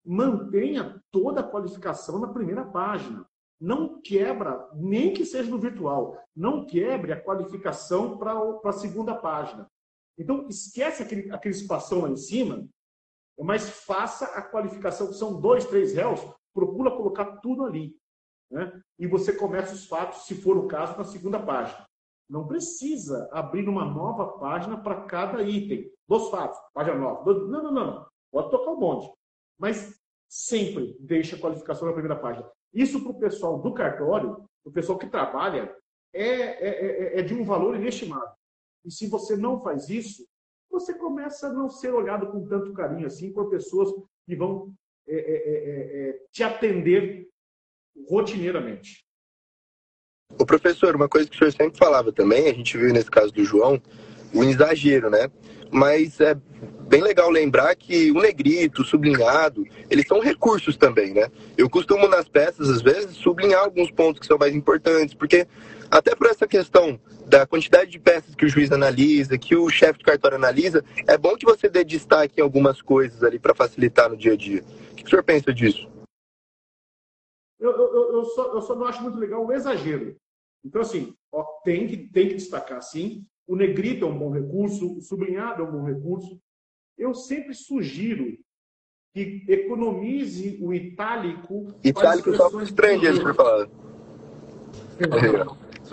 Mantenha 0.05 1.03
toda 1.11 1.41
a 1.41 1.49
qualificação 1.49 2.19
na 2.19 2.33
primeira 2.33 2.65
página. 2.65 3.27
Não 3.61 4.01
quebra, 4.01 4.69
nem 4.75 5.13
que 5.13 5.25
seja 5.25 5.51
no 5.51 5.59
virtual, 5.59 6.19
não 6.35 6.67
quebre 6.67 7.13
a 7.13 7.21
qualificação 7.21 8.19
para 8.19 8.35
a 8.65 8.73
segunda 8.73 9.15
página. 9.15 9.71
Então, 10.19 10.47
esquece 10.49 11.03
aquele, 11.03 11.31
aquele 11.31 11.55
espação 11.55 12.03
lá 12.03 12.11
em 12.11 12.17
cima, 12.17 12.67
mas 13.43 13.69
faça 13.69 14.27
a 14.27 14.43
qualificação, 14.43 15.09
que 15.09 15.15
são 15.15 15.41
dois, 15.41 15.65
três 15.67 15.95
réus, 15.95 16.21
procura 16.53 16.91
colocar 16.91 17.39
tudo 17.39 17.65
ali. 17.65 17.97
Né? 18.51 18.81
E 18.99 19.07
você 19.07 19.33
começa 19.33 19.75
os 19.75 19.87
fatos, 19.87 20.27
se 20.27 20.35
for 20.37 20.57
o 20.57 20.69
caso, 20.69 20.97
na 20.97 21.05
segunda 21.05 21.41
página. 21.41 21.85
Não 22.29 22.47
precisa 22.47 23.29
abrir 23.33 23.69
uma 23.69 23.85
nova 23.85 24.39
página 24.39 24.81
para 24.81 25.03
cada 25.03 25.43
item 25.43 25.91
dos 26.09 26.31
fatos. 26.31 26.59
Página 26.73 26.97
nova. 26.97 27.35
Não, 27.35 27.63
não, 27.65 27.73
não. 27.73 28.07
Pode 28.31 28.51
tocar 28.51 28.71
o 28.71 28.77
bonde. 28.79 29.11
Mas 29.59 30.01
sempre 30.29 30.97
deixa 31.01 31.37
a 31.37 31.39
qualificação 31.39 31.87
na 31.87 31.93
primeira 31.93 32.17
página. 32.17 32.49
Isso 32.73 33.01
para 33.03 33.13
o 33.13 33.19
pessoal 33.19 33.61
do 33.61 33.73
cartório, 33.75 34.49
o 34.65 34.71
pessoal 34.71 34.99
que 34.99 35.07
trabalha, 35.07 35.75
é, 36.13 36.25
é, 36.25 37.17
é, 37.17 37.21
é 37.21 37.23
de 37.23 37.35
um 37.35 37.45
valor 37.45 37.77
inestimável. 37.77 38.35
E 38.85 38.91
se 38.91 39.07
você 39.07 39.37
não 39.37 39.61
faz 39.63 39.89
isso, 39.89 40.27
você 40.75 40.93
começa 40.93 41.47
a 41.47 41.53
não 41.53 41.69
ser 41.71 41.95
olhado 41.95 42.27
com 42.27 42.47
tanto 42.47 42.73
carinho 42.73 43.07
assim 43.07 43.33
por 43.33 43.49
pessoas 43.49 43.91
que 44.27 44.35
vão 44.35 44.75
é, 45.07 45.15
é, 45.15 45.19
é, 45.19 46.09
é 46.09 46.19
te 46.33 46.43
atender 46.43 47.29
rotineiramente. 48.09 49.05
O 50.39 50.45
professor, 50.45 50.97
uma 50.97 51.09
coisa 51.09 51.29
que 51.29 51.37
o 51.37 51.39
senhor 51.39 51.53
sempre 51.53 51.79
falava 51.79 52.13
também, 52.13 52.49
a 52.49 52.53
gente 52.53 52.77
viu 52.77 52.93
nesse 52.93 53.11
caso 53.11 53.33
do 53.33 53.45
João, 53.45 53.81
o 54.35 54.43
exagero, 54.43 55.09
né? 55.09 55.31
Mas 55.71 56.21
é 56.21 56.35
bem 56.89 57.03
legal 57.03 57.31
lembrar 57.31 57.75
que 57.77 58.11
o 58.11 58.21
negrito, 58.21 58.83
o 58.83 58.85
sublinhado, 58.85 59.65
eles 59.89 60.07
são 60.09 60.19
recursos 60.19 60.77
também, 60.77 61.15
né? 61.15 61.31
Eu 61.57 61.71
costumo 61.71 62.09
nas 62.09 62.29
peças, 62.29 62.69
às 62.69 62.83
vezes, 62.83 63.17
sublinhar 63.17 63.63
alguns 63.63 63.93
pontos 63.93 64.21
que 64.21 64.27
são 64.27 64.39
mais 64.39 64.55
importantes, 64.55 65.15
porque 65.15 65.47
até 65.91 66.15
por 66.15 66.27
essa 66.27 66.47
questão 66.47 66.99
da 67.27 67.47
quantidade 67.47 67.91
de 67.91 67.99
peças 67.99 68.35
que 68.35 68.45
o 68.45 68.49
juiz 68.49 68.71
analisa, 68.71 69.39
que 69.39 69.57
o 69.57 69.69
chefe 69.69 69.99
de 69.99 70.05
cartório 70.05 70.37
analisa, 70.37 70.85
é 71.07 71.17
bom 71.17 71.37
que 71.37 71.47
você 71.47 71.69
dê 71.69 71.85
destaque 71.85 72.41
em 72.41 72.43
algumas 72.43 72.83
coisas 72.83 73.23
ali 73.23 73.39
para 73.39 73.55
facilitar 73.55 74.11
no 74.11 74.17
dia 74.17 74.33
a 74.33 74.37
dia. 74.37 74.63
O 74.93 74.95
que 74.95 75.05
o 75.05 75.09
senhor 75.09 75.23
pensa 75.23 75.53
disso? 75.53 75.89
Eu, 77.59 77.71
eu, 77.71 78.13
eu, 78.15 78.25
só, 78.27 78.55
eu 78.55 78.63
só 78.63 78.75
não 78.75 78.87
acho 78.87 79.03
muito 79.03 79.19
legal 79.19 79.45
o 79.45 79.53
exagero. 79.53 80.17
Então, 80.65 80.81
assim, 80.81 81.15
ó, 81.33 81.43
tem, 81.65 81.87
que, 81.87 81.97
tem 82.09 82.29
que 82.29 82.35
destacar, 82.35 82.83
sim. 82.83 83.25
O 83.47 83.57
negrito 83.57 84.05
é 84.05 84.09
um 84.09 84.19
bom 84.19 84.31
recurso, 84.31 84.97
o 84.97 85.01
sublinhado 85.01 85.63
é 85.63 85.65
um 85.65 85.73
bom 85.73 85.85
recurso. 85.85 86.41
Eu 86.97 87.15
sempre 87.15 87.55
sugiro 87.55 88.39
que 89.15 89.45
economize 89.49 90.59
o 90.61 90.73
itálico. 90.75 91.69
Itálico 91.85 92.35
só 92.35 92.51
para 92.51 92.65
estrangeiro, 92.65 93.23
para 93.23 93.35
falar. 93.35 93.69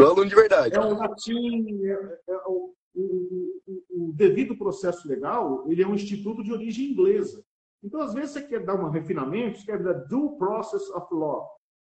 Sou 0.02 0.12
aluno 0.12 0.30
de 0.30 0.36
verdade. 0.36 0.76
É 0.76 0.80
o 0.80 0.98
latim, 0.98 1.86
é, 1.86 2.20
é, 2.28 2.36
o, 2.48 2.74
o, 2.96 3.62
o, 3.90 4.14
devido 4.14 4.58
processo 4.58 5.08
legal, 5.08 5.66
ele 5.70 5.84
é 5.84 5.88
um 5.88 5.94
instituto 5.94 6.44
de 6.44 6.52
origem 6.52 6.92
inglesa. 6.92 7.44
Então, 7.84 8.02
às 8.02 8.14
vezes, 8.14 8.32
você 8.32 8.42
quer 8.42 8.64
dar 8.64 8.76
um 8.76 8.90
refinamento, 8.90 9.60
você 9.60 9.66
quer 9.66 9.82
dar 9.82 9.94
due 9.94 10.38
process 10.38 10.90
of 10.90 11.08
law. 11.14 11.50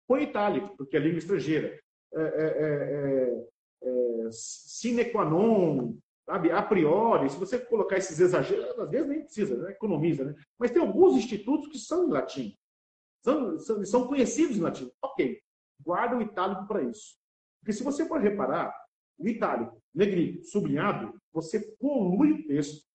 Põe 0.07 0.23
itálico, 0.23 0.75
porque 0.77 0.97
é 0.97 0.99
língua 0.99 1.19
estrangeira. 1.19 1.79
É 2.13 2.21
é, 2.21 2.53
é, 2.61 3.45
é, 3.83 4.29
sine 4.31 5.05
qua 5.05 5.25
non, 5.25 5.97
sabe, 6.25 6.51
a 6.51 6.61
priori, 6.61 7.29
se 7.29 7.37
você 7.37 7.59
colocar 7.59 7.97
esses 7.97 8.19
exageros, 8.19 8.79
às 8.79 8.89
vezes 8.89 9.07
nem 9.07 9.23
precisa, 9.23 9.57
né? 9.57 9.71
economiza, 9.71 10.23
né? 10.23 10.35
Mas 10.57 10.71
tem 10.71 10.81
alguns 10.81 11.15
institutos 11.15 11.67
que 11.69 11.77
são 11.77 12.07
em 12.07 12.11
latim, 12.11 12.57
são, 13.23 13.59
são, 13.59 13.85
são 13.85 14.07
conhecidos 14.07 14.57
em 14.57 14.61
latim. 14.61 14.91
Ok, 15.01 15.39
guarda 15.83 16.15
o 16.15 16.21
itálico 16.21 16.67
para 16.67 16.83
isso. 16.83 17.15
Porque 17.65 17.73
se 17.73 17.83
você 17.83 18.07
for 18.07 18.21
reparar, 18.21 18.71
o 19.17 19.27
itálico, 19.27 19.81
negrito, 19.91 20.45
sublinhado, 20.45 21.19
você 21.33 21.59
polui 21.79 22.33
o 22.33 22.47
texto, 22.47 22.85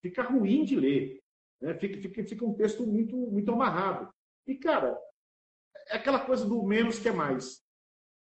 fica 0.00 0.22
ruim 0.22 0.64
de 0.64 0.76
ler, 0.76 1.20
né? 1.60 1.74
fica, 1.74 2.00
fica, 2.00 2.24
fica 2.24 2.44
um 2.44 2.54
texto 2.54 2.86
muito, 2.86 3.16
muito 3.16 3.50
amarrado. 3.50 4.08
E, 4.46 4.54
cara, 4.54 4.96
é 5.88 5.96
aquela 5.96 6.20
coisa 6.20 6.46
do 6.46 6.62
menos 6.62 7.00
que 7.00 7.08
é 7.08 7.12
mais. 7.12 7.60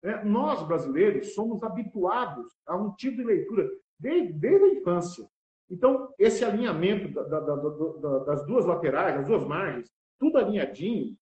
É, 0.01 0.23
nós, 0.23 0.67
brasileiros, 0.67 1.35
somos 1.35 1.61
habituados 1.61 2.47
a 2.65 2.75
um 2.75 2.95
tipo 2.95 3.17
de 3.17 3.23
leitura 3.23 3.69
desde, 3.99 4.33
desde 4.33 4.65
a 4.65 4.73
infância. 4.79 5.29
Então, 5.69 6.11
esse 6.17 6.43
alinhamento 6.43 7.13
da, 7.13 7.21
da, 7.21 7.39
da, 7.39 8.19
das 8.19 8.47
duas 8.47 8.65
laterais, 8.65 9.15
das 9.15 9.27
duas 9.27 9.45
margens, 9.45 9.87
tudo 10.17 10.39
alinhadinho. 10.39 11.15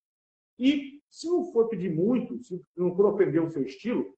E 0.58 0.98
se 1.10 1.28
não 1.28 1.52
for 1.52 1.68
pedir 1.68 1.94
muito, 1.94 2.42
se 2.42 2.58
não 2.74 2.96
for 2.96 3.12
ofender 3.12 3.42
o 3.42 3.50
seu 3.50 3.62
estilo, 3.62 4.16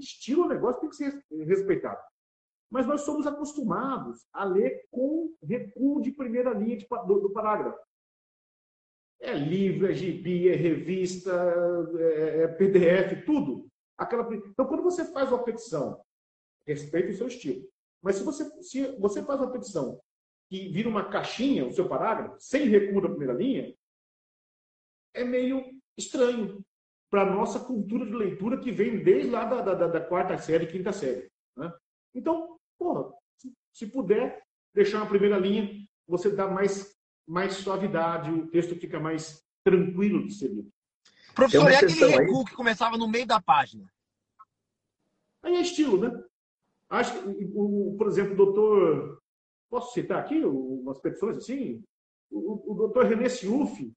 estilo 0.00 0.44
um 0.44 0.48
negócio 0.48 0.80
tem 0.80 0.90
que 0.90 0.96
ser 0.96 1.24
respeitado. 1.30 2.00
Mas 2.70 2.86
nós 2.86 3.02
somos 3.02 3.26
acostumados 3.26 4.26
a 4.32 4.44
ler 4.44 4.86
com 4.90 5.34
recuo 5.42 6.00
de 6.00 6.12
primeira 6.12 6.52
linha 6.52 6.76
de, 6.76 6.86
do, 6.86 7.20
do 7.20 7.30
parágrafo. 7.30 7.78
É 9.20 9.34
livro, 9.34 9.90
é 9.90 9.92
gibi, 9.92 10.48
é 10.48 10.54
revista, 10.54 11.30
é, 11.98 12.42
é 12.44 12.48
PDF, 12.48 13.24
tudo. 13.26 13.68
Aquela... 13.98 14.34
Então, 14.34 14.66
quando 14.66 14.82
você 14.82 15.04
faz 15.12 15.30
uma 15.30 15.42
petição, 15.42 16.00
respeite 16.66 17.10
o 17.10 17.16
seu 17.16 17.26
estilo. 17.26 17.68
Mas 18.00 18.16
se 18.16 18.24
você, 18.24 18.62
se 18.62 18.96
você 18.98 19.22
faz 19.22 19.40
uma 19.40 19.52
petição 19.52 20.00
que 20.48 20.68
vira 20.68 20.88
uma 20.88 21.10
caixinha, 21.10 21.66
o 21.66 21.72
seu 21.72 21.88
parágrafo, 21.88 22.36
sem 22.40 22.68
recuo 22.68 23.02
da 23.02 23.08
primeira 23.08 23.34
linha, 23.34 23.74
é 25.12 25.24
meio 25.24 25.64
estranho 25.98 26.64
para 27.10 27.22
a 27.22 27.34
nossa 27.34 27.58
cultura 27.58 28.06
de 28.06 28.14
leitura 28.14 28.58
que 28.58 28.70
vem 28.70 29.02
desde 29.02 29.28
lá 29.28 29.44
da, 29.44 29.74
da, 29.74 29.88
da 29.88 30.00
quarta 30.00 30.38
série, 30.38 30.66
quinta 30.66 30.92
série. 30.92 31.28
Né? 31.56 31.72
Então, 32.14 32.56
porra, 32.78 33.12
se, 33.36 33.52
se 33.72 33.86
puder 33.88 34.42
deixar 34.72 34.98
uma 34.98 35.08
primeira 35.08 35.36
linha, 35.36 35.68
você 36.06 36.30
dá 36.30 36.46
mais 36.46 36.98
mais 37.30 37.54
suavidade, 37.54 38.28
o 38.28 38.48
texto 38.48 38.74
fica 38.74 38.98
mais 38.98 39.46
tranquilo 39.62 40.26
de 40.26 40.34
ser 40.34 40.48
lido. 40.48 40.68
Professor, 41.32 41.70
é 41.70 41.76
aquele 41.76 42.06
recuo 42.06 42.44
que 42.44 42.54
começava 42.54 42.98
no 42.98 43.06
meio 43.08 43.24
da 43.24 43.40
página. 43.40 43.88
Aí 45.40 45.54
é 45.54 45.60
estilo, 45.60 45.96
né? 45.96 46.24
Acho 46.88 47.12
que, 47.12 47.50
o, 47.54 47.94
por 47.96 48.08
exemplo, 48.08 48.32
o 48.32 48.36
doutor. 48.36 49.22
Posso 49.70 49.94
citar 49.94 50.18
aqui 50.18 50.44
umas 50.44 50.98
petições 50.98 51.36
assim? 51.36 51.84
O, 52.28 52.72
o 52.72 52.74
doutor 52.74 53.06
René 53.06 53.28
Siuf, 53.28 53.92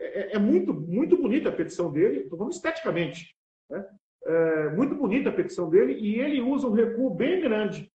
é, 0.00 0.36
é, 0.36 0.38
muito, 0.38 0.72
muito 0.72 1.16
bonita 1.16 1.48
a 1.48 1.52
petição 1.52 1.92
dele, 1.92 2.20
estou 2.20 2.38
falando 2.38 2.52
esteticamente. 2.52 3.36
Né? 3.68 3.86
É 4.24 4.68
muito 4.70 4.94
bonita 4.94 5.30
a 5.30 5.32
petição 5.32 5.68
dele 5.68 5.94
e 5.94 6.20
ele 6.20 6.40
usa 6.40 6.66
um 6.66 6.72
recuo 6.72 7.14
bem 7.14 7.40
grande 7.40 7.90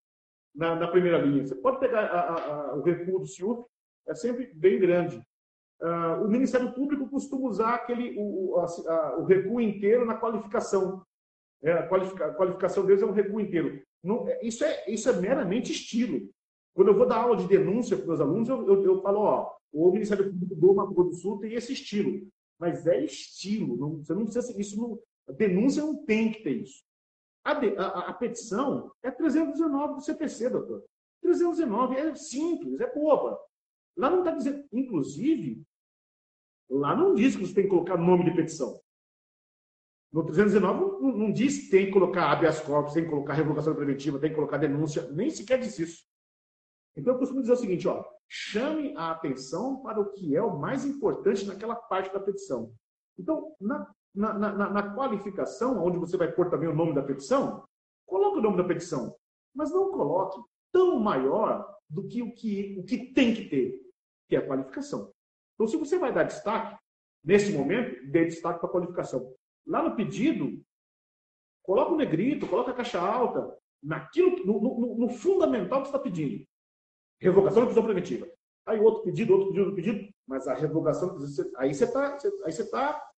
na, 0.55 0.75
na 0.75 0.87
primeira 0.87 1.17
linha. 1.17 1.45
Você 1.45 1.55
pode 1.55 1.79
pegar 1.79 2.01
a, 2.01 2.19
a, 2.19 2.71
a, 2.71 2.75
o 2.75 2.81
recuo 2.81 3.19
do 3.19 3.27
Siuf, 3.27 3.65
é 4.07 4.15
sempre 4.15 4.51
bem 4.53 4.79
grande. 4.79 5.21
Uh, 5.81 6.23
o 6.23 6.27
Ministério 6.29 6.71
Público 6.73 7.09
costuma 7.09 7.49
usar 7.49 7.75
aquele, 7.75 8.15
o, 8.17 8.55
o 9.19 9.23
recuo 9.25 9.59
inteiro 9.59 10.05
na 10.05 10.15
qualificação. 10.15 11.03
É, 11.63 11.73
a, 11.73 11.87
qualifica, 11.87 12.27
a, 12.27 12.33
qualificação 12.33 12.85
deles 12.85 13.01
é 13.01 13.05
um 13.05 13.11
recuo 13.11 13.41
inteiro. 13.41 13.81
É, 14.27 14.45
isso, 14.45 14.63
é, 14.63 14.85
isso 14.87 15.09
é 15.09 15.13
meramente 15.13 15.71
estilo. 15.71 16.29
Quando 16.75 16.89
eu 16.89 16.93
vou 16.93 17.07
dar 17.07 17.21
aula 17.21 17.37
de 17.37 17.47
denúncia 17.47 17.95
para 17.95 18.03
os 18.03 18.07
meus 18.07 18.19
alunos, 18.19 18.49
eu, 18.49 18.67
eu, 18.67 18.83
eu, 18.83 19.01
falo, 19.01 19.21
ó, 19.21 19.55
o 19.71 19.91
Ministério 19.91 20.29
Público 20.29 20.55
do 20.55 20.75
Mato 20.75 20.93
Grosso 20.93 21.09
do 21.09 21.15
Sul 21.15 21.39
tem 21.39 21.53
esse 21.53 21.71
estilo. 21.71 22.27
Mas 22.59 22.85
é 22.85 23.01
estilo. 23.03 23.77
Não, 23.77 24.03
você 24.03 24.13
não 24.13 24.25
precisa. 24.25 24.59
Isso 24.59 24.77
não, 24.77 24.99
a 25.27 25.31
denúncia 25.31 25.81
não 25.81 25.95
tem 26.05 26.33
que 26.33 26.43
ter 26.43 26.63
isso. 26.63 26.83
A, 27.45 27.53
de, 27.53 27.77
a, 27.77 27.87
a, 28.09 28.13
petição 28.13 28.91
é 29.01 29.09
319 29.09 29.95
do 29.95 30.01
CPC, 30.01 30.49
doutor. 30.49 30.83
319 31.21 31.95
é 31.95 32.15
simples, 32.15 32.79
é 32.81 32.93
boba. 32.93 33.39
Lá 33.95 34.09
não 34.09 34.19
está 34.19 34.31
dizendo, 34.31 34.65
inclusive, 34.73 35.63
lá 36.69 36.93
não 36.93 37.15
diz 37.15 37.35
que 37.35 37.45
você 37.45 37.53
tem 37.53 37.63
que 37.63 37.69
colocar 37.69 37.97
nome 37.97 38.25
de 38.25 38.35
petição. 38.35 38.79
No 40.11 40.25
319 40.25 40.79
não, 40.79 41.17
não 41.17 41.31
diz 41.31 41.57
que 41.57 41.69
tem 41.69 41.85
que 41.85 41.91
colocar 41.93 42.31
habeas 42.31 42.59
corpus, 42.59 42.93
tem 42.93 43.03
que 43.03 43.09
colocar 43.09 43.33
revogação 43.33 43.75
preventiva, 43.75 44.19
tem 44.19 44.29
que 44.29 44.35
colocar 44.35 44.57
denúncia, 44.57 45.09
nem 45.11 45.29
sequer 45.29 45.59
diz 45.59 45.79
isso. 45.79 46.14
Então 46.95 47.13
eu 47.13 47.19
costumo 47.19 47.41
dizer 47.41 47.53
o 47.53 47.57
seguinte, 47.57 47.87
ó, 47.87 48.03
chame 48.29 48.93
a 48.95 49.11
atenção 49.11 49.81
para 49.81 49.99
o 49.99 50.11
que 50.11 50.35
é 50.35 50.41
o 50.41 50.57
mais 50.57 50.85
importante 50.85 51.45
naquela 51.45 51.75
parte 51.75 52.11
da 52.13 52.19
petição. 52.19 52.73
Então, 53.17 53.53
na, 53.59 53.91
na, 54.13 54.33
na, 54.33 54.69
na 54.69 54.95
qualificação, 54.95 55.83
onde 55.83 55.97
você 55.97 56.17
vai 56.17 56.31
pôr 56.31 56.49
também 56.49 56.69
o 56.69 56.75
nome 56.75 56.93
da 56.93 57.03
petição, 57.03 57.65
coloque 58.05 58.39
o 58.39 58.41
nome 58.41 58.57
da 58.57 58.63
petição, 58.63 59.15
mas 59.53 59.71
não 59.71 59.91
coloque 59.91 60.39
tão 60.71 60.99
maior 60.99 61.75
do 61.89 62.07
que 62.07 62.21
o 62.21 62.33
que, 62.33 62.77
o 62.79 62.83
que 62.83 63.13
tem 63.13 63.33
que 63.33 63.49
ter, 63.49 63.81
que 64.27 64.35
é 64.35 64.39
a 64.39 64.47
qualificação. 64.47 65.11
Então, 65.53 65.67
se 65.67 65.77
você 65.77 65.97
vai 65.97 66.13
dar 66.13 66.23
destaque, 66.23 66.77
nesse 67.23 67.51
momento, 67.51 68.05
dê 68.11 68.25
destaque 68.25 68.59
para 68.59 68.69
a 68.69 68.71
qualificação. 68.71 69.33
Lá 69.65 69.81
no 69.81 69.95
pedido, 69.95 70.61
coloca 71.63 71.93
o 71.93 71.97
negrito, 71.97 72.47
coloca 72.47 72.71
a 72.71 72.75
caixa 72.75 72.99
alta, 72.99 73.57
naquilo, 73.81 74.45
no, 74.45 74.59
no, 74.59 74.97
no 74.97 75.09
fundamental 75.09 75.81
que 75.81 75.87
você 75.87 75.95
está 75.95 75.99
pedindo. 75.99 76.45
Revogação 77.19 77.61
da 77.61 77.65
prisão 77.67 77.83
preventiva. 77.83 78.27
Aí 78.65 78.79
outro 78.79 79.03
pedido, 79.03 79.33
outro 79.33 79.47
pedido, 79.49 79.65
outro 79.65 79.75
pedido, 79.75 80.13
mas 80.27 80.47
a 80.47 80.53
revogação, 80.53 81.17
aí 81.57 81.73
você 81.73 81.83
está 81.83 82.17
aí 82.43 82.51
você 82.51 82.69
tá 82.69 83.09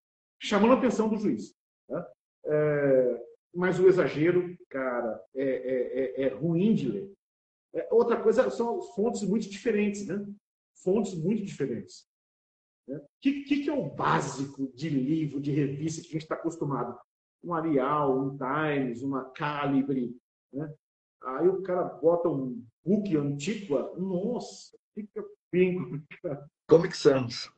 chamando 0.40 0.74
a 0.74 0.78
atenção 0.78 1.08
do 1.08 1.16
juiz. 1.16 1.54
Né? 1.88 2.06
É, 2.44 3.26
mas 3.54 3.78
o 3.78 3.86
exagero, 3.86 4.56
cara, 4.68 5.22
é, 5.34 5.44
é, 5.44 6.22
é, 6.22 6.22
é 6.24 6.28
ruim 6.28 6.74
de 6.74 6.88
ler. 6.88 7.12
É, 7.74 7.88
outra 7.90 8.20
coisa 8.20 8.50
são 8.50 8.82
fontes 8.82 9.22
muito 9.22 9.48
diferentes, 9.48 10.06
né? 10.06 10.26
Fontes 10.82 11.14
muito 11.14 11.42
diferentes. 11.44 12.06
O 12.86 12.92
né? 12.92 13.04
que, 13.20 13.44
que, 13.44 13.64
que, 13.64 13.70
é 13.70 13.72
o 13.72 13.90
básico 13.90 14.70
de 14.74 14.88
livro, 14.88 15.40
de 15.40 15.50
revista 15.50 16.02
que 16.02 16.08
a 16.08 16.12
gente 16.12 16.22
está 16.22 16.34
acostumado? 16.34 16.98
Um 17.42 17.54
Arial, 17.54 18.18
um 18.18 18.36
Times, 18.36 19.02
uma 19.02 19.30
Calibre. 19.30 20.16
Né? 20.52 20.72
Aí 21.22 21.48
o 21.48 21.62
cara 21.62 21.84
bota 21.84 22.28
um 22.28 22.62
book 22.84 23.16
Antiqua, 23.16 23.92
nossa, 23.96 24.76
fica 24.94 25.24
bem 25.50 25.78
complicado. 25.78 26.50
Comic 26.68 26.96
Sans. 26.96 27.50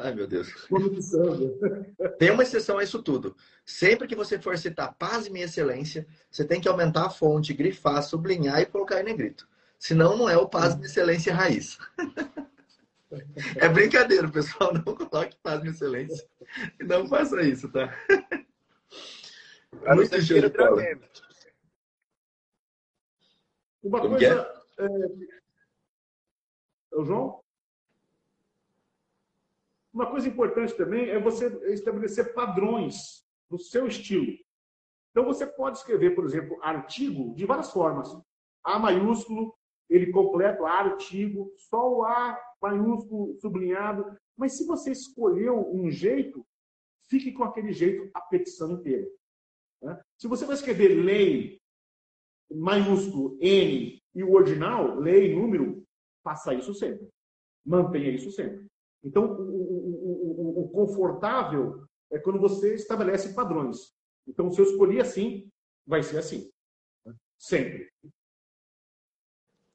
Ai, 0.00 0.14
meu 0.14 0.26
Deus. 0.26 0.52
Comic 0.66 1.02
Sans. 1.02 1.38
Tem 2.18 2.30
uma 2.30 2.42
exceção 2.42 2.78
a 2.78 2.84
isso 2.84 3.02
tudo. 3.02 3.36
Sempre 3.64 4.08
que 4.08 4.16
você 4.16 4.38
for 4.38 4.56
citar 4.58 4.94
paz 4.94 5.26
e 5.26 5.30
minha 5.30 5.44
excelência, 5.44 6.06
você 6.30 6.44
tem 6.44 6.60
que 6.60 6.68
aumentar 6.68 7.06
a 7.06 7.10
fonte, 7.10 7.52
grifar, 7.52 8.02
sublinhar 8.02 8.60
e 8.60 8.66
colocar 8.66 9.00
em 9.00 9.04
negrito. 9.04 9.48
Senão 9.78 10.16
não 10.16 10.28
é 10.28 10.36
o 10.36 10.48
paz 10.48 10.74
e 10.74 10.76
minha 10.76 10.86
excelência 10.86 11.34
raiz. 11.34 11.78
É 13.56 13.68
brincadeira, 13.68 14.28
pessoal. 14.28 14.74
Não 14.74 14.82
coloque 14.82 15.36
paz 15.42 15.64
e 15.64 15.68
excelência. 15.68 16.26
Não 16.80 17.06
faça 17.06 17.40
isso, 17.42 17.68
tá? 17.70 17.94
Muito 19.94 20.22
show 20.22 20.40
de 20.40 20.48
bola. 20.48 20.82
Uma 23.86 24.00
Como 24.00 24.16
coisa. 24.16 24.52
É? 24.78 24.84
É... 24.84 24.88
O 26.98 27.04
João? 27.04 27.40
Uma 29.92 30.10
coisa 30.10 30.28
importante 30.28 30.74
também 30.74 31.08
é 31.08 31.18
você 31.20 31.46
estabelecer 31.72 32.34
padrões 32.34 33.24
do 33.48 33.58
seu 33.58 33.86
estilo. 33.86 34.36
Então, 35.10 35.24
você 35.24 35.46
pode 35.46 35.78
escrever, 35.78 36.14
por 36.14 36.24
exemplo, 36.24 36.58
artigo 36.62 37.34
de 37.34 37.46
várias 37.46 37.72
formas. 37.72 38.14
A 38.62 38.78
maiúsculo, 38.78 39.54
ele 39.88 40.12
completa 40.12 40.66
artigo, 40.66 41.50
só 41.56 41.90
o 41.90 42.04
A 42.04 42.38
maiúsculo 42.60 43.38
sublinhado. 43.40 44.04
Mas 44.36 44.58
se 44.58 44.66
você 44.66 44.90
escolheu 44.90 45.72
um 45.72 45.90
jeito, 45.90 46.44
fique 47.08 47.32
com 47.32 47.44
aquele 47.44 47.72
jeito 47.72 48.10
a 48.12 48.20
petição 48.20 48.72
inteira. 48.72 49.08
Né? 49.80 49.98
Se 50.18 50.28
você 50.28 50.44
vai 50.44 50.56
escrever 50.56 50.88
lei 50.88 51.62
maiúsculo 52.50 53.36
N 53.40 54.02
e 54.14 54.22
o 54.22 54.32
ordinal, 54.32 54.98
lei, 54.98 55.34
número, 55.34 55.84
faça 56.22 56.54
isso 56.54 56.74
sempre. 56.74 57.08
Mantenha 57.64 58.10
isso 58.10 58.30
sempre. 58.30 58.66
Então, 59.04 59.24
o, 59.24 59.38
o, 59.38 60.60
o, 60.60 60.64
o 60.64 60.68
confortável 60.70 61.84
é 62.10 62.18
quando 62.18 62.40
você 62.40 62.74
estabelece 62.74 63.34
padrões. 63.34 63.94
Então, 64.26 64.50
se 64.50 64.60
eu 64.60 64.64
escolhi 64.64 65.00
assim, 65.00 65.48
vai 65.86 66.02
ser 66.02 66.18
assim. 66.18 66.50
Sempre. 67.38 67.92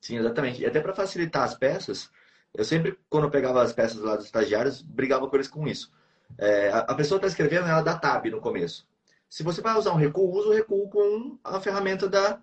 Sim, 0.01 0.17
exatamente. 0.17 0.61
E 0.61 0.65
até 0.65 0.82
para 0.82 0.95
facilitar 0.95 1.43
as 1.43 1.55
peças, 1.55 2.09
eu 2.53 2.65
sempre, 2.65 2.97
quando 3.09 3.26
eu 3.26 3.32
pegava 3.32 3.61
as 3.61 3.72
peças 3.72 3.99
lá 3.99 4.15
dos 4.15 4.26
estagiários, 4.26 4.82
brigava 4.82 5.30
com 5.30 5.36
eles 5.36 5.47
com 5.47 5.67
isso. 5.67 5.91
É, 6.38 6.69
a 6.69 6.95
pessoa 6.95 7.17
está 7.17 7.28
escrevendo, 7.28 7.67
ela 7.67 7.82
dá 7.82 7.97
tab 7.97 8.26
no 8.26 8.41
começo. 8.41 8.88
Se 9.30 9.43
você 9.43 9.61
vai 9.61 9.78
usar 9.78 9.93
um 9.93 9.97
recuo, 9.97 10.36
usa 10.36 10.49
o 10.49 10.53
recuo 10.53 10.89
com 10.89 11.38
a 11.43 11.61
ferramenta 11.61 12.09
da, 12.09 12.41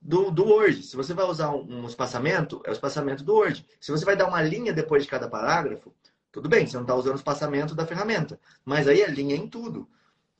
do, 0.00 0.30
do 0.30 0.44
Word. 0.44 0.82
Se 0.82 0.96
você 0.96 1.12
vai 1.12 1.26
usar 1.26 1.50
um, 1.50 1.82
um 1.82 1.86
espaçamento, 1.86 2.62
é 2.64 2.70
o 2.70 2.72
espaçamento 2.72 3.22
do 3.22 3.34
Word. 3.34 3.66
Se 3.78 3.90
você 3.90 4.04
vai 4.04 4.16
dar 4.16 4.26
uma 4.26 4.42
linha 4.42 4.72
depois 4.72 5.02
de 5.02 5.08
cada 5.08 5.28
parágrafo, 5.28 5.92
tudo 6.32 6.48
bem, 6.48 6.66
você 6.66 6.76
não 6.76 6.82
está 6.82 6.94
usando 6.94 7.14
o 7.14 7.18
espaçamento 7.18 7.74
da 7.74 7.86
ferramenta. 7.86 8.38
Mas 8.64 8.88
aí 8.88 9.02
a 9.02 9.08
linha 9.08 9.34
é 9.34 9.38
em 9.38 9.48
tudo. 9.48 9.88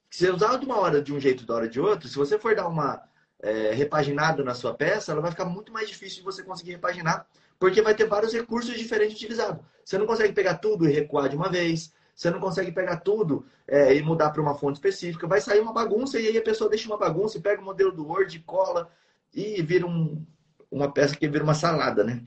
Se 0.09 0.27
você 0.27 0.31
usar 0.31 0.57
de 0.57 0.65
uma 0.65 0.79
hora 0.79 1.03
de 1.03 1.13
um 1.13 1.21
jeito 1.21 1.45
da 1.45 1.55
hora 1.55 1.69
de 1.69 1.81
outro, 1.81 2.09
se 2.09 2.17
você 2.17 2.39
for 2.39 2.55
dar 2.55 2.69
uma 2.69 3.03
é, 3.41 3.73
repaginada 3.73 4.43
na 4.43 4.55
sua 4.55 4.75
peça, 4.75 5.13
ela 5.13 5.21
vai 5.21 5.31
ficar 5.31 5.45
muito 5.45 5.73
mais 5.73 5.89
difícil 5.89 6.19
de 6.19 6.25
você 6.25 6.43
conseguir 6.43 6.73
repaginar, 6.73 7.27
porque 7.59 7.83
vai 7.83 7.95
ter 7.95 8.07
vários 8.07 8.33
recursos 8.33 8.77
diferentes 8.77 9.17
utilizados. 9.17 9.63
Você 9.85 9.99
não 9.99 10.07
consegue 10.07 10.33
pegar 10.33 10.55
tudo 10.55 10.89
e 10.89 10.93
recuar 10.93 11.29
de 11.29 11.37
uma 11.37 11.49
vez. 11.49 11.93
Você 12.15 12.31
não 12.31 12.41
consegue 12.41 12.71
pegar 12.71 12.99
tudo 12.99 13.47
é, 13.67 13.95
e 13.95 14.03
mudar 14.03 14.31
para 14.31 14.43
uma 14.43 14.55
fonte 14.55 14.77
específica. 14.77 15.27
Vai 15.27 15.41
sair 15.41 15.61
uma 15.61 15.73
bagunça 15.73 16.19
e 16.19 16.29
aí 16.29 16.37
a 16.37 16.43
pessoa 16.43 16.69
deixa 16.69 16.87
uma 16.87 16.99
bagunça 16.99 17.39
e 17.39 17.41
pega 17.41 17.63
o 17.63 17.65
modelo 17.65 17.93
do 17.93 18.07
Word, 18.07 18.39
cola 18.41 18.91
e 19.35 19.63
vira 19.63 19.87
um, 19.87 20.25
uma 20.71 20.93
peça 20.93 21.17
que 21.17 21.29
vira 21.29 21.45
uma 21.45 21.55
salada, 21.55 22.05
né? 22.05 22.25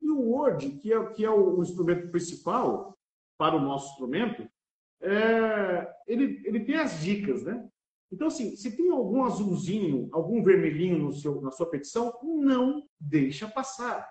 E 0.00 0.10
o 0.10 0.20
Word, 0.20 0.70
que 0.70 0.92
é, 0.92 1.06
que 1.06 1.24
é 1.24 1.30
o 1.30 1.62
instrumento 1.62 2.08
principal 2.08 2.96
para 3.36 3.56
o 3.56 3.60
nosso 3.60 3.90
instrumento, 3.92 4.48
é, 5.00 5.94
ele, 6.06 6.42
ele 6.44 6.60
tem 6.60 6.76
as 6.76 7.00
dicas, 7.00 7.42
né? 7.44 7.68
Então, 8.10 8.28
assim, 8.28 8.56
se 8.56 8.74
tem 8.74 8.90
algum 8.90 9.22
azulzinho, 9.24 10.08
algum 10.12 10.42
vermelhinho 10.42 10.98
no 10.98 11.12
seu, 11.12 11.40
na 11.40 11.50
sua 11.50 11.68
petição, 11.68 12.12
não 12.22 12.82
deixa 12.98 13.46
passar. 13.46 14.08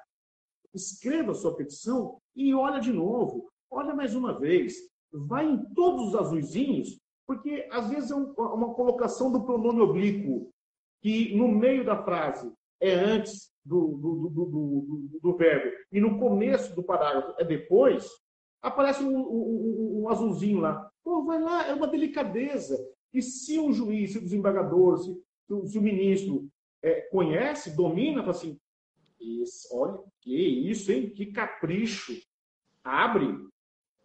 Escreva 0.74 1.32
a 1.32 1.36
sua 1.36 1.56
petição 1.56 2.22
e 2.36 2.54
olha 2.54 2.80
de 2.80 2.94
novo. 2.94 3.52
Olha 3.72 3.96
mais 3.96 4.14
uma 4.14 4.38
vez. 4.38 4.76
Vai 5.12 5.50
em 5.50 5.58
todos 5.74 6.10
os 6.10 6.16
azulzinhos, 6.16 7.00
porque 7.26 7.68
às 7.72 7.90
vezes 7.90 8.12
é 8.12 8.16
um, 8.16 8.34
uma 8.34 8.74
colocação 8.76 9.32
do 9.32 9.44
pronome 9.44 9.82
oblíquo 9.82 10.54
que 11.08 11.34
no 11.38 11.48
meio 11.48 11.86
da 11.86 12.04
frase 12.04 12.52
é 12.82 12.94
antes 12.94 13.50
do, 13.64 13.96
do, 13.96 14.30
do, 14.30 15.20
do, 15.22 15.38
verbo 15.38 15.72
e 15.90 16.02
no 16.02 16.20
começo 16.20 16.76
do 16.76 16.84
parágrafo 16.84 17.34
é 17.40 17.46
depois, 17.46 18.10
aparece 18.62 19.02
um, 19.06 19.18
um, 19.18 20.02
um, 20.02 20.10
azulzinho 20.10 20.60
lá. 20.60 20.92
Pô, 21.02 21.24
vai 21.24 21.42
lá, 21.42 21.66
é 21.66 21.74
uma 21.74 21.88
delicadeza. 21.88 22.78
E 23.14 23.22
se 23.22 23.58
o 23.58 23.72
juiz, 23.72 24.12
se 24.12 24.18
o 24.18 24.22
desembargador, 24.22 24.98
se, 24.98 25.18
se 25.68 25.78
o 25.78 25.82
ministro 25.82 26.50
é, 26.84 27.00
conhece, 27.04 27.74
domina, 27.74 28.20
fala 28.20 28.32
assim, 28.32 28.60
olha, 29.72 30.00
que 30.20 30.36
isso, 30.36 30.92
hein? 30.92 31.10
Que 31.10 31.28
capricho. 31.28 32.22
abre. 32.84 33.34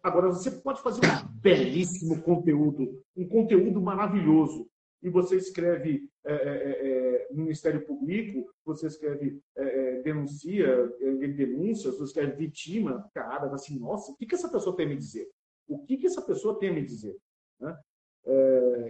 Agora, 0.01 0.29
você 0.29 0.51
pode 0.51 0.81
fazer 0.81 1.01
um 1.05 1.27
belíssimo 1.33 2.21
conteúdo, 2.21 3.03
um 3.13 3.27
conteúdo 3.27 3.81
maravilhoso, 3.81 4.69
e 5.03 5.09
você 5.09 5.35
escreve 5.35 6.09
é, 6.23 6.33
é, 6.33 6.87
é, 6.87 7.27
no 7.31 7.43
Ministério 7.43 7.85
Público, 7.85 8.49
você 8.63 8.87
escreve 8.87 9.41
é, 9.57 10.01
denuncia, 10.01 10.87
denúncia, 11.35 11.91
você 11.91 12.03
escreve 12.05 12.37
vitima, 12.37 13.09
cara, 13.13 13.53
assim, 13.53 13.77
nossa, 13.77 14.13
o 14.13 14.15
que, 14.15 14.25
que 14.25 14.35
essa 14.35 14.49
pessoa 14.49 14.75
tem 14.75 14.85
a 14.85 14.89
me 14.89 14.95
dizer? 14.95 15.29
O 15.67 15.79
que, 15.79 15.97
que 15.97 16.07
essa 16.07 16.21
pessoa 16.21 16.57
tem 16.57 16.69
a 16.69 16.73
me 16.73 16.83
dizer? 16.83 17.17
Né? 17.59 17.77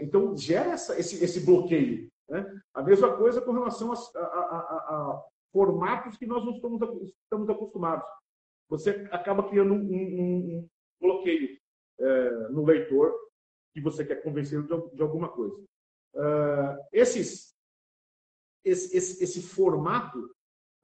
então, 0.02 0.38
gera 0.38 0.72
essa, 0.72 1.00
esse, 1.00 1.24
esse 1.24 1.44
bloqueio. 1.44 2.08
Né? 2.30 2.46
A 2.72 2.84
mesma 2.84 3.18
coisa 3.18 3.42
com 3.42 3.52
relação 3.52 3.92
a, 3.92 3.96
a, 3.96 4.20
a, 4.20 4.30
a 4.30 5.24
formatos 5.52 6.18
que 6.18 6.28
nós 6.28 6.46
não 6.46 6.54
estamos, 6.54 6.82
estamos 7.24 7.50
acostumados. 7.50 8.06
Você 8.70 9.08
acaba 9.12 9.50
criando 9.50 9.74
um, 9.74 9.78
um, 9.78 10.58
um 10.58 10.68
bloqueio 11.02 11.58
no 12.52 12.64
leitor 12.64 13.12
que 13.74 13.82
você 13.82 14.06
quer 14.06 14.22
convencer 14.22 14.62
de, 14.62 14.96
de 14.96 15.02
alguma 15.02 15.30
coisa. 15.30 15.64
Uh, 16.14 16.78
esses, 16.92 17.56
esse, 18.64 18.96
esse, 18.96 19.24
esse 19.24 19.42
formato, 19.42 20.20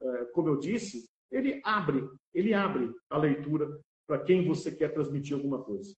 uh, 0.00 0.26
como 0.32 0.48
eu 0.48 0.58
disse, 0.58 1.08
ele 1.30 1.60
abre, 1.64 2.08
ele 2.34 2.52
abre 2.52 2.92
a 3.08 3.16
leitura 3.16 3.80
para 4.06 4.18
quem 4.18 4.46
você 4.46 4.72
quer 4.72 4.92
transmitir 4.92 5.34
alguma 5.34 5.62
coisa. 5.62 5.94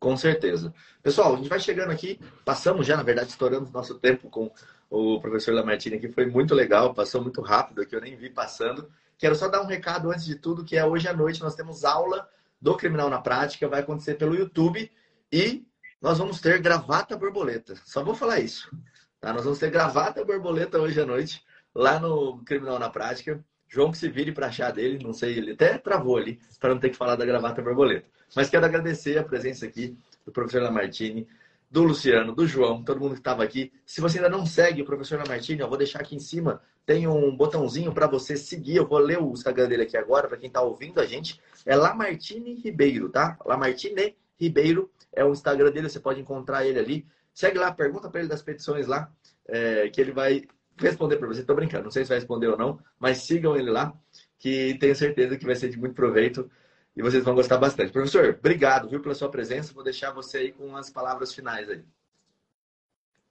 Com 0.00 0.16
certeza. 0.16 0.74
Pessoal, 1.02 1.32
a 1.32 1.36
gente 1.36 1.48
vai 1.48 1.60
chegando 1.60 1.90
aqui, 1.90 2.20
passamos 2.44 2.86
já, 2.86 2.96
na 2.96 3.02
verdade, 3.02 3.30
estouramos 3.30 3.70
nosso 3.70 3.98
tempo 3.98 4.28
com 4.28 4.50
o 4.90 5.20
professor 5.20 5.54
Lamartine 5.54 5.96
aqui, 5.96 6.08
foi 6.08 6.26
muito 6.26 6.54
legal, 6.54 6.92
passou 6.92 7.22
muito 7.22 7.40
rápido 7.40 7.80
aqui, 7.80 7.96
eu 7.96 8.00
nem 8.00 8.16
vi 8.16 8.28
passando. 8.28 8.90
Quero 9.16 9.34
só 9.34 9.48
dar 9.48 9.62
um 9.62 9.66
recado 9.66 10.10
antes 10.10 10.26
de 10.26 10.34
tudo, 10.34 10.64
que 10.64 10.76
é 10.76 10.84
hoje 10.84 11.08
à 11.08 11.14
noite 11.14 11.40
nós 11.40 11.54
temos 11.54 11.84
aula 11.84 12.28
do 12.60 12.76
Criminal 12.76 13.08
na 13.08 13.20
Prática, 13.20 13.68
vai 13.68 13.80
acontecer 13.80 14.16
pelo 14.16 14.34
YouTube 14.34 14.90
e 15.32 15.66
nós 16.04 16.18
vamos 16.18 16.38
ter 16.38 16.60
gravata 16.60 17.16
borboleta. 17.16 17.76
Só 17.82 18.04
vou 18.04 18.14
falar 18.14 18.38
isso. 18.38 18.70
Tá? 19.18 19.32
Nós 19.32 19.44
vamos 19.44 19.58
ter 19.58 19.70
gravata 19.70 20.22
borboleta 20.22 20.78
hoje 20.78 21.00
à 21.00 21.06
noite, 21.06 21.42
lá 21.74 21.98
no 21.98 22.44
Criminal 22.44 22.78
na 22.78 22.90
Prática. 22.90 23.42
João 23.66 23.90
que 23.90 23.96
se 23.96 24.10
vire 24.10 24.30
para 24.30 24.48
achar 24.48 24.70
dele, 24.70 25.02
não 25.02 25.14
sei, 25.14 25.38
ele 25.38 25.52
até 25.52 25.78
travou 25.78 26.18
ali, 26.18 26.38
para 26.60 26.74
não 26.74 26.78
ter 26.78 26.90
que 26.90 26.96
falar 26.98 27.16
da 27.16 27.24
gravata 27.24 27.62
borboleta. 27.62 28.06
Mas 28.36 28.50
quero 28.50 28.66
agradecer 28.66 29.16
a 29.16 29.24
presença 29.24 29.64
aqui 29.64 29.96
do 30.26 30.30
professor 30.30 30.60
Lamartine, 30.60 31.26
do 31.70 31.82
Luciano, 31.82 32.34
do 32.34 32.46
João, 32.46 32.84
todo 32.84 33.00
mundo 33.00 33.14
que 33.14 33.20
estava 33.20 33.42
aqui. 33.42 33.72
Se 33.86 34.02
você 34.02 34.18
ainda 34.18 34.28
não 34.28 34.44
segue 34.44 34.82
o 34.82 34.84
professor 34.84 35.18
Lamartine, 35.18 35.60
eu 35.62 35.68
vou 35.70 35.78
deixar 35.78 36.00
aqui 36.00 36.14
em 36.14 36.20
cima, 36.20 36.60
tem 36.84 37.08
um 37.08 37.34
botãozinho 37.34 37.94
para 37.94 38.06
você 38.06 38.36
seguir. 38.36 38.76
Eu 38.76 38.86
vou 38.86 38.98
ler 38.98 39.18
o 39.22 39.32
Instagram 39.32 39.68
dele 39.68 39.84
aqui 39.84 39.96
agora, 39.96 40.28
para 40.28 40.36
quem 40.36 40.48
está 40.48 40.60
ouvindo 40.60 41.00
a 41.00 41.06
gente. 41.06 41.40
É 41.64 41.74
Lamartine 41.74 42.56
Ribeiro, 42.56 43.08
tá? 43.08 43.38
Lamartine 43.42 44.14
Ribeiro 44.38 44.90
é 45.16 45.24
o 45.24 45.32
Instagram 45.32 45.70
dele, 45.70 45.88
você 45.88 46.00
pode 46.00 46.20
encontrar 46.20 46.66
ele 46.66 46.78
ali. 46.78 47.06
Segue 47.32 47.58
lá, 47.58 47.72
pergunta 47.72 48.08
para 48.08 48.20
ele 48.20 48.28
das 48.28 48.42
petições 48.42 48.86
lá, 48.86 49.10
é, 49.46 49.88
que 49.88 50.00
ele 50.00 50.12
vai 50.12 50.42
responder 50.78 51.16
para 51.16 51.28
você. 51.28 51.40
Estou 51.40 51.56
brincando, 51.56 51.84
não 51.84 51.90
sei 51.90 52.04
se 52.04 52.08
vai 52.08 52.18
responder 52.18 52.48
ou 52.48 52.56
não, 52.56 52.78
mas 52.98 53.18
sigam 53.18 53.56
ele 53.56 53.70
lá, 53.70 53.92
que 54.38 54.76
tenho 54.78 54.94
certeza 54.94 55.36
que 55.36 55.46
vai 55.46 55.56
ser 55.56 55.68
de 55.68 55.78
muito 55.78 55.94
proveito 55.94 56.50
e 56.96 57.02
vocês 57.02 57.24
vão 57.24 57.34
gostar 57.34 57.58
bastante. 57.58 57.92
Professor, 57.92 58.36
obrigado, 58.38 58.88
viu, 58.88 59.00
pela 59.00 59.14
sua 59.14 59.28
presença. 59.28 59.74
Vou 59.74 59.82
deixar 59.82 60.12
você 60.12 60.38
aí 60.38 60.52
com 60.52 60.76
as 60.76 60.90
palavras 60.90 61.34
finais 61.34 61.68
aí. 61.68 61.82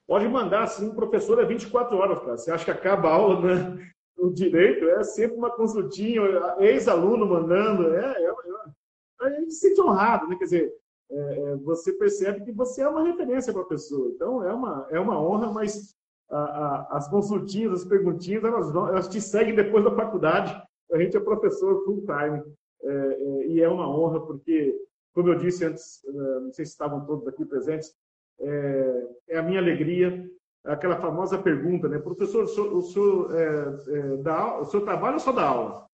Pode 0.06 0.28
mandar, 0.28 0.68
sim, 0.68 0.94
professor 0.94 1.40
é 1.40 1.46
24 1.46 1.96
horas, 1.96 2.20
cara. 2.20 2.38
Você 2.38 2.52
acha 2.52 2.66
que 2.66 2.72
acaba 2.72 3.08
a 3.08 3.14
aula, 3.14 3.42
né? 3.42 3.94
O 4.18 4.30
direito 4.30 4.86
é 4.90 5.04
sempre 5.04 5.38
uma 5.38 5.50
consultinha, 5.50 6.22
ex-aluno 6.60 7.26
mandando. 7.26 7.96
É, 7.96 8.22
é, 8.22 8.26
é, 8.26 9.26
a 9.26 9.30
gente 9.30 9.54
se 9.54 9.70
sente 9.70 9.82
honrado, 9.82 10.28
né? 10.28 10.36
Quer 10.38 10.44
dizer, 10.44 10.74
é, 11.14 11.40
é, 11.40 11.56
você 11.58 11.94
percebe 11.94 12.44
que 12.44 12.52
você 12.52 12.82
é 12.82 12.90
uma 12.90 13.04
referência 13.04 13.54
para 13.54 13.62
a 13.62 13.68
pessoa. 13.68 14.10
Então, 14.10 14.44
é 14.44 14.52
uma, 14.52 14.88
é 14.90 15.00
uma 15.00 15.22
honra, 15.22 15.52
mas 15.52 15.96
a, 16.30 16.38
a, 16.38 16.98
as 16.98 17.08
consultinhas, 17.08 17.82
as 17.82 17.86
perguntinhas, 17.86 18.44
elas, 18.44 18.70
elas 18.70 19.08
te 19.08 19.22
seguem 19.22 19.54
depois 19.54 19.84
da 19.84 19.96
faculdade. 19.96 20.60
A 20.92 20.98
gente 20.98 21.16
é 21.16 21.20
professor 21.20 21.84
full 21.86 22.04
time. 22.06 22.44
É, 22.82 22.90
é, 22.90 23.48
e 23.48 23.62
é 23.62 23.70
uma 23.70 23.88
honra, 23.88 24.26
porque, 24.26 24.76
como 25.14 25.30
eu 25.30 25.36
disse 25.36 25.64
antes, 25.66 26.04
é, 26.04 26.12
não 26.12 26.52
sei 26.52 26.66
se 26.66 26.72
estavam 26.72 27.06
todos 27.06 27.28
aqui 27.28 27.46
presentes, 27.46 27.94
é, 28.40 29.08
é 29.30 29.38
a 29.38 29.44
minha 29.44 29.60
alegria 29.60 30.28
aquela 30.66 31.00
famosa 31.00 31.38
pergunta, 31.38 31.90
né? 31.90 32.00
Professor, 32.00 32.46
o 32.46 32.48
senhor, 32.48 32.74
o 32.74 32.82
senhor, 32.82 33.36
é, 33.38 34.18
dá, 34.18 34.60
o 34.60 34.66
senhor 34.66 34.84
trabalha 34.84 35.16
ou 35.16 35.20
só 35.20 35.32
dá 35.32 35.46
aula? 35.46 35.86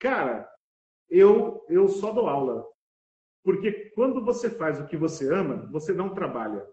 Cara, 0.00 0.50
eu, 1.10 1.64
eu 1.68 1.88
só 1.88 2.12
dou 2.12 2.26
aula. 2.26 2.66
Porque 3.48 3.90
quando 3.94 4.22
você 4.22 4.50
faz 4.50 4.78
o 4.78 4.86
que 4.86 4.94
você 4.94 5.32
ama, 5.32 5.66
você 5.72 5.94
não 5.94 6.12
trabalha. 6.12 6.68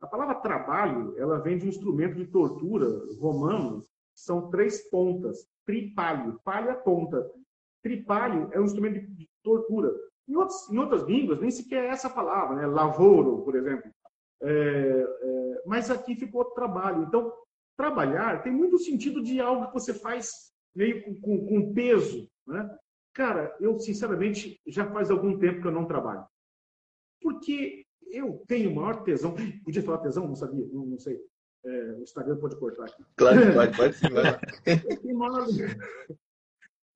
A 0.00 0.06
palavra 0.06 0.36
trabalho, 0.36 1.12
ela 1.18 1.40
vem 1.40 1.58
de 1.58 1.66
um 1.66 1.68
instrumento 1.68 2.14
de 2.14 2.24
tortura 2.24 2.86
romano, 3.18 3.84
são 4.14 4.48
três 4.48 4.88
pontas. 4.90 5.44
Tripalho, 5.66 6.40
palha 6.44 6.70
é 6.70 6.74
ponta. 6.74 7.28
Tripalho 7.82 8.48
é 8.52 8.60
um 8.60 8.64
instrumento 8.64 9.04
de 9.12 9.28
tortura. 9.42 9.92
Em, 10.28 10.36
outros, 10.36 10.70
em 10.70 10.78
outras 10.78 11.02
línguas, 11.02 11.40
nem 11.40 11.50
sequer 11.50 11.82
é 11.82 11.88
essa 11.88 12.08
palavra, 12.08 12.54
né? 12.54 12.66
Lavoro, 12.68 13.42
por 13.42 13.56
exemplo. 13.56 13.90
É, 14.40 15.06
é, 15.20 15.62
mas 15.66 15.90
aqui 15.90 16.14
ficou 16.14 16.44
trabalho. 16.44 17.02
Então, 17.02 17.32
trabalhar 17.76 18.40
tem 18.44 18.52
muito 18.52 18.78
sentido 18.78 19.20
de 19.20 19.40
algo 19.40 19.66
que 19.66 19.74
você 19.74 19.92
faz 19.92 20.52
meio 20.76 21.02
com, 21.02 21.20
com, 21.20 21.44
com 21.44 21.74
peso. 21.74 22.30
Né? 22.46 22.78
Cara, 23.14 23.56
eu 23.60 23.78
sinceramente 23.78 24.60
já 24.66 24.90
faz 24.90 25.08
algum 25.08 25.38
tempo 25.38 25.60
que 25.60 25.66
eu 25.68 25.72
não 25.72 25.86
trabalho. 25.86 26.26
Porque 27.22 27.86
eu 28.10 28.42
tenho 28.48 28.70
o 28.70 28.74
maior 28.74 29.04
tesão. 29.04 29.34
Podia 29.64 29.82
falar 29.82 29.98
tesão? 29.98 30.26
Não 30.26 30.34
sabia, 30.34 30.66
não, 30.72 30.84
não 30.84 30.98
sei. 30.98 31.20
É, 31.64 31.92
o 31.92 32.02
Instagram 32.02 32.36
pode 32.38 32.56
cortar 32.56 32.84
aqui. 32.84 33.04
Claro 33.16 33.38
pode, 33.54 33.76
pode 33.76 33.96
sim, 33.96 34.08
vai 34.10 34.38
eu, 34.66 35.00
tenho 35.00 35.18
maior, 35.18 35.46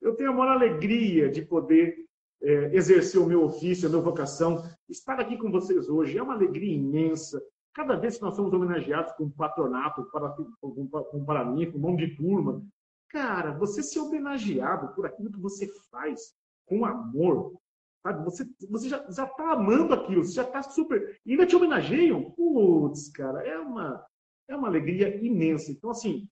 eu 0.03 0.15
tenho 0.15 0.31
a 0.31 0.35
maior 0.35 0.53
alegria 0.53 1.31
de 1.31 1.41
poder 1.41 2.05
é, 2.43 2.75
exercer 2.75 3.21
o 3.21 3.27
meu 3.27 3.45
ofício, 3.45 3.87
a 3.87 3.91
minha 3.91 4.03
vocação. 4.03 4.63
Estar 4.89 5.21
aqui 5.21 5.39
com 5.39 5.51
vocês 5.51 5.89
hoje 5.89 6.19
é 6.19 6.23
uma 6.23 6.35
alegria 6.35 6.75
imensa. 6.75 7.41
Cada 7.73 7.97
vez 7.97 8.17
que 8.17 8.23
nós 8.23 8.35
somos 8.35 8.53
homenageados 8.53 9.13
com 9.13 9.31
patronato, 9.31 10.05
para, 10.11 10.31
com, 10.31 10.75
com 10.75 10.89
com 10.89 11.79
mão 11.79 11.97
de 11.97 12.17
turma, 12.17 12.63
Cara, 13.11 13.53
você 13.53 13.83
ser 13.83 14.01
homenageado 14.01 14.95
por 14.95 15.07
aquilo 15.07 15.33
que 15.33 15.41
você 15.41 15.69
faz 15.91 16.35
com 16.67 16.85
amor, 16.85 17.59
sabe? 18.03 18.25
Você, 18.25 18.47
você 18.69 18.89
já, 18.89 19.11
já 19.11 19.27
tá 19.27 19.53
amando 19.53 19.95
aquilo, 19.95 20.25
você 20.25 20.35
já 20.35 20.45
tá 20.45 20.63
super. 20.63 21.19
E 21.25 21.33
ainda 21.33 21.47
te 21.47 21.57
homenageiam? 21.57 22.31
Putz, 22.33 23.11
cara, 23.11 23.41
é 23.47 23.59
uma, 23.59 24.05
é 24.49 24.57
uma 24.57 24.69
alegria 24.69 25.17
imensa. 25.25 25.71
Então, 25.71 25.91
assim, 25.91 26.29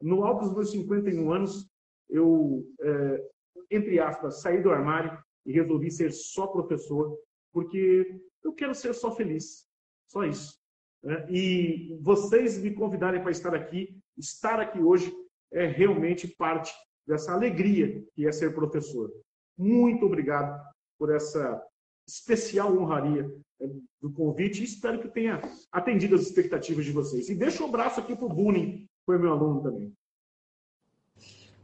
no 0.00 0.24
alto 0.24 0.44
dos 0.44 0.54
meus 0.54 0.70
51 0.70 1.32
anos, 1.32 1.68
eu, 2.08 2.64
é, 2.80 3.30
entre 3.70 3.98
aspas, 3.98 4.40
saí 4.40 4.62
do 4.62 4.70
armário 4.70 5.18
e 5.44 5.52
resolvi 5.52 5.90
ser 5.90 6.12
só 6.12 6.46
professor, 6.46 7.18
porque 7.52 8.20
eu 8.44 8.52
quero 8.52 8.74
ser 8.74 8.94
só 8.94 9.14
feliz. 9.14 9.66
Só 10.08 10.24
isso. 10.24 10.60
Né? 11.02 11.26
E 11.30 11.98
vocês 12.00 12.58
me 12.58 12.72
convidarem 12.72 13.22
para 13.22 13.30
estar 13.30 13.54
aqui, 13.54 13.98
estar 14.16 14.60
aqui 14.60 14.78
hoje, 14.78 15.12
é 15.52 15.66
realmente 15.66 16.26
parte 16.26 16.72
dessa 17.06 17.32
alegria 17.32 18.02
que 18.14 18.26
é 18.26 18.32
ser 18.32 18.54
professor. 18.54 19.10
Muito 19.56 20.06
obrigado 20.06 20.60
por 20.98 21.14
essa 21.14 21.62
especial 22.06 22.76
honraria 22.76 23.30
é, 23.60 23.66
do 24.00 24.12
convite 24.12 24.60
e 24.60 24.64
espero 24.64 25.00
que 25.00 25.08
tenha 25.08 25.40
atendido 25.70 26.14
as 26.14 26.22
expectativas 26.22 26.84
de 26.84 26.92
vocês. 26.92 27.28
E 27.28 27.34
deixo 27.34 27.62
um 27.62 27.68
abraço 27.68 28.00
aqui 28.00 28.16
para 28.16 28.26
o 28.26 28.28
Bunin, 28.28 28.86
foi 29.04 29.18
meu 29.18 29.32
aluno 29.32 29.62
também. 29.62 29.92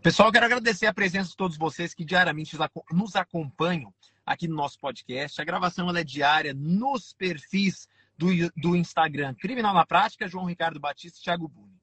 Pessoal, 0.03 0.31
quero 0.31 0.47
agradecer 0.47 0.87
a 0.87 0.95
presença 0.95 1.31
de 1.31 1.37
todos 1.37 1.59
vocês 1.59 1.93
que 1.93 2.05
diariamente 2.05 2.57
nos 2.93 3.17
acompanham 3.17 3.93
aqui 4.25 4.47
no 4.47 4.55
nosso 4.55 4.79
podcast. 4.79 5.41
A 5.41 5.45
gravação 5.45 5.91
é 5.95 6.05
diária 6.05 6.55
nos 6.55 7.13
perfis 7.13 7.89
do, 8.17 8.29
do 8.57 8.77
Instagram 8.77 9.35
Criminal 9.35 9.75
na 9.75 9.85
Prática, 9.85 10.29
João 10.29 10.47
Ricardo 10.47 10.79
Batista 10.79 11.19
e 11.19 11.23
Thiago 11.23 11.49
Buni. 11.49 11.78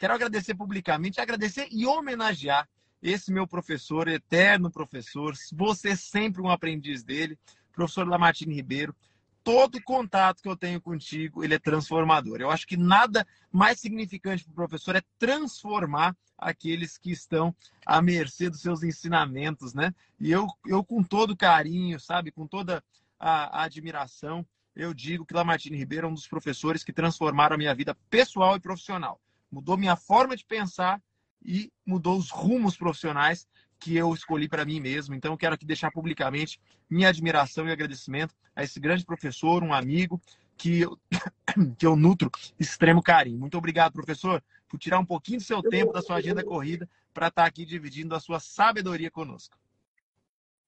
Quero 0.00 0.14
agradecer 0.14 0.54
publicamente, 0.54 1.20
agradecer 1.20 1.68
e 1.70 1.86
homenagear 1.86 2.66
esse 3.02 3.30
meu 3.30 3.46
professor, 3.46 4.08
eterno 4.08 4.70
professor, 4.70 5.34
você 5.52 5.94
sempre 5.94 6.40
um 6.40 6.48
aprendiz 6.48 7.04
dele, 7.04 7.38
professor 7.70 8.08
Lamartine 8.08 8.54
Ribeiro. 8.54 8.96
Todo 9.44 9.82
contato 9.82 10.42
que 10.42 10.48
eu 10.48 10.56
tenho 10.56 10.80
contigo, 10.80 11.44
ele 11.44 11.52
é 11.52 11.58
transformador. 11.58 12.40
Eu 12.40 12.50
acho 12.50 12.66
que 12.66 12.78
nada 12.78 13.26
mais 13.52 13.78
significante 13.78 14.42
para 14.42 14.52
o 14.52 14.54
professor 14.54 14.96
é 14.96 15.02
transformar 15.18 16.16
aqueles 16.38 16.96
que 16.96 17.10
estão 17.10 17.54
à 17.84 18.00
mercê 18.00 18.48
dos 18.48 18.62
seus 18.62 18.82
ensinamentos, 18.82 19.74
né? 19.74 19.94
E 20.18 20.30
eu, 20.30 20.46
eu 20.64 20.82
com 20.82 21.02
todo 21.02 21.36
carinho, 21.36 22.00
sabe, 22.00 22.30
com 22.30 22.46
toda 22.46 22.82
a, 23.18 23.60
a 23.60 23.64
admiração, 23.64 24.46
eu 24.74 24.94
digo 24.94 25.26
que 25.26 25.34
Lamartine 25.34 25.76
Ribeiro 25.76 26.06
é 26.06 26.10
um 26.10 26.14
dos 26.14 26.26
professores 26.26 26.82
que 26.82 26.92
transformaram 26.92 27.54
a 27.54 27.58
minha 27.58 27.74
vida 27.74 27.94
pessoal 28.08 28.56
e 28.56 28.60
profissional 28.60 29.20
mudou 29.50 29.76
minha 29.76 29.96
forma 29.96 30.36
de 30.36 30.44
pensar 30.44 31.02
e 31.44 31.72
mudou 31.84 32.16
os 32.16 32.30
rumos 32.30 32.76
profissionais 32.76 33.48
que 33.78 33.96
eu 33.96 34.12
escolhi 34.12 34.46
para 34.46 34.64
mim 34.64 34.78
mesmo. 34.78 35.14
Então, 35.14 35.32
eu 35.32 35.38
quero 35.38 35.54
aqui 35.54 35.64
deixar 35.64 35.90
publicamente 35.90 36.60
minha 36.88 37.08
admiração 37.08 37.66
e 37.66 37.72
agradecimento 37.72 38.34
a 38.54 38.62
esse 38.62 38.78
grande 38.78 39.04
professor, 39.04 39.62
um 39.62 39.72
amigo, 39.72 40.20
que 40.56 40.82
eu, 40.82 40.98
que 41.78 41.86
eu 41.86 41.96
nutro 41.96 42.30
extremo 42.58 43.02
carinho. 43.02 43.38
Muito 43.38 43.56
obrigado, 43.56 43.92
professor, 43.92 44.42
por 44.68 44.78
tirar 44.78 44.98
um 44.98 45.04
pouquinho 45.04 45.38
do 45.38 45.44
seu 45.44 45.62
tempo, 45.62 45.92
da 45.92 46.02
sua 46.02 46.16
agenda 46.16 46.44
corrida, 46.44 46.88
para 47.14 47.28
estar 47.28 47.42
tá 47.42 47.48
aqui 47.48 47.64
dividindo 47.64 48.14
a 48.14 48.20
sua 48.20 48.38
sabedoria 48.38 49.10
conosco. 49.10 49.56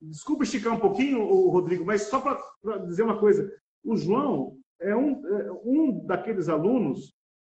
Desculpa 0.01 0.43
esticar 0.43 0.73
um 0.73 0.81
pouquinho, 0.81 1.25
Rodrigo, 1.49 1.85
mas 1.85 2.03
só 2.03 2.21
para 2.21 2.79
dizer 2.79 3.03
uma 3.03 3.19
coisa. 3.19 3.53
O 3.85 3.97
João 3.97 4.59
é 4.81 4.97
um, 4.97 5.25
é 5.27 5.53
um 5.65 6.05
daqueles 6.07 6.49
alunos 6.49 7.15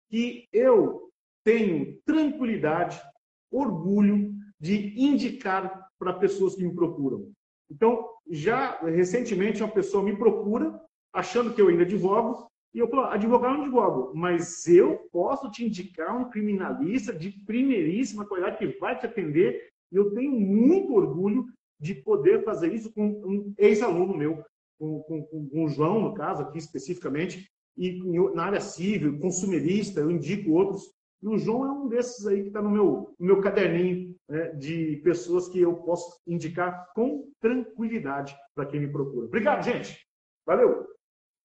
que 0.09 0.47
eu 0.53 1.06
tenho 1.47 1.97
tranquilidade, 2.05 3.01
orgulho 3.49 4.35
de 4.59 4.93
indicar 5.01 5.87
para 5.97 6.11
pessoas 6.11 6.55
que 6.55 6.63
me 6.65 6.75
procuram. 6.75 7.31
Então, 7.71 8.05
já 8.29 8.77
recentemente 8.81 9.63
uma 9.63 9.71
pessoa 9.71 10.03
me 10.03 10.13
procura, 10.17 10.77
achando 11.13 11.53
que 11.53 11.61
eu 11.61 11.69
ainda 11.69 11.83
advogo, 11.83 12.51
e 12.73 12.79
eu 12.79 12.89
falo, 12.89 13.05
advogar 13.05 13.53
não 13.53 13.61
advogo, 13.61 14.11
mas 14.13 14.67
eu 14.67 15.07
posso 15.09 15.49
te 15.49 15.63
indicar 15.63 16.17
um 16.17 16.29
criminalista 16.29 17.13
de 17.13 17.31
primeiríssima 17.45 18.25
qualidade 18.25 18.57
que 18.57 18.77
vai 18.77 18.99
te 18.99 19.05
atender, 19.05 19.69
e 19.89 19.95
eu 19.95 20.13
tenho 20.13 20.37
muito 20.37 20.93
orgulho 20.93 21.45
de 21.79 21.95
poder 21.95 22.43
fazer 22.43 22.73
isso 22.73 22.91
com 22.93 23.07
um 23.07 23.53
ex-aluno 23.57 24.17
meu, 24.17 24.43
com, 24.77 25.01
com, 25.03 25.47
com, 25.47 25.63
o 25.63 25.69
João, 25.69 26.01
no 26.01 26.13
caso, 26.13 26.41
aqui 26.41 26.57
especificamente, 26.57 27.49
e 27.77 28.01
na 28.33 28.43
área 28.43 28.59
civil, 28.59 29.17
consumerista, 29.17 30.01
eu 30.01 30.11
indico 30.11 30.51
outros. 30.51 30.96
E 31.21 31.27
o 31.27 31.37
João 31.37 31.65
é 31.65 31.71
um 31.71 31.87
desses 31.87 32.25
aí 32.27 32.41
que 32.41 32.47
está 32.47 32.61
no 32.61 32.69
meu, 32.69 33.15
no 33.19 33.25
meu 33.25 33.41
caderninho 33.41 34.15
né, 34.29 34.49
de 34.53 34.97
pessoas 35.03 35.47
que 35.47 35.59
eu 35.59 35.75
posso 35.77 36.21
indicar 36.27 36.91
com 36.93 37.31
tranquilidade 37.39 38.35
para 38.53 38.65
quem 38.65 38.79
me 38.79 38.91
procura. 38.91 39.25
Obrigado, 39.25 39.63
gente. 39.63 40.05
Valeu. 40.45 40.87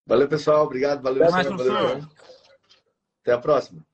Valeu, 0.06 0.28
pessoal. 0.28 0.66
Obrigado. 0.66 1.02
Valeu, 1.02 1.22
Até 1.22 1.32
mais, 1.32 1.46
valeu. 1.48 2.02
Até 3.22 3.32
a 3.32 3.38
próxima. 3.38 3.84